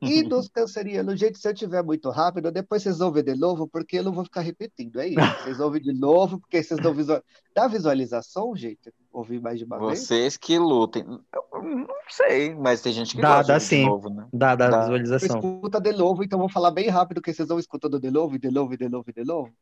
[0.01, 3.99] E dos cancerianos, gente, se eu tiver muito rápido, depois vocês ouvem de novo, porque
[3.99, 5.01] eu não vou ficar repetindo.
[5.01, 5.19] É isso.
[5.45, 7.25] Vocês ouvem de novo, porque vocês não visualizam.
[7.55, 8.93] Dá visualização, gente?
[9.13, 10.01] Ouvir mais de uma vez?
[10.01, 11.05] Vocês que lutem.
[11.05, 13.85] Eu não sei, mas tem gente que Dá, gosta dá de sim.
[13.87, 14.27] novo, né?
[14.33, 14.81] Dá, dá Dá.
[14.81, 15.39] visualização.
[15.39, 18.39] Escuta de novo, então vou falar bem rápido, que vocês vão escutando de novo, e
[18.39, 19.53] de novo, de novo, e de novo.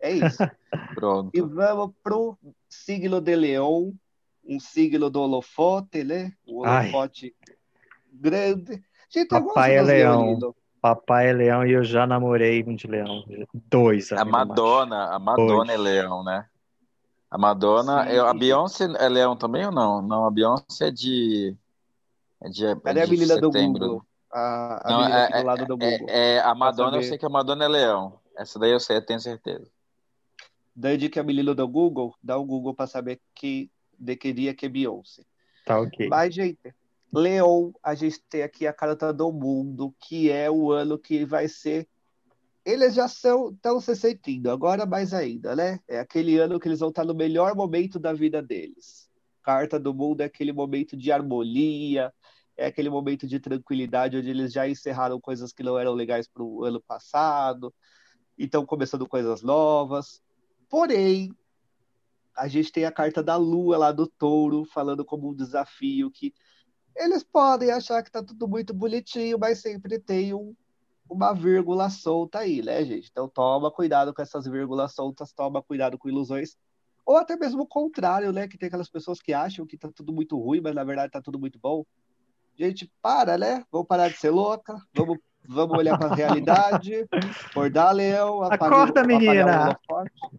[0.00, 0.38] É isso.
[0.94, 1.30] Pronto.
[1.34, 2.38] E vamos pro
[2.68, 3.92] signo de leão,
[4.44, 6.32] um signo do holofote, né?
[6.46, 6.84] O Ai.
[6.88, 7.34] holofote
[8.12, 8.82] grande.
[9.08, 10.20] Gente, Papai é leão.
[10.26, 10.54] leoninos.
[10.80, 13.24] Papai é leão e eu já namorei um de leão.
[13.54, 14.10] Dois.
[14.12, 14.48] A amigo macho.
[14.48, 15.80] Madonna, a Madonna é Dois.
[15.80, 16.46] leão, né?
[17.30, 18.18] A Madonna, Sim.
[18.18, 20.02] a Beyoncé é leão também ou não?
[20.02, 21.56] Não, a Beyoncé é de.
[22.42, 23.78] É de, é Cadê a de menina do setembro.
[23.86, 24.06] Google?
[24.30, 26.06] A, a Não, menina é, do lado do é- Google.
[26.10, 28.18] é- a Madonna, eu sei que a Madonna é leão.
[28.36, 29.70] Essa daí eu sei, eu tenho certeza.
[30.74, 33.70] Desde que a menina do Google, dá o Google para saber que
[34.02, 35.22] de que dia que é Beyoncé.
[35.64, 36.08] Tá ok.
[36.08, 36.74] Mas, gente,
[37.12, 41.46] Leão, a gente tem aqui a carta do mundo, que é o ano que vai
[41.46, 41.86] ser.
[42.64, 45.80] Eles já são estão se sentindo, agora mais ainda, né?
[45.88, 49.08] É aquele ano que eles vão estar no melhor momento da vida deles.
[49.42, 52.12] Carta do mundo é aquele momento de harmonia,
[52.56, 56.42] é aquele momento de tranquilidade, onde eles já encerraram coisas que não eram legais para
[56.42, 57.74] o ano passado,
[58.38, 60.22] e estão começando coisas novas.
[60.68, 61.34] Porém,
[62.36, 66.32] a gente tem a carta da lua lá do touro, falando como um desafio que
[66.96, 70.54] eles podem achar que tá tudo muito bonitinho, mas sempre tem um,
[71.08, 73.08] uma vírgula solta aí, né, gente?
[73.10, 76.56] Então toma cuidado com essas vírgulas soltas, toma cuidado com ilusões.
[77.04, 78.46] Ou até mesmo o contrário, né?
[78.46, 81.20] Que tem aquelas pessoas que acham que tá tudo muito ruim, mas na verdade tá
[81.20, 81.84] tudo muito bom.
[82.56, 83.64] Gente, para, né?
[83.72, 87.06] Vamos parar de ser louca, vamos, vamos olhar para a realidade,
[87.50, 89.78] acordar, Leão, Acorda, menina!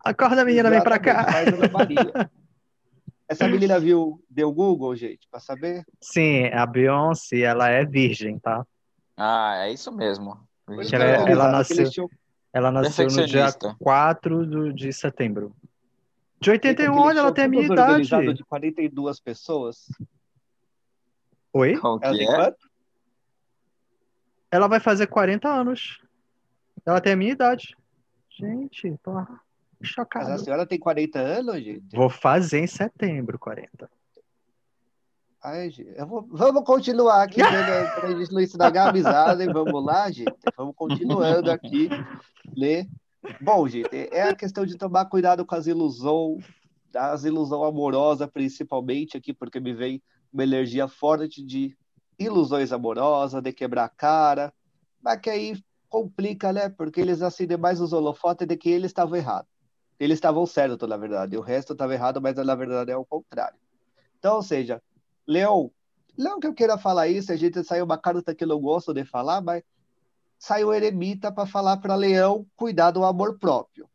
[0.04, 1.26] Acorda, menina, vem pra cá.
[3.28, 5.84] Essa menina viu, deu Google, gente, pra saber?
[6.02, 8.66] Sim, a Beyoncé, ela é virgem, tá?
[9.18, 10.38] Ah, é isso mesmo.
[10.68, 12.10] Ela- tô ela nasceu-
[12.52, 13.76] Ela nasceu no dia Perfeccionista.
[13.80, 15.56] 4 do- de setembro.
[16.40, 18.34] De 81, eles olha, ela tem a minha idade.
[18.34, 19.88] de 42 pessoas.
[21.54, 21.78] Oi?
[21.78, 22.36] Qual que Ela tem é?
[22.36, 22.58] quanto?
[24.54, 26.00] Ela vai fazer 40 anos.
[26.86, 27.76] Ela tem a minha idade.
[28.30, 30.38] Gente, tô Mas a chocado.
[30.44, 31.96] senhora tem 40 anos, gente?
[31.96, 33.90] Vou fazer em setembro 40.
[35.44, 35.72] Ai,
[36.08, 40.32] vou- Vamos continuar aqui, né, pra gente não estragar a amizade, vamos lá, gente.
[40.56, 41.90] Vamos continuando aqui,
[42.56, 42.88] né?
[43.42, 46.46] Bom, gente, é a questão de tomar cuidado com as ilusões,
[46.96, 50.00] as ilusões amorosas, principalmente aqui, porque me vem
[50.32, 51.76] uma energia forte de
[52.18, 54.54] ilusões amorosas, de quebrar a cara,
[55.02, 56.70] mas que aí complica, né?
[56.70, 59.50] Porque eles acendem mais os holofotes de que eles estavam errados.
[60.00, 61.38] Eles estavam certos, na verdade.
[61.38, 63.58] O resto estava errado, mas na verdade é o contrário.
[64.18, 64.82] Então, ou seja,
[65.28, 65.72] Leão,
[66.18, 68.94] não que eu queira falar isso, a gente saiu uma carta que eu não gosto
[68.94, 69.64] de falar, mas
[70.38, 73.88] saiu eremita para falar para Leão cuidar do amor próprio.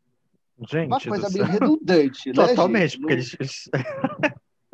[0.69, 2.47] Gente, uma coisa meio redundante, né?
[2.47, 3.01] Totalmente, gente?
[3.01, 3.71] porque eles.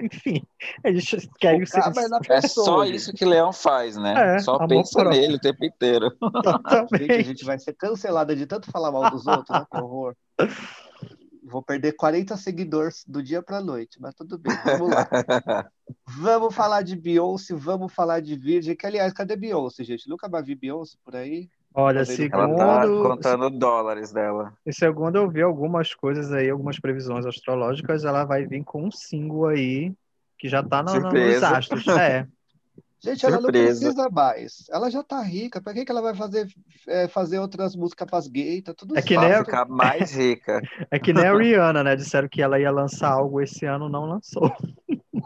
[0.12, 0.42] Enfim,
[0.82, 1.04] eles
[1.38, 1.82] querem ser.
[2.28, 4.36] É só isso que Leão faz, né?
[4.36, 5.20] É, só pensa próprio.
[5.20, 6.10] nele o tempo inteiro.
[6.98, 9.66] Gente, a gente vai ser cancelada de tanto falar mal dos outros, né?
[9.70, 10.14] Que horror.
[11.42, 15.06] Vou perder 40 seguidores do dia pra noite, mas tudo bem, vamos lá.
[16.06, 20.08] Vamos falar de Beyoncé, vamos falar de Virgem, que aliás, cadê Beyoncé, gente?
[20.08, 21.50] Nunca mais vi Beyoncé por aí.
[21.76, 24.52] Olha, Fazendo- Ela tá segundo, contando dólares dela.
[24.64, 28.90] e segundo eu vi algumas coisas aí, algumas previsões astrológicas, ela vai vir com um
[28.92, 29.92] single aí
[30.38, 31.48] que já tá no- nos Surpresa.
[31.56, 31.88] astros.
[31.88, 32.26] É,
[33.02, 33.80] Gente, ela não Surpresa.
[33.80, 34.64] precisa mais.
[34.70, 35.60] Ela já tá rica.
[35.60, 36.48] Pra que, que ela vai fazer,
[36.88, 38.62] é, fazer outras músicas pras gays?
[38.62, 39.20] Tá tudo É que certo.
[39.20, 40.62] nem Pra a- ficar mais rica.
[40.90, 41.96] é que nem a Rihanna, né?
[41.96, 44.50] Disseram que ela ia lançar algo esse ano, não lançou.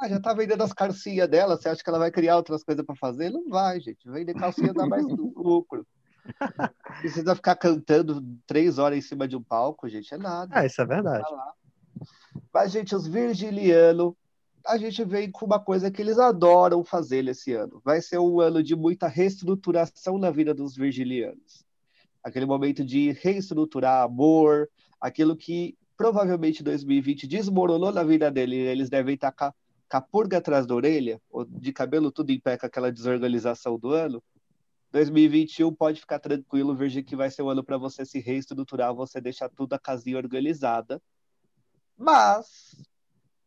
[0.03, 1.57] Ah, já tá vendendo as calcinhas dela.
[1.57, 3.31] Você acha que ela vai criar outras coisas pra fazer?
[3.31, 4.11] Não vai, gente.
[4.11, 5.87] Vender calcinha dá mais lucro.
[7.01, 10.13] Precisa ficar cantando três horas em cima de um palco, gente.
[10.13, 10.63] É nada.
[10.63, 11.25] É, isso é verdade.
[12.53, 14.15] Mas, gente, os virgilianos,
[14.67, 17.81] a gente vem com uma coisa que eles adoram fazer nesse ano.
[17.85, 21.65] Vai ser um ano de muita reestruturação na vida dos virgilianos.
[22.23, 24.69] Aquele momento de reestruturar amor,
[25.01, 28.57] aquilo que provavelmente 2020 desmoronou na vida dele.
[28.57, 29.55] Eles devem estar com a,
[29.91, 33.79] com a purga atrás da orelha, ou de cabelo tudo em pé com aquela desorganização
[33.79, 34.23] do ano.
[34.91, 39.21] 2021 pode ficar tranquilo, Virgem, que vai ser o ano para você se reestruturar, você
[39.21, 41.01] deixar tudo a casinha organizada.
[41.97, 42.77] Mas,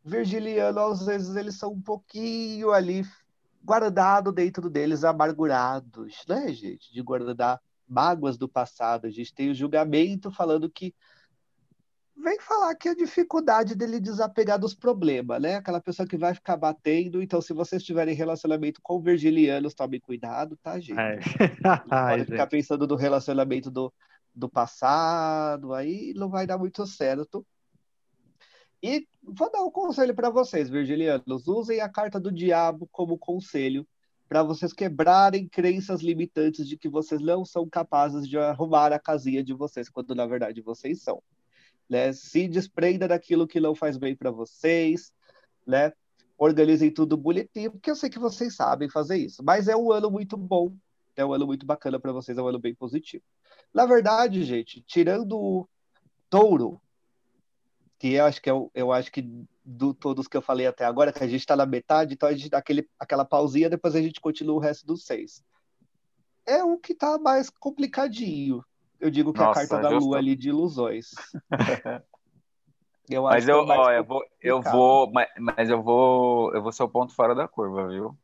[0.04, 3.04] virgiliano, às vezes, eles são um pouquinho ali
[3.64, 6.94] guardados dentro deles, amargurados, né, gente?
[6.94, 9.06] De guardar mágoas do passado.
[9.08, 10.94] A gente tem o julgamento falando que
[12.22, 15.56] vem falar que a dificuldade dele desapegar dos problemas, né?
[15.56, 17.22] Aquela pessoa que vai ficar batendo.
[17.22, 21.00] Então, se vocês tiverem relacionamento com virgilianos, tomem cuidado, tá, gente?
[21.00, 21.20] É.
[21.90, 23.92] Ai, pode ficar pensando no relacionamento do,
[24.34, 27.46] do passado, aí não vai dar muito certo.
[28.84, 31.48] E vou dar um conselho para vocês, virgilianos.
[31.48, 33.88] Usem a carta do diabo como conselho
[34.28, 39.44] para vocês quebrarem crenças limitantes de que vocês não são capazes de arrumar a casinha
[39.44, 41.22] de vocês, quando na verdade vocês são.
[41.92, 42.14] Né?
[42.14, 45.12] Se desprenda daquilo que não faz bem para vocês,
[45.68, 45.92] né?
[46.38, 49.44] Organizem tudo bonitinho, porque eu sei que vocês sabem fazer isso.
[49.44, 50.74] Mas é um ano muito bom
[51.16, 53.24] é um ano muito bacana para vocês, é um ano bem positivo.
[53.74, 55.70] Na verdade, gente, tirando o
[56.30, 56.82] touro,
[58.00, 59.22] que eu acho que é o- eu acho que
[59.64, 62.34] do todos que eu falei até agora, que a gente está na metade, então a
[62.34, 65.44] gente dá aquele, aquela pausinha, depois a gente continua o resto dos seis.
[66.46, 68.64] É o que tá mais complicadinho.
[69.02, 71.10] Eu digo que é a Nossa, carta da lua ali de ilusões.
[73.10, 76.72] Eu Mas é eu, ó, eu vou, eu vou, mas, mas eu vou, eu vou
[76.72, 78.18] ser o ponto fora da curva, viu?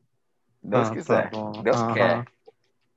[0.64, 1.30] Deus Ah, quiser.
[1.30, 1.64] tá.
[1.64, 2.26] Deus quer.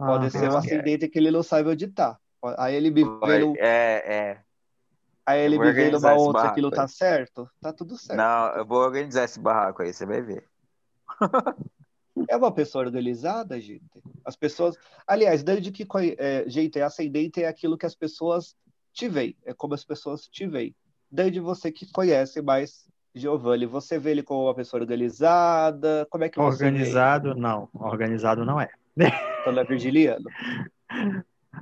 [0.05, 0.31] Pode Aham.
[0.31, 0.59] ser um Aham.
[0.59, 2.19] acidente que ele não saiba onde tá.
[2.59, 4.45] Aí ele me no, É, é.
[5.27, 6.71] aí ele me vê organizar numa outra aí.
[6.73, 8.19] tá certo, tá tudo certo.
[8.19, 10.49] Não, eu vou organizar esse barraco aí, você vai ver.
[12.29, 13.85] É uma pessoa organizada, gente.
[14.25, 14.77] As pessoas.
[15.07, 15.87] Aliás, desde que.
[16.19, 18.57] É, gente, é ascendente é aquilo que as pessoas
[18.93, 19.37] te veem.
[19.45, 20.75] É como as pessoas te veem.
[21.11, 26.07] Desde você que conhece mais Giovanni, você vê ele como uma pessoa organizada?
[26.11, 27.69] Como é que você Organizado, não.
[27.75, 28.69] Organizado não é.
[28.97, 29.11] vê?
[29.45, 30.25] Quando é virgiliano?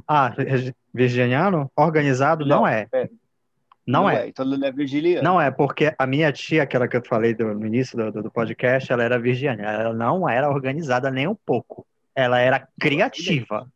[0.07, 0.35] Ah,
[0.93, 1.71] virginiano?
[1.77, 2.87] Organizado não, Não, é.
[2.93, 3.09] é.
[3.89, 4.29] Não, é.
[4.29, 5.23] Então ele não é virgiliano.
[5.25, 8.23] Não é, porque a minha tia, aquela que eu falei do- no início do, do-
[8.25, 9.63] do podcast, ela era virginiana.
[9.63, 11.87] Ela não era organizada nem um pouco.
[12.15, 13.67] Ela era criativa.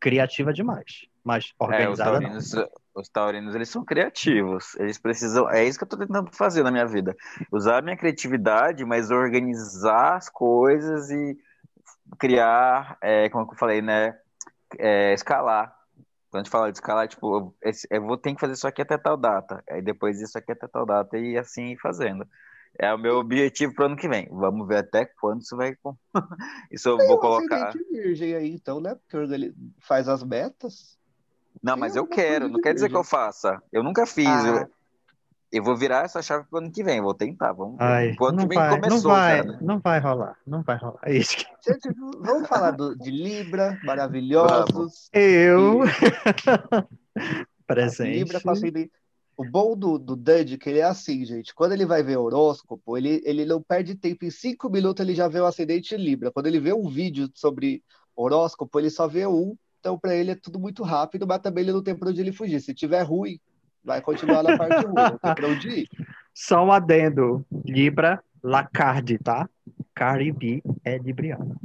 [0.00, 1.06] Criativa demais.
[1.22, 2.20] Mas É, os organizada não.
[2.20, 2.54] taurinos,
[2.94, 4.74] os taurinos, eles são criativos.
[4.76, 5.50] Eles precisam.
[5.50, 7.14] É isso que eu tô tentando fazer na minha vida.
[7.52, 11.36] Usar a minha criatividade, mas organizar as coisas e
[12.18, 14.16] criar, é, como eu falei, né?
[14.78, 15.74] É, escalar.
[16.30, 17.54] Quando a gente fala de escalar, tipo,
[17.90, 19.62] eu, vou ter que fazer isso aqui até tal data.
[19.68, 22.26] Aí depois isso aqui até tal data e assim ir fazendo.
[22.78, 24.28] É o meu objetivo pro ano que vem.
[24.30, 25.74] Vamos ver até quando isso vai.
[26.70, 27.72] Isso eu Tem vou colocar.
[27.90, 28.94] virgem aí, então, né?
[28.94, 30.98] Porque faz as metas.
[31.62, 33.60] Não, Tem mas eu quero, não quer dizer que eu faça.
[33.72, 34.28] Eu nunca fiz.
[34.28, 34.46] Ah.
[34.46, 34.70] Eu,
[35.50, 37.52] eu vou virar essa chave pro ano que vem, vou tentar.
[37.52, 37.84] Vamos ver.
[37.84, 39.58] Ai, Pro ano não que vem vai, não começou vai, já, né?
[39.62, 41.00] não vai rolar, não vai rolar.
[41.04, 41.88] É isso que Gente,
[42.20, 45.08] vamos falar do- de Libra, maravilhosos.
[45.12, 45.80] eu
[46.64, 46.86] Libra
[47.66, 48.42] presente.
[48.42, 48.90] com ascendente.
[49.36, 51.54] O bom do, do Duddy, que ele é assim, gente.
[51.54, 54.24] Quando ele vai ver horóscopo, ele, ele não perde tempo.
[54.24, 56.32] Em cinco minutos ele já vê o ascendente em Libra.
[56.32, 57.82] Quando ele vê um vídeo sobre
[58.16, 59.56] horóscopo, ele só vê um.
[59.78, 62.32] Então, para ele é tudo muito rápido, mas também ele não tem pra onde ele
[62.32, 62.60] fugir.
[62.60, 63.38] Se tiver ruim,
[63.84, 65.88] Vai continuar na parte ruim, não tem pra onde ir.
[66.34, 67.44] Só um adendo.
[67.64, 69.48] Libra, Lacardi, tá?
[69.94, 71.56] Cardi B é libriana.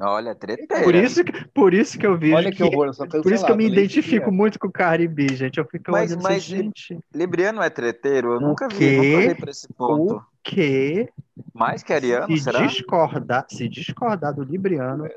[0.00, 0.82] Olha, treteira.
[0.82, 3.46] Por isso, que, por isso que eu vejo Olha que horror, eu sou Por isso
[3.46, 5.58] que eu me identifico muito com o Cardi B, gente.
[5.58, 8.32] Eu fico Mas- olhando mas- assim, gente, Libriano é treteiro?
[8.32, 10.16] Eu O nunca vi, nunca vi pra esse ponto.
[10.16, 11.08] o que
[11.54, 12.66] Mais que ariano, se será?
[12.66, 15.08] discordar, se discordar do libriano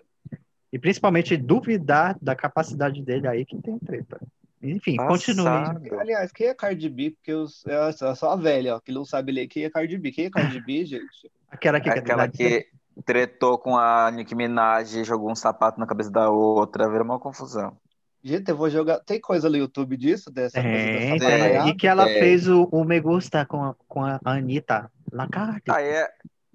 [0.72, 4.22] e principalmente duvidar da capacidade dele aí que tem treta.
[4.62, 5.46] Enfim, continue.
[5.46, 6.00] Passado.
[6.00, 7.12] Aliás, quem é Cardi B?
[7.12, 9.98] Porque eu, eu, eu sou a velha, ó, que não sabe ler quem é Cardi
[9.98, 10.12] B.
[10.12, 11.32] Quem é Cardi B, gente?
[11.50, 12.68] Aquela que Aquela que
[13.06, 17.78] tretou com a Nicki Minaj, jogou um sapato na cabeça da outra, virou uma confusão.
[18.24, 19.00] Gente, eu vou jogar.
[19.02, 20.32] Tem coisa no YouTube disso?
[20.32, 21.20] Dessa Tem, apresentação tem.
[21.20, 21.70] trabalhada?
[21.70, 22.20] e que ela É.
[22.20, 25.62] fez o, o Me Gusta com a, com a Anitta Lacardi.
[25.70, 26.10] Aí é.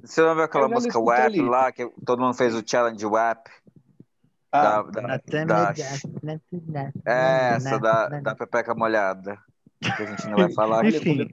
[0.04, 1.40] Você não viu aquela música escutei WAP ali.
[1.40, 3.46] lá, que todo mundo fez o challenge WAP?
[4.52, 9.38] Ah, da, da, Nothing da- nothing like that, é, essa da, da Pepeca Molhada.
[9.80, 10.96] Que a gente não vai falar aqui.
[10.98, 11.28] Enfim.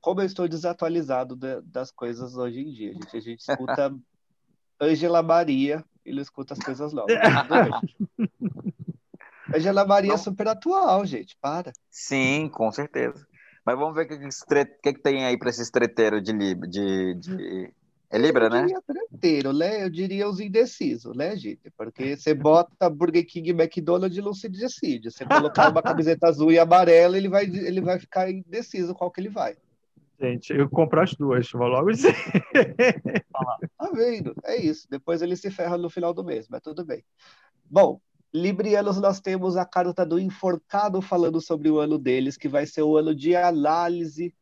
[0.00, 3.16] como eu, estou desatualizado da- das coisas hoje em dia, gente.
[3.16, 3.94] A gente escuta
[4.80, 7.16] Angela Maria e não escuta as coisas novas.
[7.16, 8.28] Bem.
[9.54, 11.36] Angela Maria é super atual, gente.
[11.40, 11.72] Para.
[11.90, 13.26] Sim, com certeza.
[13.64, 16.32] Mas vamos ver o que, que, esse que que tem aí pra esses treteiros de.
[16.54, 17.74] De, de...
[18.14, 18.62] É Libra, eu né?
[18.62, 19.82] diria treteiro, né?
[19.82, 21.68] Eu diria os indecisos, né, gente?
[21.76, 25.10] Porque você bota Burger King e McDonald's e não se decide.
[25.10, 29.20] Você colocar uma camiseta azul e amarela, ele vai, ele vai ficar indeciso qual que
[29.20, 29.56] ele vai.
[30.20, 32.14] Gente, eu compro as duas, vou logo dizer.
[33.76, 34.32] Tá vendo?
[34.44, 34.86] É isso.
[34.88, 37.04] Depois ele se ferra no final do mês, mas tudo bem.
[37.68, 38.00] Bom,
[38.32, 42.82] Librianos, nós temos a carta do enforcado falando sobre o ano deles, que vai ser
[42.82, 44.32] o ano de análise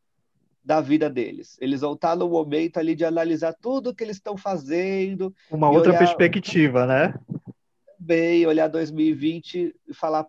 [0.64, 1.56] da vida deles.
[1.60, 5.90] Eles vão estar no momento ali de analisar tudo que eles estão fazendo, Uma outra
[5.90, 7.14] olhar- perspectiva, né?
[7.98, 10.26] bem, olhar 2020 e falar,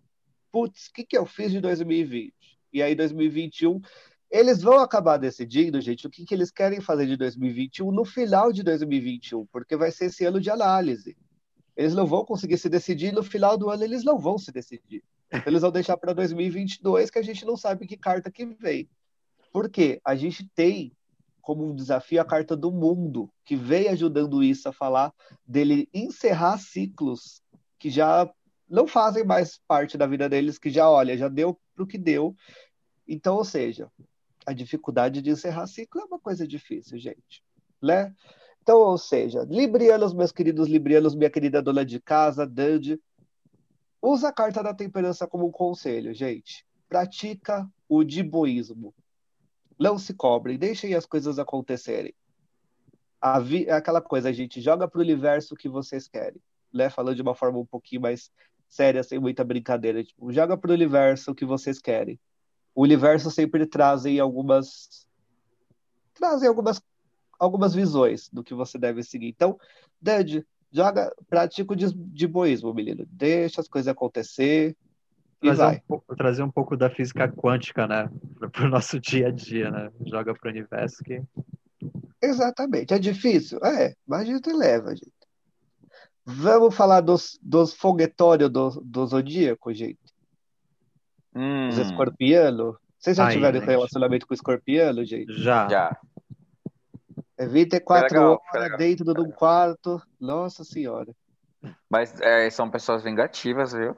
[0.51, 2.33] putz, o que, que eu fiz de 2020?
[2.71, 3.81] E aí 2021,
[4.29, 8.51] eles vão acabar decidindo, gente, o que, que eles querem fazer de 2021 no final
[8.51, 11.17] de 2021, porque vai ser esse ano de análise.
[11.75, 15.03] Eles não vão conseguir se decidir, no final do ano eles não vão se decidir.
[15.45, 18.87] Eles vão deixar para 2022, que a gente não sabe que carta que vem.
[19.53, 20.01] Por quê?
[20.03, 20.91] A gente tem
[21.39, 25.13] como um desafio a carta do mundo, que vem ajudando isso a falar
[25.45, 27.43] dele encerrar ciclos
[27.77, 28.27] que já
[28.67, 32.33] não fazem mais parte da vida deles, que já, olha, já deu pro que deu.
[33.07, 33.91] Então, ou seja,
[34.45, 37.43] a dificuldade de encerrar ciclo é uma coisa difícil, gente,
[37.81, 38.11] né?
[38.61, 42.99] Então, ou seja, Librianos, meus queridos Librianos, minha querida dona de casa, Dandy,
[44.01, 46.65] usa a carta da temperança como um conselho, gente.
[46.87, 48.93] Pratica o diboísmo.
[49.83, 52.13] Não se cobrem, deixem as coisas acontecerem.
[53.19, 56.41] A vi- é aquela coisa, gente, joga pro universo o que vocês querem
[56.73, 58.31] né, falando de uma forma um pouquinho mais
[58.67, 62.19] séria, sem muita brincadeira, tipo, joga pro universo o que vocês querem.
[62.73, 65.05] O universo sempre trazem algumas
[66.15, 66.81] trazem algumas
[67.39, 69.27] algumas visões do que você deve seguir.
[69.27, 69.59] Então,
[70.01, 73.05] Dad, joga, pratica o dis- diboísmo, menino.
[73.09, 74.75] Deixa as coisas acontecer
[75.43, 75.75] Trazer vai.
[75.75, 78.09] um, pouco, trazer um pouco da física quântica, né?
[78.51, 79.91] Para o nosso dia a dia, né?
[80.05, 81.21] Joga para o universo que.
[82.21, 82.93] Exatamente.
[82.93, 83.59] É difícil?
[83.63, 85.11] É, mas a gente leva, gente.
[86.25, 89.99] Vamos falar dos, dos foguetórios do, do Zodíaco, gente.
[91.35, 92.77] Hum, Os escorpianos.
[92.97, 93.69] Vocês já Ai, tiveram gente.
[93.69, 95.33] relacionamento com escorpiano, gente?
[95.33, 95.67] Já.
[95.67, 95.97] já.
[97.37, 98.77] É 24 Foi legal, horas legal.
[98.77, 100.01] dentro de um quarto.
[100.19, 101.13] Nossa Senhora.
[101.89, 103.97] Mas é, são pessoas vingativas, viu?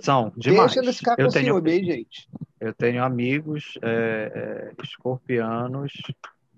[0.00, 0.72] São demais.
[0.74, 2.28] Deixa eles ficar com eu, tenho, ciúme, hein, gente?
[2.60, 5.92] eu tenho amigos é, é, escorpianos,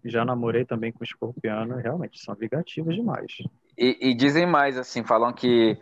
[0.05, 3.33] já namorei também com escorpiano, realmente são vingativos demais.
[3.77, 5.79] E, e dizem mais, assim, falam que.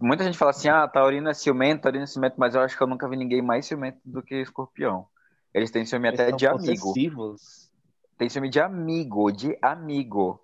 [0.00, 2.82] Muita gente fala assim, ah, taurino é ciumento, taurino é ciumento, mas eu acho que
[2.82, 5.06] eu nunca vi ninguém mais ciumento do que escorpião.
[5.52, 6.74] Eles têm ciúme Eles até são de amigo.
[6.74, 7.70] possessivos.
[8.16, 10.40] Tem ciúme de amigo, de amigo.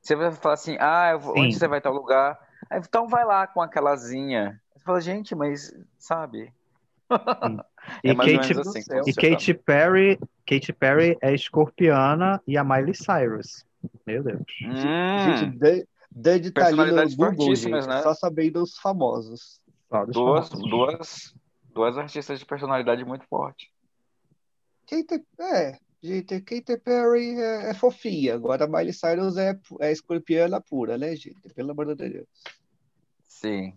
[0.00, 2.38] Você vai falar assim, ah, eu vou- onde você vai tal lugar?
[2.68, 4.60] Aí, então vai lá com aquelazinha.
[4.82, 6.52] Você fala, gente, mas, sabe?
[8.04, 9.12] E, É ou Katy, menos assim e.
[9.12, 13.66] Katy Perry, Katy Perry é escorpiana e a Miley Cyrus.
[14.06, 14.40] Meu Deus.
[14.62, 18.02] Hum, Gente, Dandy tá ali no Google, gente, né?
[18.02, 19.60] só sabendo os famosos.
[19.90, 20.70] Dos duas, famosos.
[20.70, 21.34] duas,
[21.74, 23.72] duas artistas de personalidade muito forte.
[24.88, 28.36] Katy, é, gente, Katy Perry é, é fofinha.
[28.36, 31.52] Agora a Miley Cyrus é, é escorpiana pura, né, gente?
[31.52, 32.28] Pelo amor de Deus.
[33.26, 33.74] Sim.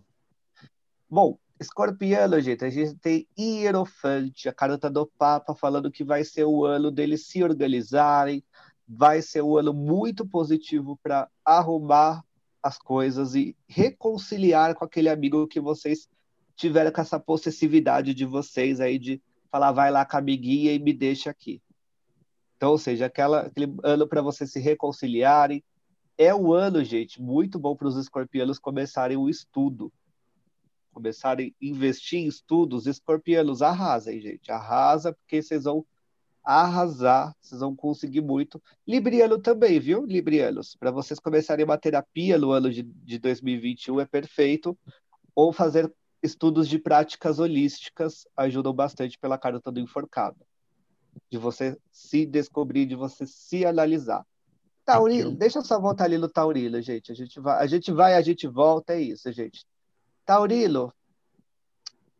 [1.08, 6.44] Bom, escorpiano, gente, a gente tem Hierofante, a carta do Papa, falando que vai ser
[6.44, 8.42] o ano deles se organizarem,
[8.88, 12.24] vai ser um ano muito positivo para arrumar
[12.60, 16.08] as coisas e reconciliar com aquele amigo que vocês
[16.56, 20.78] tiveram com essa possessividade de vocês aí de falar, vai lá com a amiguinha e
[20.80, 21.62] me deixa aqui.
[22.56, 25.62] Então, ou seja, aquela, aquele ano para vocês se reconciliarem.
[26.18, 29.92] É o ano, gente, muito bom para os escorpianos começarem o estudo.
[30.96, 32.86] Começarem a investir em estudos.
[32.86, 34.50] Escorpianos, arrasem, gente.
[34.50, 35.84] Arrasa, porque vocês vão
[36.42, 38.62] arrasar, vocês vão conseguir muito.
[38.88, 40.74] Libriano também, viu, Librianos?
[40.74, 44.74] Para vocês começarem uma terapia no ano de, de 2021 é perfeito.
[45.34, 45.92] Ou fazer
[46.22, 50.38] estudos de práticas holísticas ajudam bastante pela carta do enforcado.
[51.30, 54.24] De você se descobrir, de você se analisar.
[54.82, 57.12] Taurino, deixa eu só voltar ali no Taurino, gente.
[57.12, 59.66] A gente vai, a gente vai, a gente volta, é isso, gente.
[60.26, 60.92] Taurino,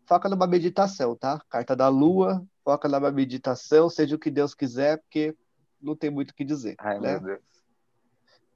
[0.06, 1.42] foca numa meditação, tá?
[1.50, 5.36] Carta da Lua, foca na meditação, seja o que Deus quiser, porque
[5.82, 6.76] não tem muito o que dizer.
[6.78, 7.18] Ai, né?
[7.18, 7.40] meu Deus.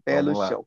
[0.05, 0.64] Pé no chão.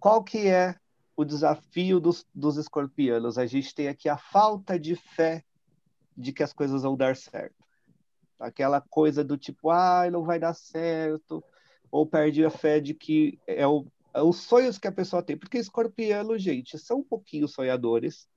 [0.00, 0.76] Qual que é
[1.16, 3.38] o desafio dos, dos escorpianos?
[3.38, 5.44] A gente tem aqui a falta de fé
[6.16, 7.54] de que as coisas vão dar certo.
[8.38, 11.42] Aquela coisa do tipo, ah, não vai dar certo,
[11.90, 13.86] ou perde a fé de que é, o,
[14.22, 15.36] os sonhos que a pessoa tem.
[15.36, 18.28] Porque escorpiano, gente, são um pouquinho sonhadores,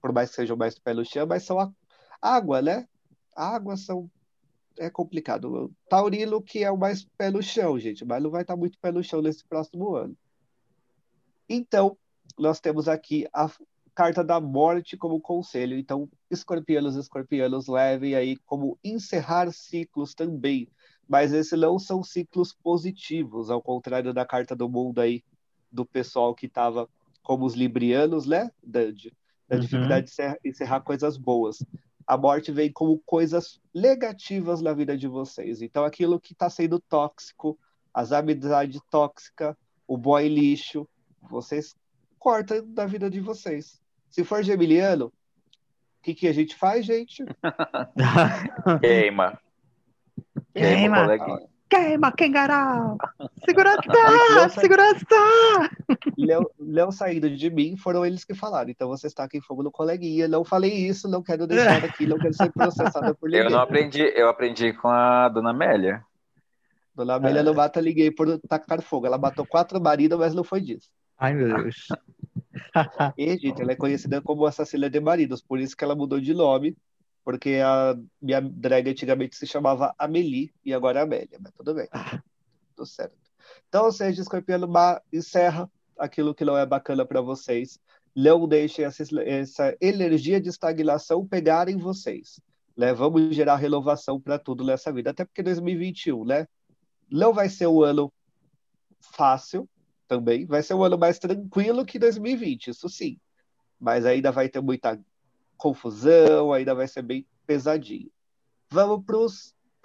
[0.00, 1.72] por mais que sejam mais pé no chão, mas são a
[2.20, 2.86] água, né?
[3.34, 4.10] Água são
[4.78, 5.72] é complicado.
[5.88, 8.90] Taurino que é o mais pé no chão, gente, mas não vai estar muito pé
[8.90, 10.16] no chão nesse próximo ano.
[11.48, 11.96] Então,
[12.38, 13.50] nós temos aqui a
[13.94, 15.78] carta da morte como conselho.
[15.78, 20.68] Então, escorpianos escorpianos levem aí como encerrar ciclos também.
[21.08, 25.22] Mas esses não são ciclos positivos, ao contrário da carta do mundo aí,
[25.70, 26.88] do pessoal que estava
[27.22, 29.12] como os librianos, né, Dandy?
[29.48, 29.62] Da Uhum.
[29.62, 31.58] dificuldade de encerrar, encerrar coisas boas.
[32.06, 35.62] A morte vem como coisas negativas na vida de vocês.
[35.62, 37.58] Então, aquilo que está sendo tóxico,
[37.92, 39.54] as amizades tóxicas,
[39.86, 40.88] o boy lixo,
[41.30, 41.74] vocês
[42.18, 43.80] cortam da vida de vocês.
[44.10, 45.12] Se for geminiano, o
[46.02, 47.24] que, que a gente faz, gente?
[48.80, 49.38] Queima.
[50.54, 51.02] Queima, Queima.
[51.02, 51.54] coleguinha.
[51.68, 52.96] Queima, Kengarau!
[53.44, 54.60] Segurança!
[54.60, 55.04] Segurança!
[56.16, 58.70] Léo, Léo saindo de mim, foram eles que falaram.
[58.70, 60.28] Então vocês taquem fogo no coleguinha.
[60.28, 63.46] Não falei isso, não quero deixar aqui, não quero ser processada por ninguém.
[63.46, 66.04] Eu não aprendi, eu aprendi com a dona Amélia.
[66.94, 69.06] Dona Amélia não mata ninguém por tacar fogo.
[69.06, 70.88] Ela matou quatro maridos, mas não foi disso.
[71.18, 71.88] Ai, meu Deus.
[73.16, 76.34] E, gente, ela é conhecida como assassina de maridos, por isso que ela mudou de
[76.34, 76.76] nome,
[77.24, 81.88] porque a minha drag antigamente se chamava Amelie e agora é Amélia, mas tudo bem.
[82.76, 83.16] Tudo certo.
[83.68, 87.78] Então, seja, Escorpiano ma- encerra aquilo que não é bacana para vocês.
[88.14, 92.40] Não deixem essa, essa energia de estagnação pegarem vocês.
[92.76, 92.92] Né?
[92.92, 96.46] Vamos gerar renovação para tudo nessa vida, até porque 2021, né?
[97.10, 98.12] Não vai ser um ano
[99.00, 99.68] fácil
[100.08, 103.18] também, vai ser um ano mais tranquilo que 2020, isso sim.
[103.78, 104.98] Mas ainda vai ter muita
[105.56, 108.10] confusão, ainda vai ser bem pesadinho.
[108.70, 109.16] Vamos para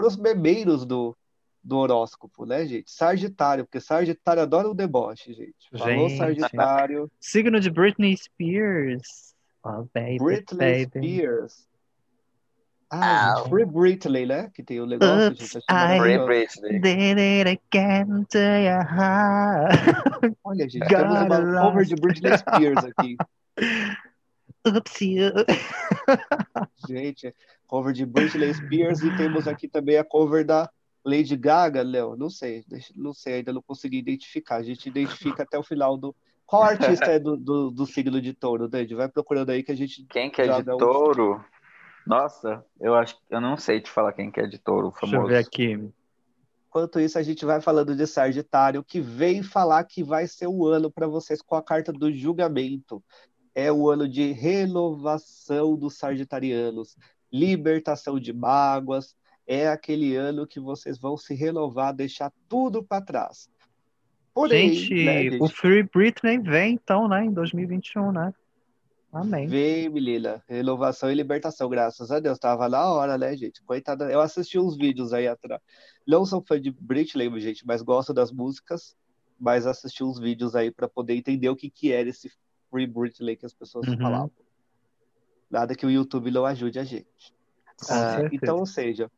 [0.07, 1.15] os memeiros do,
[1.63, 2.89] do horóscopo, né, gente?
[2.91, 5.55] Sagitário, porque Sagitário adora o deboche, gente.
[5.77, 6.17] Falou Gente.
[6.17, 9.35] Sagitário, Signo de Britney Spears.
[9.63, 11.13] Oh, baby, Britney baby.
[11.17, 11.69] Spears.
[12.91, 13.35] Ah, Ah.
[13.37, 14.49] gente, Free Britney, né?
[14.51, 15.63] Que tem o negócio, Oops, gente.
[15.69, 16.17] I- Free.
[16.25, 16.79] Britney.
[16.79, 20.35] Did it again to your heart.
[20.43, 23.15] Olha, gente, God temos uma cover de Britney Spears aqui.
[26.87, 27.33] Gente,
[27.67, 30.69] cover de Britney Spears e temos aqui também a cover da
[31.03, 32.15] Lady Gaga, Léo.
[32.15, 32.63] Não sei,
[32.95, 34.57] não sei, ainda não consegui identificar.
[34.57, 36.15] A gente identifica até o final do.
[36.45, 38.95] Qual artista é do, do, do signo de touro, Dande?
[38.95, 40.03] Vai procurando aí que a gente.
[40.09, 41.43] Quem que é de dá um- touro?
[42.07, 45.09] Nossa, eu acho eu não sei te falar quem que é de touro Deixa eu
[45.11, 45.27] famoso.
[45.27, 45.79] ver aqui.
[46.67, 50.65] Enquanto isso, a gente vai falando de Sagitário, que vem falar que vai ser o
[50.67, 53.03] ano para vocês com a carta do julgamento.
[53.59, 56.95] É o ano de renovação dos sagitarianos,
[57.29, 59.13] libertação de mágoas.
[59.45, 63.49] É aquele ano que vocês vão se renovar, deixar tudo para trás.
[64.33, 68.33] Porém, gente, né, gente, o Free Britney vem então, né, em 2021, né?
[69.11, 69.47] Amém.
[69.47, 70.41] Vem, menina.
[70.47, 72.39] Renovação e libertação, graças a Deus.
[72.39, 73.61] Tava na hora, né, gente?
[73.63, 74.09] Coitada.
[74.09, 75.61] Eu assisti uns vídeos aí atrás.
[76.07, 78.95] Não sou fã de Britney, gente, mas gosto das músicas.
[79.37, 82.31] Mas assisti uns vídeos aí para poder entender o que, que era esse
[82.69, 83.97] Free Britney que as pessoas Uhum.
[83.97, 84.31] falavam.
[85.49, 87.33] Nada que o YouTube não ajude a gente.
[87.89, 89.09] Ah, então, ou seja,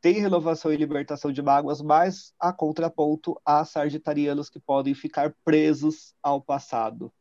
[0.00, 6.14] tem renovação e libertação de mágoas, mas a contraponto há sagitarianos que podem ficar presos
[6.22, 7.12] ao passado,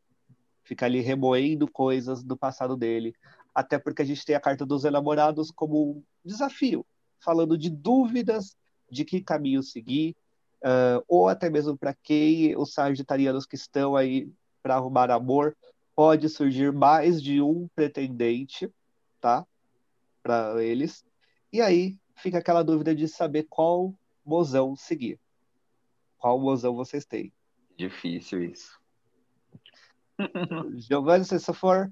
[0.64, 3.14] ficar ali remoendo coisas do passado dele,
[3.54, 6.86] até porque a gente tem a carta dos enamorados como um desafio,
[7.20, 8.56] falando de dúvidas
[8.90, 10.16] de que caminho seguir,
[10.64, 14.32] ah, ou até mesmo para quem os sagitarianos que estão aí
[14.68, 15.56] para arrumar amor
[15.96, 18.70] pode surgir mais de um pretendente,
[19.22, 19.48] tá?
[20.22, 21.06] Para eles.
[21.54, 23.94] E aí fica aquela dúvida de saber qual
[24.26, 25.18] mozão seguir.
[26.18, 27.32] Qual mozão vocês têm?
[27.78, 28.78] Difícil isso.
[30.76, 31.90] Giovanni, se você for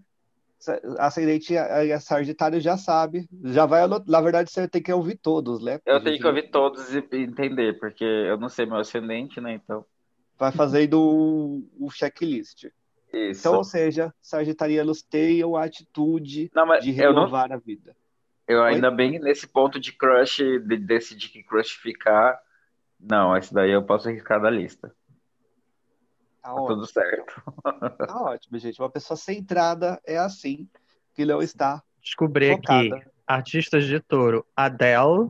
[0.99, 1.53] ascendente
[2.02, 3.26] Sagitário já sabe.
[3.45, 5.80] Já vai, na verdade, você tem que ouvir todos, né?
[5.85, 9.53] Eu tenho que ouvir todos e entender, porque eu não sei meu ascendente, né?
[9.53, 9.85] Então.
[10.38, 12.66] Vai fazendo o, o checklist.
[13.14, 13.40] Isso.
[13.40, 17.56] Então, ou seja, sagitarianos tenham a atitude não, de renovar não...
[17.56, 17.95] a vida.
[18.48, 18.74] Eu Oi?
[18.74, 22.40] ainda bem nesse ponto de crush, de decidir que crush ficar.
[22.99, 24.94] Não, esse daí eu posso arriscar da lista.
[26.41, 27.41] Tá, tá tudo certo.
[27.98, 28.80] Tá ótimo, gente.
[28.80, 30.70] Uma pessoa centrada é assim,
[31.14, 31.82] que não está.
[32.02, 32.98] Descobri focada.
[32.98, 35.30] aqui artistas de touro, Adele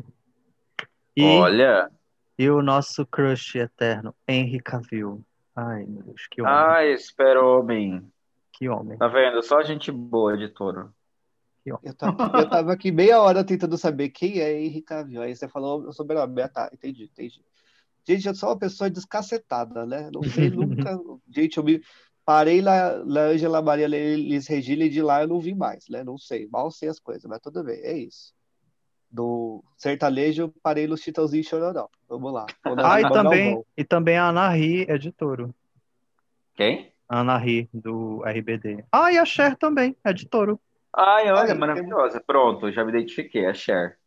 [1.15, 1.89] e, Olha.
[2.37, 5.25] E o nosso crush eterno, Henry Cavill.
[5.55, 6.53] Ai, meu Deus, que homem.
[6.53, 8.11] Ai, espero homem.
[8.51, 8.97] Que homem.
[8.97, 9.41] Tá vendo?
[9.41, 10.93] Só gente boa de touro.
[11.81, 15.21] Eu tava, eu tava aqui meia hora tentando saber quem é Henry Cavill.
[15.23, 16.69] Aí você falou sobre a Beta.
[16.71, 17.43] Entendi, entendi.
[18.07, 20.11] Gente, eu sou uma pessoa descacetada, né?
[20.13, 20.99] Não sei nunca.
[21.27, 21.81] Gente, eu me
[22.23, 26.03] parei lá na Angela Maria Liz Regina e de lá eu não vi mais, né?
[26.03, 28.34] Não sei, mal sei as coisas, mas tudo bem, é isso.
[29.15, 31.87] Do sertanejo, parei no Chitãozinho e Chororó.
[32.09, 32.45] Vamos lá.
[32.83, 35.55] Ah, e também, e também a Ana Ri é de touro.
[36.53, 36.91] Quem?
[37.07, 38.83] Ana Ri, do RBD.
[38.91, 40.59] Ah, e a Cher também, é de touro.
[40.93, 42.21] Ai, olha, Ai, maravilhosa.
[42.27, 43.97] Pronto, já me identifiquei, a Cher.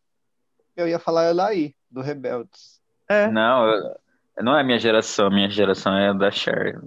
[0.77, 2.79] Eu ia falar ela aí, do Rebeldes.
[3.07, 3.27] É.
[3.31, 3.95] Não, eu,
[4.43, 6.79] não é minha geração, minha geração é da Cher.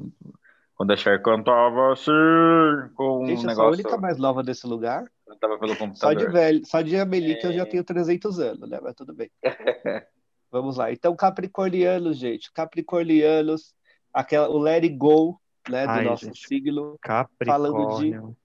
[0.76, 2.10] Quando a Cher cantava assim,
[2.94, 3.50] com Gente, um negócio...
[3.50, 5.10] eu sou a única mais nova desse lugar.
[5.32, 5.96] Cantava pelo computador.
[5.96, 7.34] Só de velho, só de Amelie é...
[7.36, 7.66] que eu já é.
[7.66, 8.78] tenho 300 anos, né?
[8.82, 9.30] Mas tudo bem.
[10.50, 10.92] Vamos lá.
[10.92, 12.52] Então, Capricornianos, gente.
[12.52, 13.74] Capricornianos,
[14.12, 16.46] aquela, o Let It Go, né, do Ai, nosso gente.
[16.46, 16.98] signo.
[17.46, 18.42] Falando de...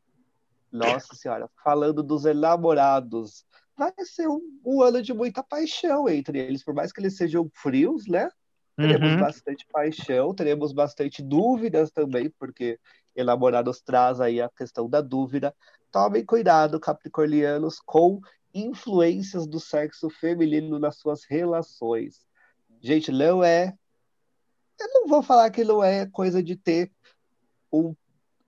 [0.72, 3.46] Nossa Senhora, falando dos enamorados
[3.78, 7.50] vai ser um, um, ano de muita paixão entre eles, por mais que eles sejam
[7.54, 8.30] frios, né?
[8.76, 9.20] Teremos uhum.
[9.20, 12.80] bastante paixão, teremos bastante dúvidas também, porque
[13.18, 15.54] elaborados traz aí a questão da dúvida.
[15.92, 18.22] Tomem cuidado, capricornianos, com
[18.54, 22.26] influências do sexo feminino nas suas relações.
[22.80, 23.74] Gente, não é.
[24.80, 26.92] Eu não vou falar que não é coisa de ter
[27.74, 27.96] um,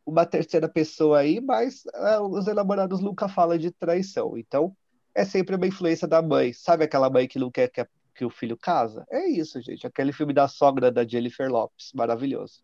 [0.06, 4.38] uma terceira pessoa aí, mas é, os elaborados nunca falam de traição.
[4.38, 4.76] Então,
[5.16, 6.54] é sempre uma influência da mãe.
[6.54, 9.06] Sabe aquela mãe que não quer que, a, que o filho casa?
[9.10, 9.88] É isso, gente.
[9.88, 11.92] Aquele filme da sogra da Jennifer Lopes.
[11.94, 12.64] Maravilhoso.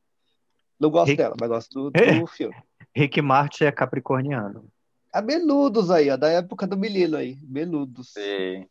[0.80, 1.18] Não gosto Rick...
[1.18, 2.56] dela, mas gosto do, do filme.
[2.96, 4.66] Rick Martin é capricorniano.
[5.14, 7.38] É menudos aí, ó, da época do menino aí.
[7.42, 8.14] Menudos.
[8.14, 8.68] Sim.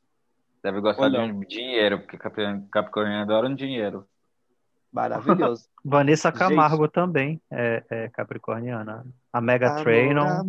[0.63, 4.07] Deve gostar de um dinheiro, porque Capricorniano adora um dinheiro.
[4.91, 5.69] Maravilhoso.
[5.85, 6.93] Vanessa Camargo Gente.
[6.93, 9.05] também é, é, capricorniana.
[9.31, 10.45] A Mega Trainor.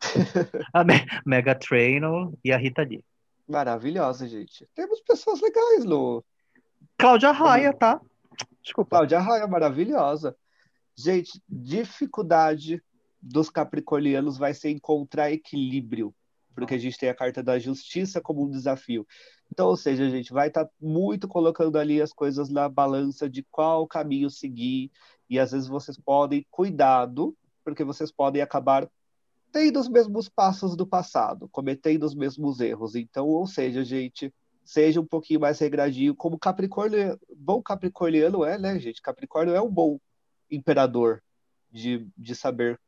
[0.72, 3.02] a Me Mega Trainor e a Rita Lee.
[3.48, 4.66] Maravilhosa, gente.
[4.74, 6.24] Temos pessoas legais, Lu.
[6.98, 8.00] Cláudia Raia, tá?
[8.62, 8.96] Desculpa.
[8.96, 10.36] Cláudia Raia, maravilhosa.
[10.96, 12.82] Gente, dificuldade
[13.20, 16.14] dos capricornianos vai ser encontrar equilíbrio,
[16.54, 19.06] porque a gente tem a carta da justiça como um desafio.
[19.50, 23.28] Então, ou seja, a gente vai estar tá muito colocando ali as coisas na balança
[23.28, 24.90] de qual caminho seguir,
[25.28, 28.88] e às vezes vocês podem, cuidado, porque vocês podem acabar
[29.50, 32.94] tendo os mesmos passos do passado, cometendo os mesmos erros.
[32.94, 34.32] Então, ou seja, gente,
[34.64, 39.00] seja um pouquinho mais regradinho, como Capricórnio, bom Capricorniano é, né, gente?
[39.00, 39.98] Capricórnio é um bom
[40.54, 41.22] imperador
[41.70, 42.78] de, de saber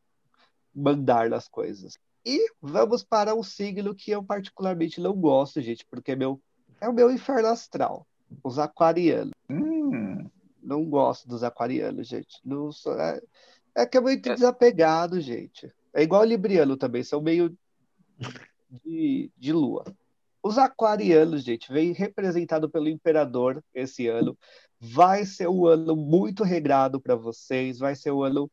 [0.75, 1.99] mandar nas coisas.
[2.25, 6.41] E vamos para um signo que eu particularmente não gosto, gente, porque é meu
[6.81, 8.07] é o meu inferno astral.
[8.43, 9.33] Os aquarianos.
[9.49, 10.29] Hum.
[10.63, 12.41] Não gosto dos aquarianos, gente.
[12.45, 13.21] Não sou, é,
[13.75, 15.73] é que é muito desapegado, gente.
[15.95, 17.57] É igual o libriano também, são meio
[18.85, 19.85] de, de lua.
[20.47, 24.39] Os aquarianos, gente, vem representado pelo imperador esse ano.
[24.79, 28.49] Vai ser um ano muito regrado para vocês, vai ser um ano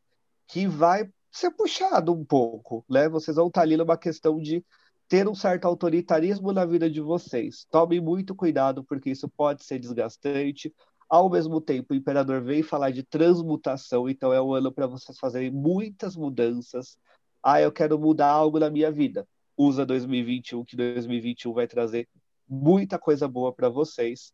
[0.47, 3.07] que vai ser puxado um pouco, né?
[3.07, 4.65] Vocês vão estar ali numa questão de
[5.07, 7.67] ter um certo autoritarismo na vida de vocês.
[7.69, 10.73] Tomem muito cuidado, porque isso pode ser desgastante.
[11.07, 15.19] Ao mesmo tempo, o imperador vem falar de transmutação, então é um ano para vocês
[15.19, 16.97] fazerem muitas mudanças.
[17.43, 19.27] Ah, eu quero mudar algo na minha vida.
[19.55, 22.07] Usa 2021, que 2021 vai trazer
[22.47, 24.33] muita coisa boa para vocês.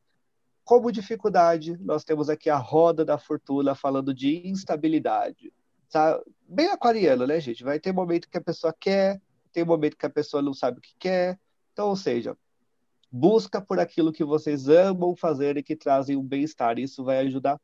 [0.63, 5.51] Como dificuldade, nós temos aqui a roda da fortuna falando de instabilidade.
[5.89, 6.21] Tá?
[6.47, 7.63] Bem aquariano, né, gente?
[7.63, 9.19] Vai ter momento que a pessoa quer,
[9.51, 11.39] tem momento que a pessoa não sabe o que quer.
[11.73, 12.37] Então, ou seja,
[13.11, 16.77] busca por aquilo que vocês amam fazer e que trazem um bem-estar.
[16.77, 17.59] Isso vai ajudar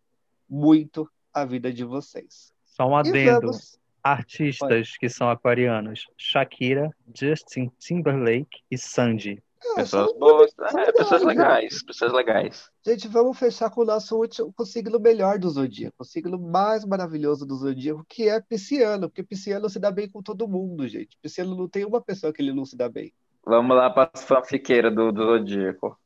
[0.49, 2.53] muito a vida de vocês.
[2.63, 3.41] Só um adendo.
[3.41, 3.79] Vamos...
[4.05, 9.43] Artistas que são aquarianos: Shakira, Justin Timberlake e Sandy.
[9.71, 12.69] Ah, Pessoas boas, é, pessoas legais, pessoas legais.
[12.85, 16.37] Gente, vamos fechar com o nosso último, com o signo melhor do zodíaco, o signo
[16.37, 20.87] mais maravilhoso do zodíaco, que é Pisciano, porque Pisciano se dá bem com todo mundo,
[20.87, 21.17] gente.
[21.19, 23.11] Pisciano não tem uma pessoa que ele não se dá bem.
[23.43, 25.99] Vamos lá para as fanfiqueiras do, do Zodíaco.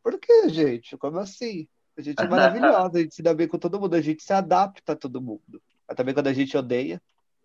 [0.00, 0.96] Por quê, gente?
[0.96, 1.66] Como assim?
[1.96, 4.32] A gente é maravilhosa, a gente se dá bem com todo mundo, a gente se
[4.32, 5.60] adapta a todo mundo.
[5.88, 7.02] Mas também quando a gente odeia,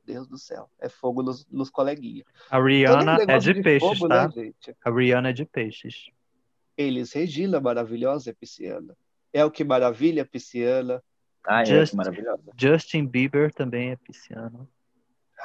[0.08, 2.26] Deus do céu, é fogo nos, nos coleguinhas.
[2.50, 4.30] A Rihanna é negócio de peixes, fogo, tá?
[4.30, 4.54] né?
[4.86, 6.10] A Rihanna é de peixes.
[6.78, 8.96] Eles, Regina maravilhosa é pisciana.
[9.34, 11.04] É o que maravilha pisciana.
[11.46, 12.44] É, Just- que maravilhosa.
[12.58, 14.68] Justin Bieber também é pisciano.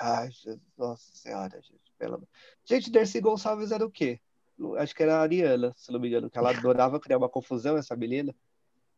[0.01, 1.93] Ai, Jesus, nossa senhora, gente.
[1.98, 2.14] Pelo...
[2.14, 2.28] amor-
[2.64, 4.20] Gente, Dercy Gonçalves era o quê?
[4.78, 7.76] Acho que era a Ariana, se não me engano, que ela adorava criar uma confusão,
[7.76, 8.32] essa menina.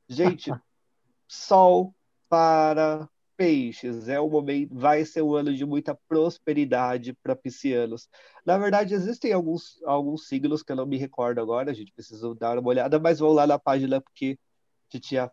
[0.09, 0.53] Gente,
[1.27, 1.95] sol
[2.29, 4.09] para peixes.
[4.09, 8.09] É o momento, vai ser um ano de muita prosperidade para piscianos.
[8.45, 12.35] Na verdade, existem alguns, alguns signos que eu não me recordo agora, a gente precisa
[12.35, 14.39] dar uma olhada, mas vão lá na página porque
[14.89, 15.31] Titia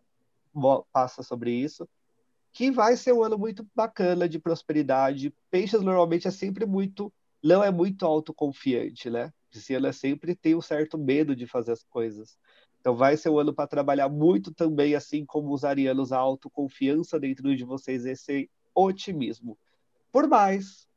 [0.92, 1.88] passa sobre isso.
[2.52, 5.34] Que vai ser um ano muito bacana de prosperidade.
[5.50, 7.12] Peixes normalmente é sempre muito,
[7.42, 9.32] não é muito autoconfiante, né?
[9.50, 12.38] Pisciano é sempre tem um certo medo de fazer as coisas.
[12.82, 17.16] Então vai ser um ano para trabalhar muito também, assim como os arianos, a autoconfiança
[17.18, 19.56] dentro de vocês, esse otimismo.
[20.10, 20.88] Por mais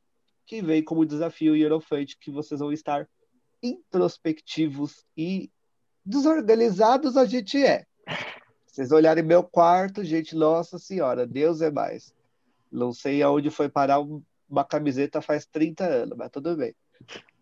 [0.48, 3.08] que vem como desafio Hierofante, que vocês vão estar
[3.62, 5.52] introspectivos e
[6.04, 7.86] desorganizados a gente é.
[8.66, 12.16] Vocês olharem meu quarto, gente, nossa senhora, Deus é mais.
[12.72, 16.76] Não sei aonde foi parar um- uma camiseta faz 30 anos, mas tudo bem.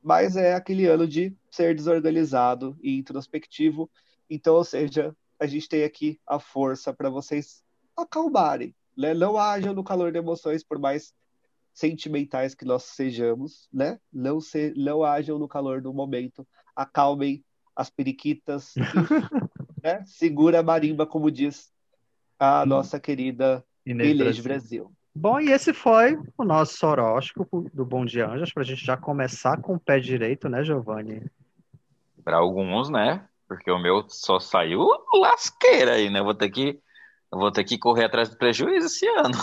[0.01, 3.89] Mas é aquele ano de ser desorganizado e introspectivo.
[4.29, 7.63] Então, ou seja, a gente tem aqui a força para vocês
[7.95, 9.13] acalmarem, né?
[9.13, 11.13] Não hajam no calor de emoções, por mais
[11.73, 13.99] sentimentais que nós sejamos, né?
[14.11, 16.47] Não, se, não hajam no calor do momento.
[16.75, 17.43] Acalmem
[17.75, 18.79] as periquitas, e,
[19.83, 20.03] né?
[20.05, 21.71] Segura a marimba, como diz
[22.39, 24.43] a nossa querida Inês Inês Brasil.
[24.43, 24.91] Brasil.
[25.15, 28.97] Bom, e esse foi o nosso horóscopo do Bom Dia Anjas, para a gente já
[28.97, 31.23] começar com o pé direito, né, Giovanni?
[32.23, 33.27] Para alguns, né?
[33.53, 36.19] Porque o meu só saiu lasqueira aí, né?
[36.19, 36.79] Eu vou ter que,
[37.31, 39.37] eu vou ter que correr atrás do prejuízo esse ano.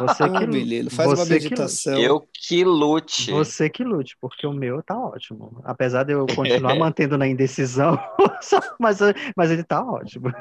[0.00, 1.98] Você Ah, que, menino, faz uma você que meditação.
[1.98, 3.30] Eu que lute.
[3.30, 5.60] você que lute, porque o meu tá ótimo.
[5.64, 7.98] Apesar de eu continuar mantendo na indecisão,
[8.78, 8.98] mas,
[9.36, 10.32] mas ele tá ótimo.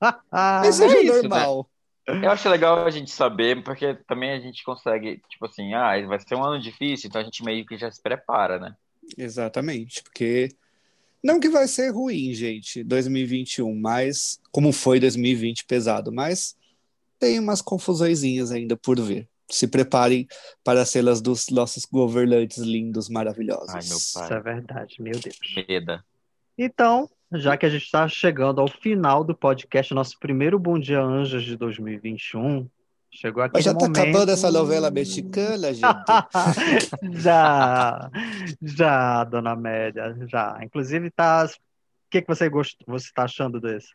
[0.32, 1.28] Mas é seja isso, né?
[1.28, 1.68] normal.
[2.06, 6.18] Eu acho legal a gente saber, porque também a gente consegue, tipo assim, ah, vai
[6.18, 8.74] ser um ano difícil, então a gente meio que já se prepara, né?
[9.18, 10.48] Exatamente, porque
[11.22, 16.56] não que vai ser ruim, gente, 2021, mas como foi 2020 pesado, mas
[17.18, 19.28] tem umas confusõezinhas ainda por vir.
[19.50, 20.28] Se preparem
[20.62, 23.68] para as cenas dos nossos governantes lindos, maravilhosos.
[23.68, 24.24] Ai, meu pai.
[24.24, 25.38] Isso é verdade, meu Deus.
[25.68, 26.04] Meda.
[26.56, 31.00] Então, já que a gente está chegando ao final do podcast, nosso primeiro Bom Dia
[31.00, 32.68] Anjos de 2021,
[33.10, 33.98] chegou aquele Mas já tá momento...
[33.98, 35.82] acabando essa novela mexicana, gente.
[37.20, 38.10] já,
[38.62, 40.58] já, dona Amélia, já.
[40.62, 41.46] Inclusive, tá.
[41.46, 42.76] O que, que você gost...
[42.86, 43.90] você está achando desse?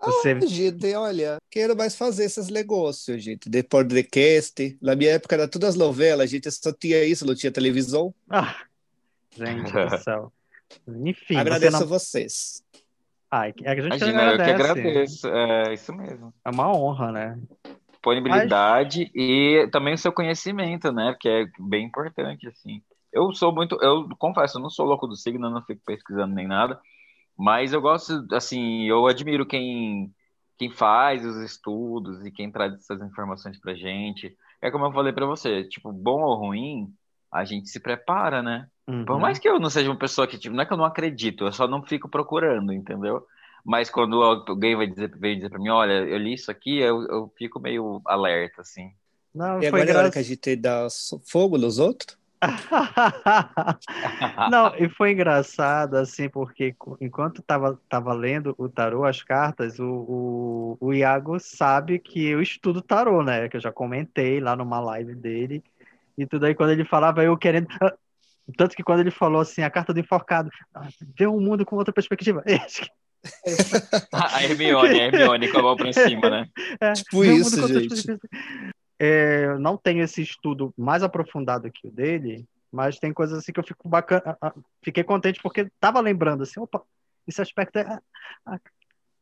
[0.00, 0.30] Você...
[0.32, 3.48] Ah, gente, olha, quero mais fazer esses negócios, gente.
[3.48, 4.76] De podcast.
[4.82, 8.14] Na minha época era todas novelas, a gente só tinha isso, não tinha televisão.
[8.28, 8.56] Ah,
[9.36, 10.32] gente do céu.
[10.88, 11.86] Enfim, Agradeço você a não...
[11.86, 12.64] vocês.
[13.30, 14.80] Ai, é que a gente Imagina, eu que agradece.
[14.80, 15.28] agradeço.
[15.28, 16.34] É isso mesmo.
[16.44, 17.38] É uma honra, né?
[18.00, 21.14] Disponibilidade e também o seu conhecimento, né?
[21.20, 22.80] Que é bem importante, assim.
[23.12, 26.34] Eu sou muito, eu confesso, eu não sou louco do signo, eu não fico pesquisando
[26.34, 26.80] nem nada,
[27.36, 30.10] mas eu gosto, assim, eu admiro quem,
[30.58, 34.34] quem faz os estudos e quem traz essas informações pra gente.
[34.62, 36.88] É como eu falei pra você, tipo, bom ou ruim,
[37.30, 38.66] a gente se prepara, né?
[38.86, 39.04] Uhum.
[39.04, 40.84] Por mais que eu não seja uma pessoa que, tipo, não é que eu não
[40.84, 43.26] acredito, eu só não fico procurando, entendeu?
[43.64, 47.02] Mas quando alguém vai dizer, veio dizer pra mim, olha, eu li isso aqui, eu,
[47.08, 48.92] eu fico meio alerta, assim.
[49.34, 50.86] Não, E foi agora é hora que a gente dá
[51.24, 52.18] fogo nos outros?
[54.50, 59.86] Não, e foi engraçado, assim, porque enquanto tava, tava lendo o tarô, as cartas, o,
[59.86, 63.48] o, o Iago sabe que eu estudo tarô, né?
[63.48, 65.62] Que eu já comentei lá numa live dele.
[66.16, 67.68] E tudo aí, quando ele falava, eu querendo.
[67.82, 67.94] ah,
[68.56, 70.88] Tanto que quando ele falou assim, a carta do enforcado, ah,
[71.18, 72.42] vê o mundo com outra perspectiva.
[74.12, 76.48] A Hermione, a Hermione com a mão pra cima, né?
[76.80, 78.18] É, Tipo isso, gente.
[78.98, 83.52] É, eu não tenho esse estudo mais aprofundado que o dele, mas tem coisas assim
[83.52, 84.36] que eu fico bacana,
[84.84, 86.82] fiquei contente porque tava lembrando assim, opa,
[87.26, 87.98] esse aspecto é.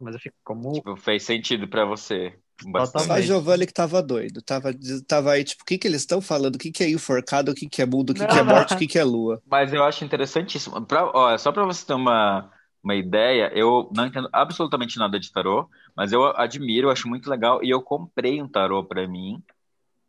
[0.00, 0.72] Mas eu fico como.
[0.72, 2.32] Tipo, fez sentido pra você.
[2.66, 3.06] Bastante.
[3.06, 4.42] Só a Giovanni que tava doido.
[4.42, 4.70] Tava,
[5.06, 6.56] tava aí, tipo, o que que eles estão falando?
[6.56, 7.50] O que que é enforcado?
[7.52, 8.10] O que que é mundo?
[8.10, 8.74] O que que é morte?
[8.74, 9.40] O que que é lua?
[9.46, 10.84] Mas eu acho interessantíssimo.
[10.86, 12.50] Pra, ó, só para você ter uma,
[12.88, 17.28] uma ideia, eu não entendo absolutamente nada de tarô, mas eu admiro, eu acho muito
[17.28, 17.62] legal.
[17.62, 19.42] E eu comprei um tarô para mim,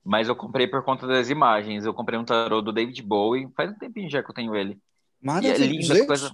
[0.04, 1.86] mas eu comprei por conta das imagens.
[1.86, 4.78] Eu comprei um tarô do David Bowie, faz um tempinho já que eu tenho ele.
[5.22, 6.32] E é lindo, as coisas.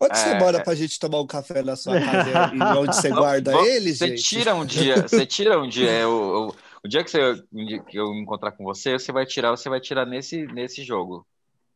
[0.00, 0.60] onde você É, mora é.
[0.60, 4.08] pra gente tomar um café na sua casa e onde você guarda Vamos- ele, Você
[4.10, 4.22] gente?
[4.22, 7.42] tira um dia, você tira um dia, eu, eu- o dia que, você,
[7.88, 11.26] que eu encontrar com você, você vai tirar, você vai tirar nesse, nesse jogo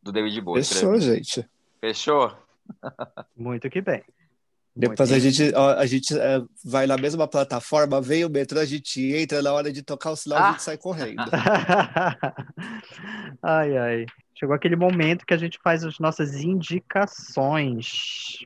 [0.01, 0.63] do David Bowie.
[0.63, 1.45] Fechou, gente.
[1.81, 2.31] Fechou?
[3.35, 4.03] Muito que bem.
[4.75, 9.01] Depois a gente, a gente é, vai na mesma plataforma, vem o metrô, a gente
[9.13, 10.51] entra, na hora de tocar o sinal, a Ah.
[10.51, 11.19] gente sai correndo.
[13.43, 14.05] ai, ai.
[14.35, 18.37] Chegou aquele momento que a gente faz as nossas indicações.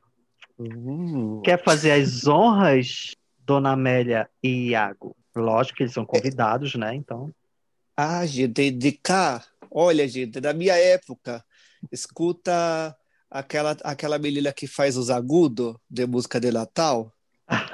[0.57, 1.41] Uh.
[1.43, 5.15] Quer fazer as honras, Dona Amélia e Iago?
[5.35, 6.95] Lógico que eles são convidados, né?
[6.95, 7.31] Então.
[7.95, 11.43] Ah, gente, de cá, olha, gente, da minha época,
[11.91, 12.95] escuta
[13.33, 17.11] aquela, aquela menina que faz os agudos de música de Natal.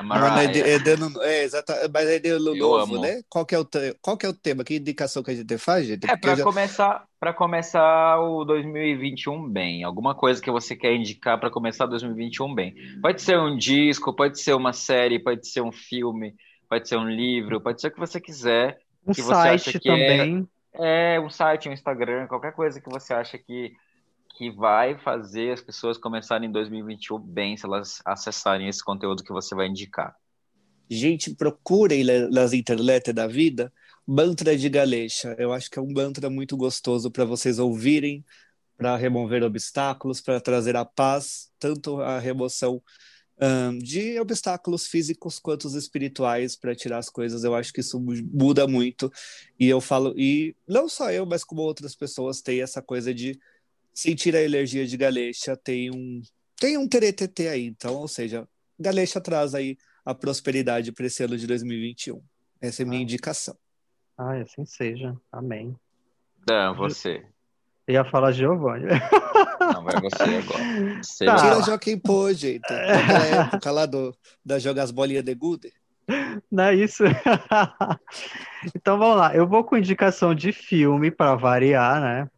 [0.04, 3.02] Mas é, é, de ano- é, exata, mas é de ano Eu novo, amo.
[3.02, 3.22] né?
[3.30, 3.68] Qual que, é o,
[4.02, 4.64] qual que é o tema?
[4.64, 6.10] Que indicação que a gente faz, gente?
[6.10, 9.84] É, para já- começar, para começar o 2021 bem.
[9.84, 12.74] Alguma coisa que você quer indicar para começar 2021 bem.
[13.02, 16.34] Pode ser um disco, pode ser uma série, pode ser um filme,
[16.68, 18.80] pode ser um livro, pode ser o que você quiser.
[19.06, 20.48] Um Que você acha site que é- também.
[20.74, 23.72] É um site, um Instagram, qualquer coisa que você acha que,
[24.40, 29.34] que vai fazer as pessoas começarem em 2021 bem, se elas acessarem esse conteúdo que
[29.34, 30.16] você vai indicar.
[30.90, 33.70] Gente, procurem na- nas internet da vida
[34.08, 35.36] mantra de Ganesha.
[35.38, 38.24] Eu acho que é um mantra muito gostoso para vocês ouvirem,
[38.78, 42.82] para remover obstáculos, para trazer a paz, tanto a remoção
[43.42, 47.44] ahn, de obstáculos físicos quanto os espirituais, para tirar as coisas.
[47.44, 49.12] Eu acho que isso mu- muda muito.
[49.60, 53.38] E eu falo, e não só eu, mas como outras pessoas têm essa coisa de
[54.00, 56.22] sentir a energia de Ganesha, tem um
[56.60, 58.46] tem um teretetê aí, então, ou seja,
[58.78, 62.22] Ganesha traz aí a prosperidade para esse ano de 2021.
[62.62, 63.04] Essa é a minha Ah.
[63.04, 63.56] indicação.
[64.18, 65.16] Ai, assim seja.
[65.32, 65.74] Amém.
[66.46, 67.24] Dan, você.
[67.88, 68.86] Eu ia falar Giovanni.
[69.60, 71.04] Não, vai você agora.
[71.04, 71.36] Você Tá.
[71.38, 71.62] Tira.
[71.64, 72.60] Joaquim Pô, gente.
[72.62, 74.14] Daquela época lá do,
[74.46, 75.72] da jogar as bolinhas de gude.
[76.52, 77.04] Não é isso?
[78.76, 79.34] Então vamos lá.
[79.36, 82.30] Eu vou com indicação de filme para variar, né?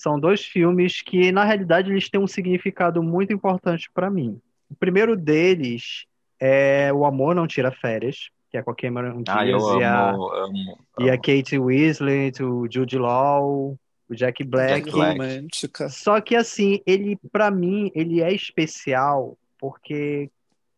[0.00, 4.40] São dois filmes que, na realidade, eles têm um significado muito importante para mim.
[4.70, 6.06] O primeiro deles
[6.40, 9.84] é O Amor Não Tira Férias, que é com a Cameron Ah, eu Diaz e
[9.84, 11.22] a, amo, amo, e a amo.
[11.22, 13.78] Kate Winslet, o Jude Law,
[14.08, 14.90] o Jack Black.
[14.90, 15.90] Jack Black.
[15.90, 20.30] Só que assim, ele para mim, ele é especial porque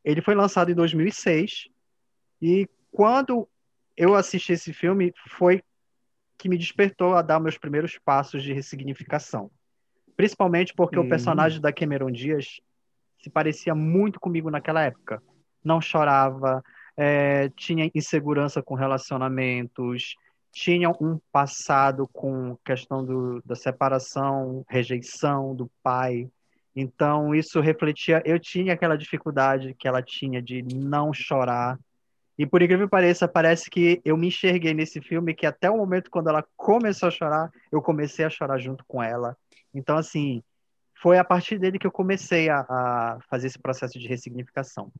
[0.05, 1.69] ele foi lançado em 2006
[2.43, 3.49] e quando
[3.97, 5.63] eu assisti esse filme foi
[6.43, 9.49] que me despertou a dar meus primeiros passos de ressignificação.
[10.17, 11.03] Principalmente porque Hum.
[11.03, 12.61] o personagem da Cameron Diaz
[13.23, 15.23] se parecia muito comigo naquela época.
[15.65, 16.61] Não chorava,
[16.97, 20.17] é, tinha insegurança com relacionamentos,
[20.51, 26.29] tinha um passado com questão do, da separação, rejeição do pai.
[26.75, 28.21] Então, isso refletia.
[28.25, 31.79] Eu tinha aquela dificuldade que ela tinha de não chorar.
[32.39, 35.77] E por incrível que pareça, parece que eu me enxerguei nesse filme que até o
[35.77, 39.37] momento quando ela começou a chorar, eu comecei a chorar junto com ela.
[39.75, 40.43] Então, assim,
[41.01, 44.91] foi a partir dele que eu comecei a, a fazer esse processo de ressignificação.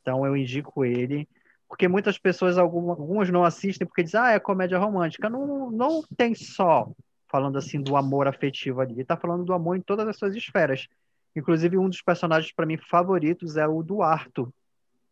[0.00, 1.28] Então, eu indico ele,
[1.68, 5.28] porque muitas pessoas, algumas, algumas não assistem porque dizem, ah, é comédia romântica.
[5.28, 6.90] Não, não tem só
[7.32, 10.36] falando assim do amor afetivo ali, ele está falando do amor em todas as suas
[10.36, 10.86] esferas.
[11.34, 14.52] Inclusive, um dos personagens para mim favoritos é o do Arthur,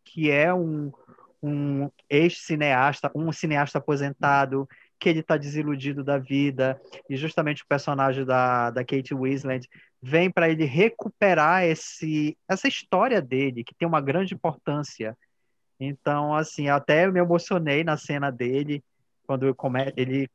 [0.05, 0.91] que é um,
[1.41, 4.67] um ex-cineasta, um cineasta aposentado,
[4.99, 9.67] que ele está desiludido da vida, e justamente o personagem da, da Kate Winslet
[10.01, 15.17] vem para ele recuperar esse, essa história dele, que tem uma grande importância.
[15.79, 18.83] Então, assim, até me emocionei na cena dele,
[19.25, 19.55] quando
[19.97, 20.29] ele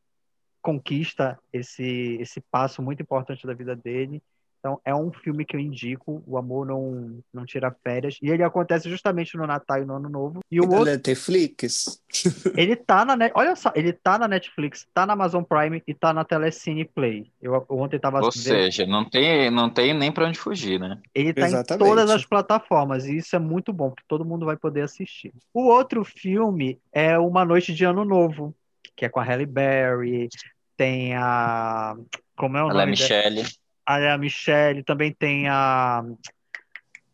[0.60, 4.20] conquista esse, esse passo muito importante da vida dele.
[4.66, 8.42] Então, é um filme que eu indico, O Amor Não, não Tira Férias, e ele
[8.42, 10.40] acontece justamente no Natal e no Ano Novo.
[10.50, 12.02] E o E da outro, Netflix.
[12.56, 13.30] ele tá na Net...
[13.36, 17.30] Olha só, ele tá na Netflix, tá na Amazon Prime e tá na Telecine Play.
[17.40, 20.98] Eu ontem tava Ou seja, não tem, não tem nem pra onde fugir, né?
[21.14, 21.88] Ele tá em Exatamente.
[21.88, 25.32] todas as plataformas e isso é muito bom, porque todo mundo vai poder assistir.
[25.54, 28.52] O outro filme é Uma Noite de Ano Novo,
[28.96, 30.28] que é com a Halle Berry,
[30.76, 31.96] tem a
[32.36, 33.46] como é o Ela é nome dela?
[33.86, 36.04] A Michelle, também tem a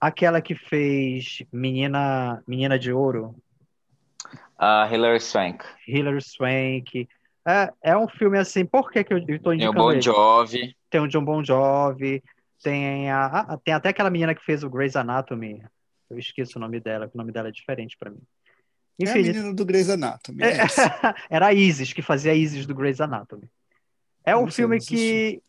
[0.00, 3.36] aquela que fez Menina Menina de Ouro.
[4.58, 5.64] A Hilary Swank.
[5.86, 7.08] Hilary Swank.
[7.46, 10.00] É, é um filme assim, por que, que eu estou indicando Tem o Bon ele?
[10.00, 10.76] Jovi.
[10.88, 12.22] Tem o John Bon Jovi,
[12.62, 15.62] tem, a, ah, tem até aquela menina que fez o Grey's Anatomy.
[16.08, 18.20] Eu esqueço o nome dela, porque o nome dela é diferente para mim.
[19.00, 20.42] É a Enfim, menina do Grey's Anatomy.
[20.42, 20.66] É, É
[21.28, 23.48] era a Isis, que fazia a Isis do Grey's Anatomy.
[24.24, 25.42] É um Não filme que,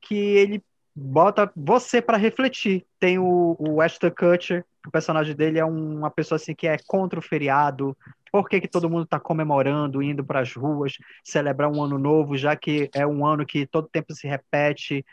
[0.00, 0.62] que ele
[0.94, 2.84] bota você para refletir.
[2.98, 6.76] Tem o, o Ashton Kutcher, o personagem dele é um- uma pessoa assim que é
[6.86, 7.96] contra o feriado.
[8.32, 10.94] Por que, que todo mundo está comemorando, indo para as ruas,
[11.24, 15.04] celebrar um ano novo, já que é um ano que todo tempo se repete?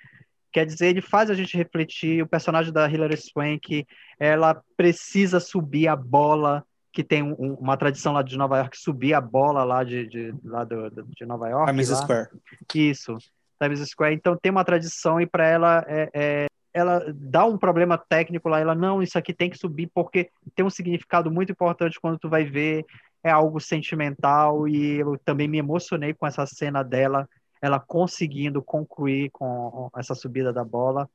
[0.51, 2.21] Quer dizer, ele faz a gente refletir.
[2.23, 3.85] O personagem da Hilary Swank,
[4.19, 6.63] ela precisa subir a bola
[6.93, 10.07] que tem um- um- uma tradição lá de Nova York, subir a bola lá de,
[10.07, 11.69] de, lá do, de Nova York.
[11.71, 11.89] Times.
[11.89, 12.29] Square.
[12.73, 13.17] Isso,
[13.61, 14.15] Times Square.
[14.15, 18.59] Então tem uma tradição e para ela é, é- ela dá um problema técnico lá,
[18.59, 22.29] ela não, isso aqui tem que subir porque tem um significado muito importante quando tu
[22.29, 22.85] vai ver,
[23.23, 27.27] é algo sentimental e eu também me emocionei com essa cena dela,
[27.61, 31.09] ela conseguindo concluir com essa subida da bola.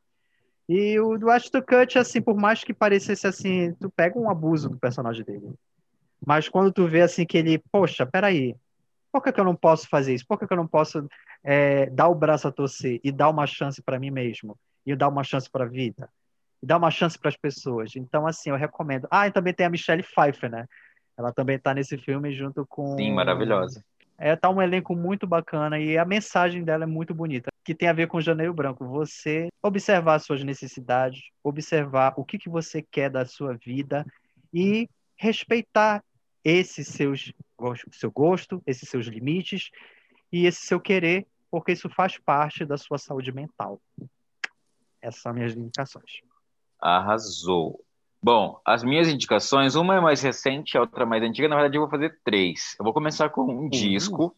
[0.68, 1.60] E o do Ashton
[1.98, 5.52] assim, por mais que parecesse assim, tu pega um abuso do personagem dele.
[6.24, 8.54] Mas quando tu vê assim que ele, poxa, peraí,
[9.12, 10.26] por que, que eu não posso fazer isso?
[10.26, 11.06] Por que, que eu não posso
[11.44, 14.58] é, dar o braço a torcer e dar uma chance para mim mesmo?
[14.86, 16.08] E dar uma chance para a vida?
[16.62, 17.94] E dar uma chance para as pessoas?
[17.94, 19.06] Então, assim, eu recomendo.
[19.10, 20.66] Ah, e também tem a Michelle Pfeiffer, né?
[21.16, 22.96] Ela também tá nesse filme junto com.
[22.96, 23.84] Sim, maravilhosa.
[24.18, 27.88] É, tá um elenco muito bacana e a mensagem dela é muito bonita, que tem
[27.88, 28.86] a ver com Janeiro Branco.
[28.86, 34.06] Você observar as suas necessidades, observar o que, que você quer da sua vida
[34.54, 36.02] e respeitar
[36.44, 37.32] esse seus,
[37.92, 39.70] seu gosto, esses seus limites
[40.32, 43.80] e esse seu querer, porque isso faz parte da sua saúde mental.
[45.00, 46.20] Essas são minhas indicações.
[46.80, 47.84] Arrasou.
[48.22, 51.48] Bom, as minhas indicações, uma é mais recente, a outra mais antiga.
[51.48, 52.76] Na verdade, eu vou fazer três.
[52.78, 54.16] Eu vou começar com um disco.
[54.16, 54.36] Vou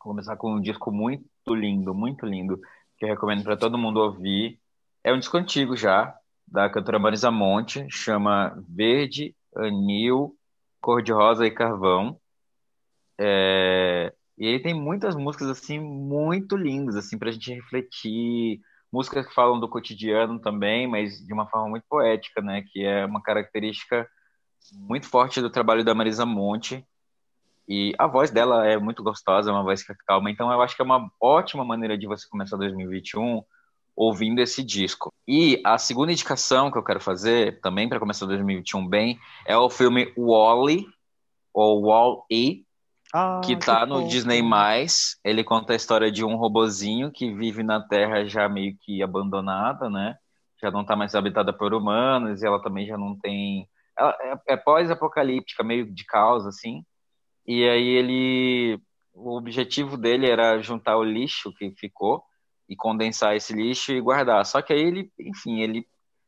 [0.00, 2.60] começar com um disco muito lindo, muito lindo,
[2.98, 4.60] que eu recomendo para todo mundo ouvir.
[5.02, 6.14] É um disco antigo já,
[6.46, 10.36] da cantora Marisa Monte, chama Verde, Anil,
[10.80, 12.20] Cor-de-Rosa e Carvão.
[13.18, 18.60] É, E ele tem muitas músicas assim muito lindas assim para a gente refletir,
[18.92, 22.62] músicas que falam do cotidiano também, mas de uma forma muito poética, né?
[22.72, 24.08] Que é uma característica
[24.72, 26.86] muito forte do trabalho da Marisa Monte.
[27.68, 30.30] E a voz dela é muito gostosa, é uma voz que calma.
[30.30, 33.42] Então eu acho que é uma ótima maneira de você começar 2021
[33.96, 35.10] ouvindo esse disco.
[35.26, 39.70] E a segunda indicação que eu quero fazer, também para começar 2021 bem, é o
[39.70, 40.86] filme Wall-E,
[41.54, 42.66] ou Wall-E,
[43.14, 44.08] Ah, que tá no fofo.
[44.08, 44.42] Disney+.
[45.24, 49.88] Ele conta a história de um robozinho que vive na Terra já meio que abandonada,
[49.88, 50.16] né?
[50.60, 53.66] Já não tá mais habitada por humanos, e ela também já não tem...
[53.98, 56.84] Ela é, é pós-apocalíptica, meio de caos, assim.
[57.46, 58.78] E aí ele...
[59.14, 62.22] O objetivo dele era juntar o lixo que ficou
[62.68, 64.44] e condensar esse lixo e guardar.
[64.44, 65.86] Só que aí ele, enfim, ele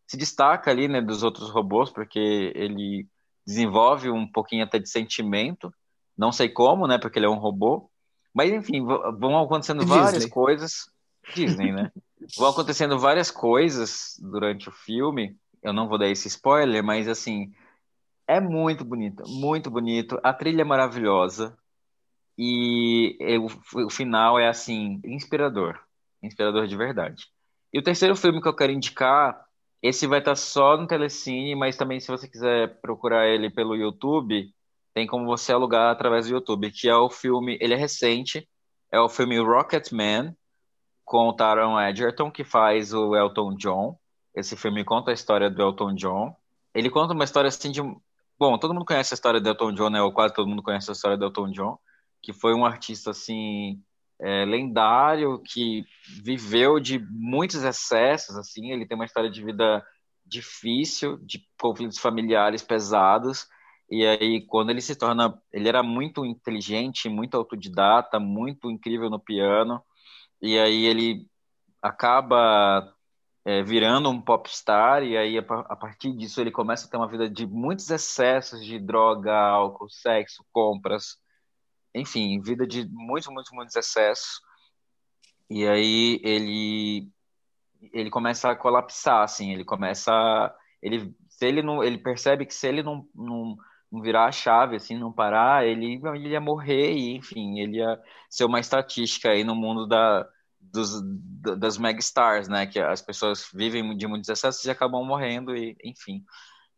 [0.09, 3.06] se destaca ali, né, dos outros robôs, porque ele
[3.47, 5.73] desenvolve um pouquinho até de sentimento,
[6.16, 7.90] não sei como, né, porque ele é um robô,
[8.32, 10.31] mas enfim, vão acontecendo várias Disney.
[10.31, 10.90] coisas,
[11.35, 11.93] Disney, né,
[12.36, 17.52] vão acontecendo várias coisas durante o filme, eu não vou dar esse spoiler, mas assim,
[18.27, 21.56] é muito bonito, muito bonito, a trilha é maravilhosa,
[22.36, 25.78] e o, o final é assim, inspirador,
[26.23, 27.27] inspirador de verdade.
[27.73, 29.39] E o terceiro filme que eu quero indicar,
[29.82, 34.53] esse vai estar só no Telecine, mas também se você quiser procurar ele pelo YouTube,
[34.95, 38.49] tem como você alugar através do YouTube, que é o filme, ele é recente,
[38.90, 40.35] é o filme Rocketman,
[41.05, 43.99] com o Taron Egerton, que faz o Elton John.
[44.35, 46.36] Esse filme conta a história do Elton John.
[46.74, 47.81] Ele conta uma história assim de...
[48.39, 50.03] Bom, todo mundo conhece a história do Elton John, né?
[50.03, 51.78] Ou quase todo mundo conhece a história do Elton John,
[52.23, 53.82] que foi um artista, assim,
[54.20, 55.85] é, lendário, que
[56.24, 58.70] viveu de muitos excessos, assim.
[58.73, 59.85] Ele tem uma história de vida
[60.27, 63.47] difícil, de conflitos familiares pesados,
[63.90, 65.40] e aí, quando ele se torna.
[65.53, 69.82] Ele era muito inteligente, muito autodidata, muito incrível no piano.
[70.43, 71.27] E aí ele
[71.82, 72.95] acaba
[73.45, 75.03] é, virando um popstar.
[75.05, 77.90] E aí, a, pa- a partir disso, ele começa a ter uma vida de muitos
[77.90, 81.16] excessos de droga, álcool, sexo, compras.
[82.00, 84.40] Enfim, vida de muitos, muitos, muitos excessos.
[85.50, 87.10] E aí ele
[87.92, 92.54] ele começa a colapsar, assim, ele começa a- ele se ele não ele percebe que
[92.54, 93.56] se ele não, não,
[93.92, 98.00] não virar a chave, assim, não parar, ele, ele ia morrer e, enfim, ele ia
[98.30, 100.26] ser uma estatística aí no mundo da,
[100.60, 101.00] dos,
[101.42, 105.76] da- das megastars, né, que as pessoas vivem de muitos excessos e acabam morrendo e,
[105.84, 106.24] enfim.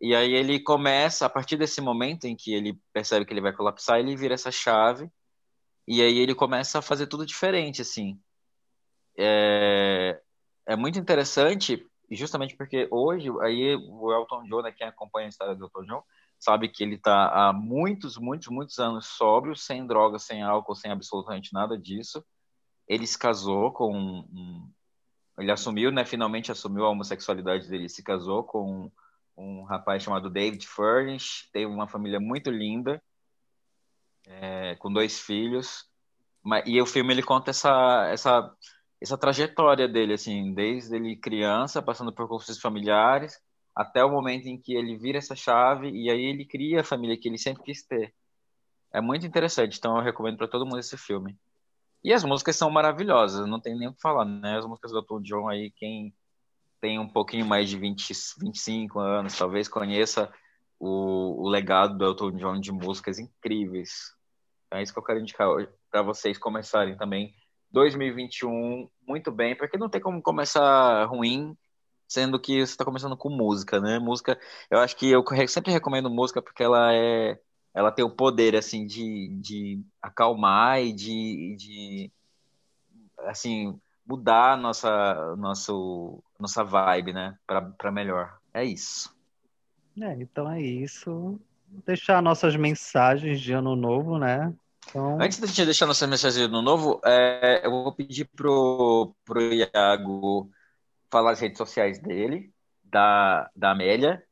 [0.01, 3.53] E aí ele começa, a partir desse momento em que ele percebe que ele vai
[3.53, 5.11] colapsar, ele vira essa chave,
[5.87, 8.19] e aí ele começa a fazer tudo diferente, assim.
[9.19, 10.21] É,
[10.67, 15.55] é muito interessante, justamente porque hoje, aí o Elton John, né, quem acompanha a história
[15.55, 16.03] do Elton John,
[16.39, 20.91] sabe que ele está há muitos, muitos, muitos anos sóbrio, sem droga, sem álcool, sem
[20.91, 22.25] absolutamente nada disso.
[22.89, 24.71] Ele se casou com um,
[25.39, 28.91] ele assumiu, né, finalmente assumiu a homossexualidade dele, se casou com
[29.41, 33.03] um rapaz chamado David Furnish, teve uma família muito linda,
[34.27, 35.89] é, com dois filhos,
[36.67, 38.55] e o filme ele conta essa, essa,
[39.01, 43.41] essa trajetória dele, assim, desde ele criança, passando por conflitos familiares,
[43.75, 47.17] até o momento em que ele vira essa chave e aí ele cria a família
[47.17, 48.15] que ele sempre quis ter.
[48.93, 51.39] É muito interessante, então eu recomendo para todo mundo esse filme.
[52.03, 54.59] E as músicas são maravilhosas, não tem nem o que falar, né?
[54.59, 56.15] As músicas do Elton John aí, quem
[56.81, 60.33] tem um pouquinho mais de 20, 25 anos, talvez conheça
[60.79, 64.15] o, o legado do Elton John de músicas incríveis.
[64.73, 65.49] É isso que eu quero indicar
[65.91, 67.35] para vocês começarem também
[67.71, 71.57] 2021 muito bem, porque não tem como começar ruim
[72.09, 73.99] sendo que você está começando com música, né?
[74.01, 74.39] Música,
[74.69, 77.39] eu acho que eu sempre recomendo música porque ela é,
[77.73, 82.13] ela tem o poder assim de, de acalmar e de, de
[83.19, 87.37] assim mudar nossa nosso nossa vibe, né?
[87.47, 88.39] Para melhor.
[88.53, 89.15] É isso.
[90.01, 91.39] É, então é isso.
[91.87, 94.53] Deixar nossas mensagens de ano novo, né?
[94.89, 95.21] Então...
[95.21, 99.41] Antes da gente deixar nossas mensagens de ano novo, é, eu vou pedir pro, pro
[99.41, 100.51] Iago
[101.11, 102.53] falar as redes sociais dele,
[102.83, 104.23] da, da Amélia.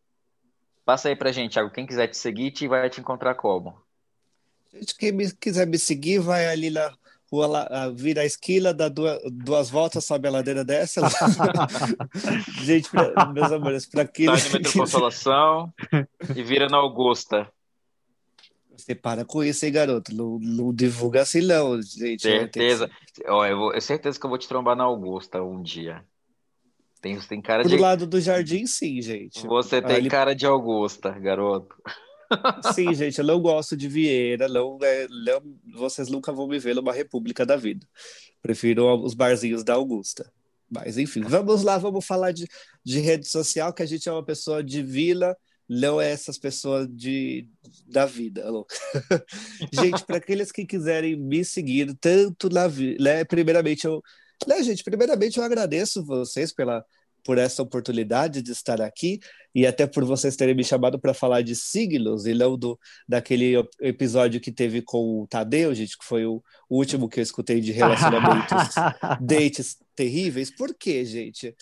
[0.85, 1.71] Passa aí pra gente, Thiago.
[1.71, 3.79] Quem quiser te seguir, te vai te encontrar como?
[4.73, 6.95] Gente, quem me, quiser me seguir, vai ali na
[7.31, 11.03] rua, lá, vira a esquina, dá duas, duas voltas, sobe a ladeira dessa.
[12.63, 14.27] gente, pra, meus amores, para quem.
[14.27, 15.73] Tá de Consolação
[16.35, 17.51] e vira na Augusta.
[18.77, 20.15] Você para com isso, hein, garoto?
[20.15, 22.23] Não, não divulga assim, não, gente.
[22.23, 22.91] Certeza.
[23.27, 26.05] Ó, eu, vou, eu certeza que eu vou te trombar na Augusta um dia.
[27.01, 27.77] Tem, tem cara Pro de.
[27.77, 29.47] lado do jardim, sim, gente.
[29.47, 30.09] Você tem Ali...
[30.09, 31.75] cara de Augusta, garoto.
[32.75, 35.43] Sim, gente, eu não gosto de Vieira, não, é, não,
[35.75, 37.87] vocês nunca vão me ver numa república da vida.
[38.43, 40.31] Prefiro os barzinhos da Augusta.
[40.71, 42.47] Mas, enfim, vamos lá, vamos falar de,
[42.85, 45.35] de rede social, que a gente é uma pessoa de vila,
[45.69, 47.49] não é essas pessoas de,
[47.87, 48.45] da vida.
[49.73, 54.03] gente, para aqueles que quiserem me seguir, tanto na vida, né, primeiramente eu
[54.47, 56.85] né, gente, primeiramente eu agradeço vocês pela,
[57.29, 59.21] por essa oportunidade de estar aqui
[59.55, 63.53] e até por vocês terem me chamado para falar de siglos e não do, daquele
[63.83, 67.61] episódio que teve com o Tadeu, gente, que foi o, o último que eu escutei
[67.61, 68.75] de relacionamentos,
[69.21, 70.51] dates terríveis.
[70.51, 71.55] Por quê, gente?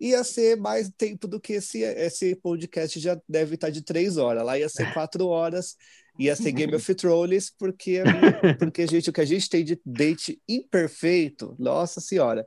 [0.00, 4.46] Ia ser mais tempo do que esse, esse podcast já deve estar de três horas.
[4.46, 5.74] Lá ia ser quatro horas
[6.16, 8.02] ia ser Game of Thrones, porque,
[8.58, 12.44] porque gente, o que a gente tem de date imperfeito, nossa senhora.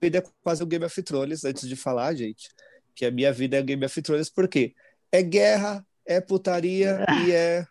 [0.00, 2.48] Vida é quase o Game of Thrones, antes de falar, gente,
[2.94, 4.74] que a minha vida é Game of Thrones, porque
[5.12, 7.66] é guerra, é putaria e é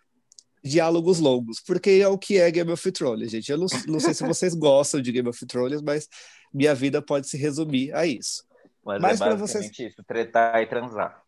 [0.64, 3.52] diálogos longos, porque é o que é Game of Thrones, gente.
[3.52, 6.08] Eu não, não sei se vocês gostam de Game of Thrones, mas
[6.54, 8.44] minha vida pode se resumir a isso.
[8.86, 11.24] Mas, mas é para vocês isso, tretar e transar.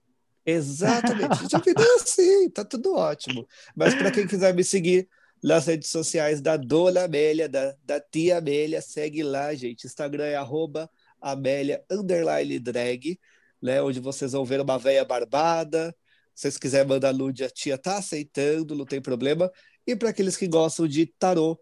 [0.45, 1.49] Exatamente.
[1.49, 3.47] Já vida é assim, tá tudo ótimo.
[3.75, 5.07] Mas para quem quiser me seguir
[5.43, 9.87] nas redes sociais da Dona Amélia, da, da tia Amélia, segue lá, gente.
[9.87, 10.89] Instagram é arroba
[11.19, 13.19] Amélia underline drag,
[13.61, 13.81] né?
[13.81, 15.95] Onde vocês vão ver uma velha barbada.
[16.35, 19.51] Se vocês quiserem mandar nude, a tia tá aceitando, não tem problema.
[19.85, 21.59] E para aqueles que gostam de tarô,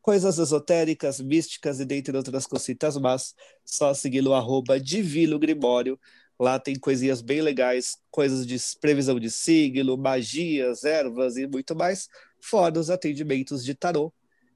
[0.00, 3.34] coisas esotéricas, místicas e dentre outras cositas, mas
[3.64, 5.98] só seguir no arroba Divino Grimório
[6.42, 12.08] Lá tem coisinhas bem legais, coisas de previsão de signo, magias, ervas e muito mais,
[12.42, 14.12] fora os atendimentos de tarô,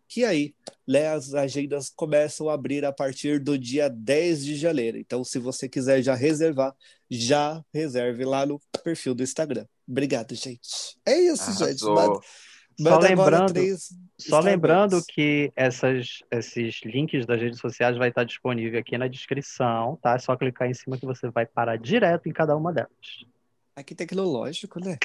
[0.08, 0.54] que aí
[0.86, 4.98] né, as agendas começam a abrir a partir do dia 10 de janeiro.
[4.98, 6.74] Então, se você quiser já reservar,
[7.10, 9.66] já reserve lá no perfil do Instagram.
[9.88, 10.96] Obrigado, gente.
[11.06, 11.68] É isso, Arrasou.
[11.68, 11.84] gente.
[11.84, 12.20] Manda,
[12.78, 13.54] só lembrando,
[14.18, 19.98] só lembrando que essas, esses links das redes sociais vai estar disponível aqui na descrição,
[20.02, 20.14] tá?
[20.14, 23.24] É só clicar em cima que você vai parar direto em cada uma delas.
[23.74, 24.98] Aqui tecnológico, né?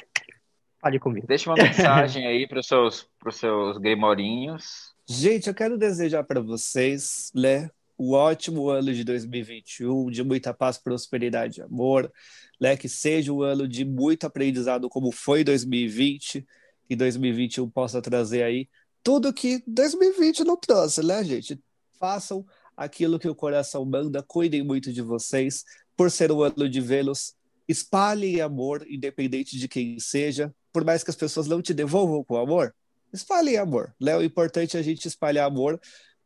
[0.81, 1.27] Fale comigo.
[1.27, 4.91] Deixa uma mensagem aí para os seus, pros seus grimorinhos.
[5.07, 10.79] Gente, eu quero desejar para vocês, né, um ótimo ano de 2021, de muita paz,
[10.79, 12.11] prosperidade e amor,
[12.59, 16.45] né, que seja um ano de muito aprendizado como foi 2020,
[16.87, 18.67] que 2021 possa trazer aí
[19.03, 21.59] tudo que 2020 não trouxe, né, gente?
[21.99, 22.45] Façam
[22.75, 25.63] aquilo que o coração manda, cuidem muito de vocês,
[25.95, 27.35] por ser o ano de Vênus
[27.71, 32.37] Espalhe amor, independente de quem seja, por mais que as pessoas não te devolvam com
[32.37, 32.73] amor,
[33.13, 33.93] espalhe amor.
[33.99, 35.79] Léo, o importante é a gente espalhar amor,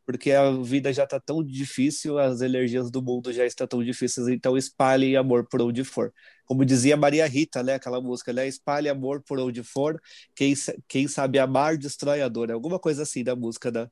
[0.05, 4.27] porque a vida já está tão difícil, as energias do mundo já estão tão difíceis,
[4.27, 6.13] então espalhe amor por onde for.
[6.45, 9.99] Como dizia Maria Rita, né, aquela música, né, espalhe amor por onde for,
[10.35, 10.53] quem,
[10.87, 13.89] quem sabe amar destrói a dor, alguma coisa assim da música da...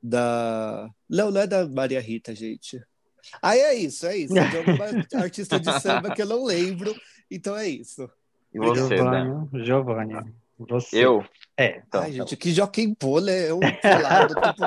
[0.00, 0.88] da...
[1.08, 2.80] Não, não é da Maria Rita, gente.
[3.42, 4.38] Aí é isso, é isso.
[4.38, 4.84] É de alguma
[5.20, 6.94] artista de samba que eu não lembro,
[7.28, 8.08] então é isso.
[8.56, 9.64] E você, Giovanni, né?
[9.64, 10.34] Giovanni.
[10.58, 11.04] Você.
[11.04, 11.22] Eu?
[11.58, 11.82] É.
[11.86, 12.54] Então, Ai, gente, que
[12.98, 13.48] Pô, né?
[13.48, 14.64] É um pelado, tipo,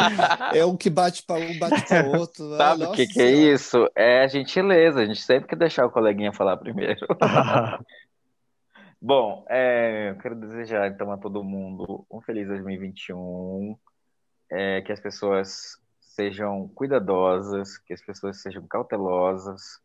[0.55, 2.55] é um que bate para um, bate para outro.
[2.55, 3.89] Sabe o que, que é isso?
[3.95, 4.99] É gentileza.
[5.01, 6.99] A gente sempre quer deixar o coleguinha falar primeiro.
[9.01, 13.75] Bom, é, eu quero desejar então a todo mundo um feliz 2021,
[14.51, 19.79] é, que as pessoas sejam cuidadosas, que as pessoas sejam cautelosas,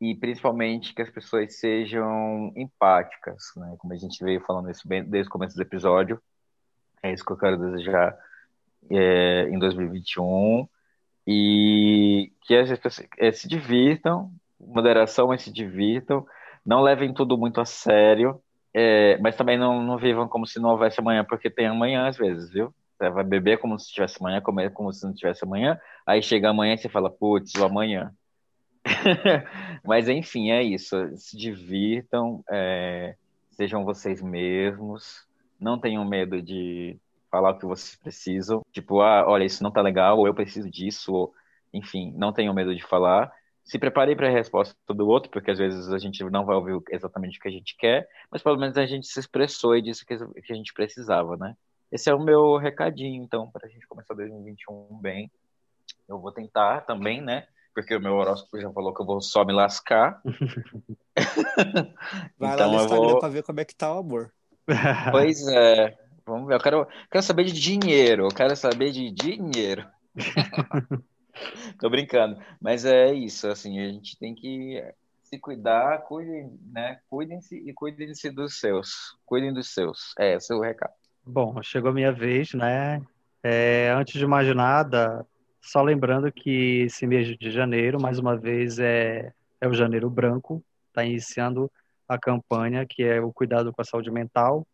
[0.00, 3.74] e principalmente que as pessoas sejam empáticas, né?
[3.78, 6.20] Como a gente veio falando isso bem desde o começo do episódio,
[7.02, 8.16] é isso que eu quero desejar
[8.90, 10.68] é, em 2021
[11.26, 14.30] e que as pessoas é, se divirtam,
[14.60, 16.26] moderação, mas se divirtam,
[16.64, 18.40] não levem tudo muito a sério,
[18.72, 22.16] é, mas também não, não vivam como se não houvesse amanhã, porque tem amanhã às
[22.16, 22.74] vezes, viu?
[22.98, 26.50] Você vai beber como se tivesse amanhã, comer como se não tivesse amanhã, aí chega
[26.50, 28.12] amanhã e você fala, putz, amanhã.
[29.84, 30.96] Mas enfim, é isso.
[31.16, 33.16] Se divirtam, é,
[33.50, 35.26] sejam vocês mesmos,
[35.58, 36.98] não tenham medo de
[37.30, 38.62] falar o que vocês precisam.
[38.72, 41.34] Tipo, ah, olha, isso não tá legal, ou eu preciso disso, ou,
[41.72, 43.32] enfim, não tenham medo de falar.
[43.64, 46.78] Se preparem para a resposta do outro, porque às vezes a gente não vai ouvir
[46.90, 50.04] exatamente o que a gente quer, mas pelo menos a gente se expressou e disse
[50.04, 51.56] que a gente precisava, né?
[51.90, 55.30] Esse é o meu recadinho, então, para a gente começar 2021 bem.
[56.08, 57.46] Eu vou tentar também, né?
[57.74, 60.22] Porque o meu horóscopo já falou que eu vou só me lascar.
[62.38, 63.18] Vai então lá no Instagram vou...
[63.18, 64.32] pra ver como é que tá o amor.
[65.10, 65.98] Pois é.
[66.24, 66.54] Vamos ver.
[66.54, 68.24] Eu quero, quero saber de dinheiro.
[68.24, 69.86] Eu quero saber de dinheiro.
[71.78, 72.40] Tô brincando.
[72.60, 74.82] Mas é isso, assim, a gente tem que
[75.24, 77.00] se cuidar, cuidem, né?
[77.10, 79.18] Cuidem-se e cuidem-se dos seus.
[79.26, 80.14] Cuidem dos seus.
[80.18, 80.92] É, esse é o recado.
[81.26, 83.02] Bom, chegou a minha vez, né?
[83.42, 85.26] É, antes de mais nada,
[85.64, 90.62] só lembrando que esse mês de janeiro, mais uma vez, é, é o Janeiro Branco,
[90.88, 91.72] está iniciando
[92.06, 94.66] a campanha que é o cuidado com a saúde mental.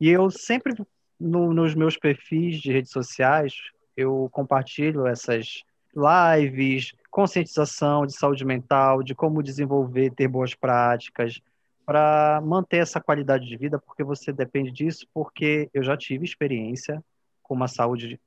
[0.00, 0.74] E eu sempre,
[1.20, 3.52] no, nos meus perfis de redes sociais,
[3.94, 5.64] eu compartilho essas
[5.94, 11.42] lives, conscientização de saúde mental, de como desenvolver, ter boas práticas,
[11.84, 17.04] para manter essa qualidade de vida, porque você depende disso, porque eu já tive experiência
[17.42, 18.18] com uma saúde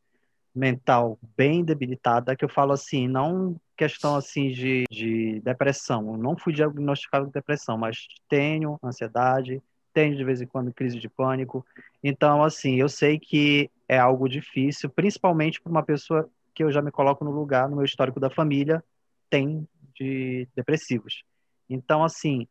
[0.53, 6.38] mental bem debilitada, que eu falo assim, não questão assim de, de depressão, eu não
[6.38, 9.61] fui diagnosticado com depressão, mas tenho ansiedade,
[9.94, 11.65] tenho de vez em quando crise de pânico,
[12.03, 16.82] então assim, eu sei que é algo difícil, principalmente para uma pessoa que eu já
[16.82, 18.84] me coloco no lugar, no meu histórico da família,
[19.30, 21.23] tem de depressivos.
[21.69, 22.48] Então assim,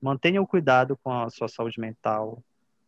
[0.00, 2.42] mantenha o cuidado com a sua saúde mental,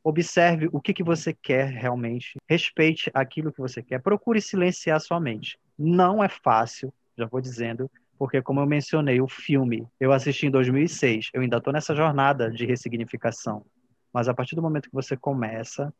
[0.05, 2.36] Observe o que, que você quer realmente.
[2.47, 4.02] Respeite aquilo que você quer.
[4.02, 5.59] Procure silenciar sua mente.
[5.78, 10.51] Não é fácil, já vou dizendo, porque, como eu mencionei, o filme eu assisti em
[10.51, 11.31] 2006.
[11.32, 13.64] Eu ainda estou nessa jornada de ressignificação.
[14.12, 15.93] Mas a partir do momento que você começa,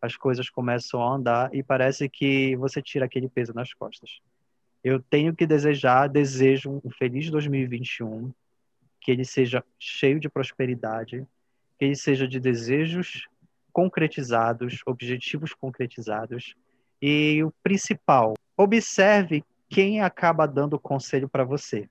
[0.00, 4.20] as coisas começam a andar e parece que você tira aquele peso nas costas.
[4.82, 8.32] Eu tenho que desejar, desejo um feliz 2021,
[9.00, 11.24] que ele seja cheio de prosperidade,
[11.78, 13.28] que ele seja de desejos
[13.72, 16.54] concretizados, objetivos concretizados.
[17.00, 21.88] E o principal, observe quem acaba dando conselho para você.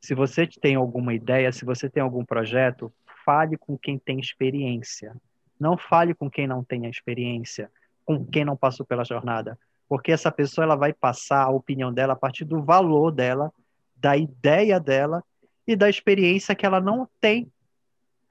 [0.00, 2.92] Se você tem alguma ideia, se você tem algum projeto,
[3.24, 5.14] fale com quem tem experiência.
[5.58, 7.70] Não fale com quem não tenha experiência,
[8.04, 9.58] com quem não passou pela jornada,
[9.88, 13.52] porque essa pessoa ela vai passar a opinião dela a partir do valor dela,
[13.96, 15.22] da ideia dela
[15.66, 17.52] e da experiência que ela não tem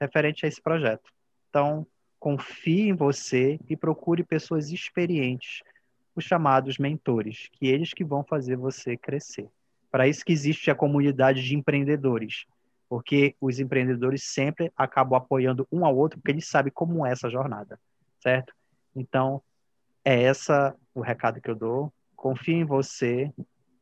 [0.00, 1.10] referente a esse projeto.
[1.48, 1.86] Então,
[2.22, 5.60] confie em você e procure pessoas experientes,
[6.14, 9.48] os chamados mentores, que eles que vão fazer você crescer.
[9.90, 12.44] Para isso que existe a comunidade de empreendedores,
[12.88, 17.28] porque os empreendedores sempre acabam apoiando um ao outro, porque eles sabem como é essa
[17.28, 17.76] jornada,
[18.20, 18.54] certo?
[18.94, 19.42] Então,
[20.04, 21.92] é essa o recado que eu dou.
[22.14, 23.32] Confie em você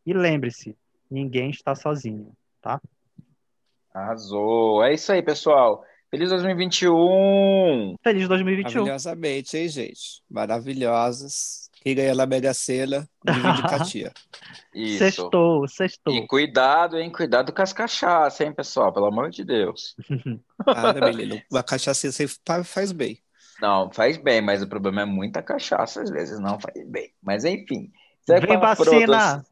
[0.07, 0.75] e lembre-se,
[1.11, 2.81] ninguém está sozinho, tá?
[3.93, 4.83] Arrasou.
[4.83, 5.85] É isso aí, pessoal.
[6.11, 7.95] Feliz 2021!
[8.03, 8.81] Feliz 2021!
[8.81, 10.23] Maravilhosamente, hein, gente?
[10.29, 11.71] Maravilhosas.
[11.83, 14.13] Quem ganha na Mega Sena, divide com a tia.
[14.75, 14.99] Isso.
[14.99, 16.13] Sextou, sextou.
[16.13, 17.11] E cuidado, hein?
[17.11, 18.93] Cuidado com as cachaças, hein, pessoal?
[18.93, 19.95] Pelo amor de Deus.
[20.67, 23.19] Ah, menino, uma cachaça sempre faz bem.
[23.63, 27.13] Não, faz bem, mas o problema é muita cachaça, às vezes não faz bem.
[27.23, 27.91] Mas enfim.
[28.27, 29.45] Você Vem vacina!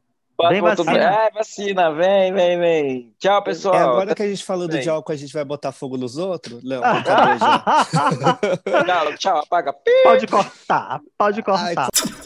[0.49, 0.99] Vem vacina.
[0.99, 3.15] É, vacina, vem, vem, vem.
[3.19, 3.75] Tchau, pessoal.
[3.75, 4.81] É agora que a gente falando bem.
[4.81, 6.63] de álcool, a gente vai botar fogo nos outros?
[6.63, 7.65] Não, brincadeira já.
[8.85, 9.75] Tchau, tchau, apaga.
[10.05, 11.89] pode cortar, pode cortar.
[11.93, 12.13] Ai,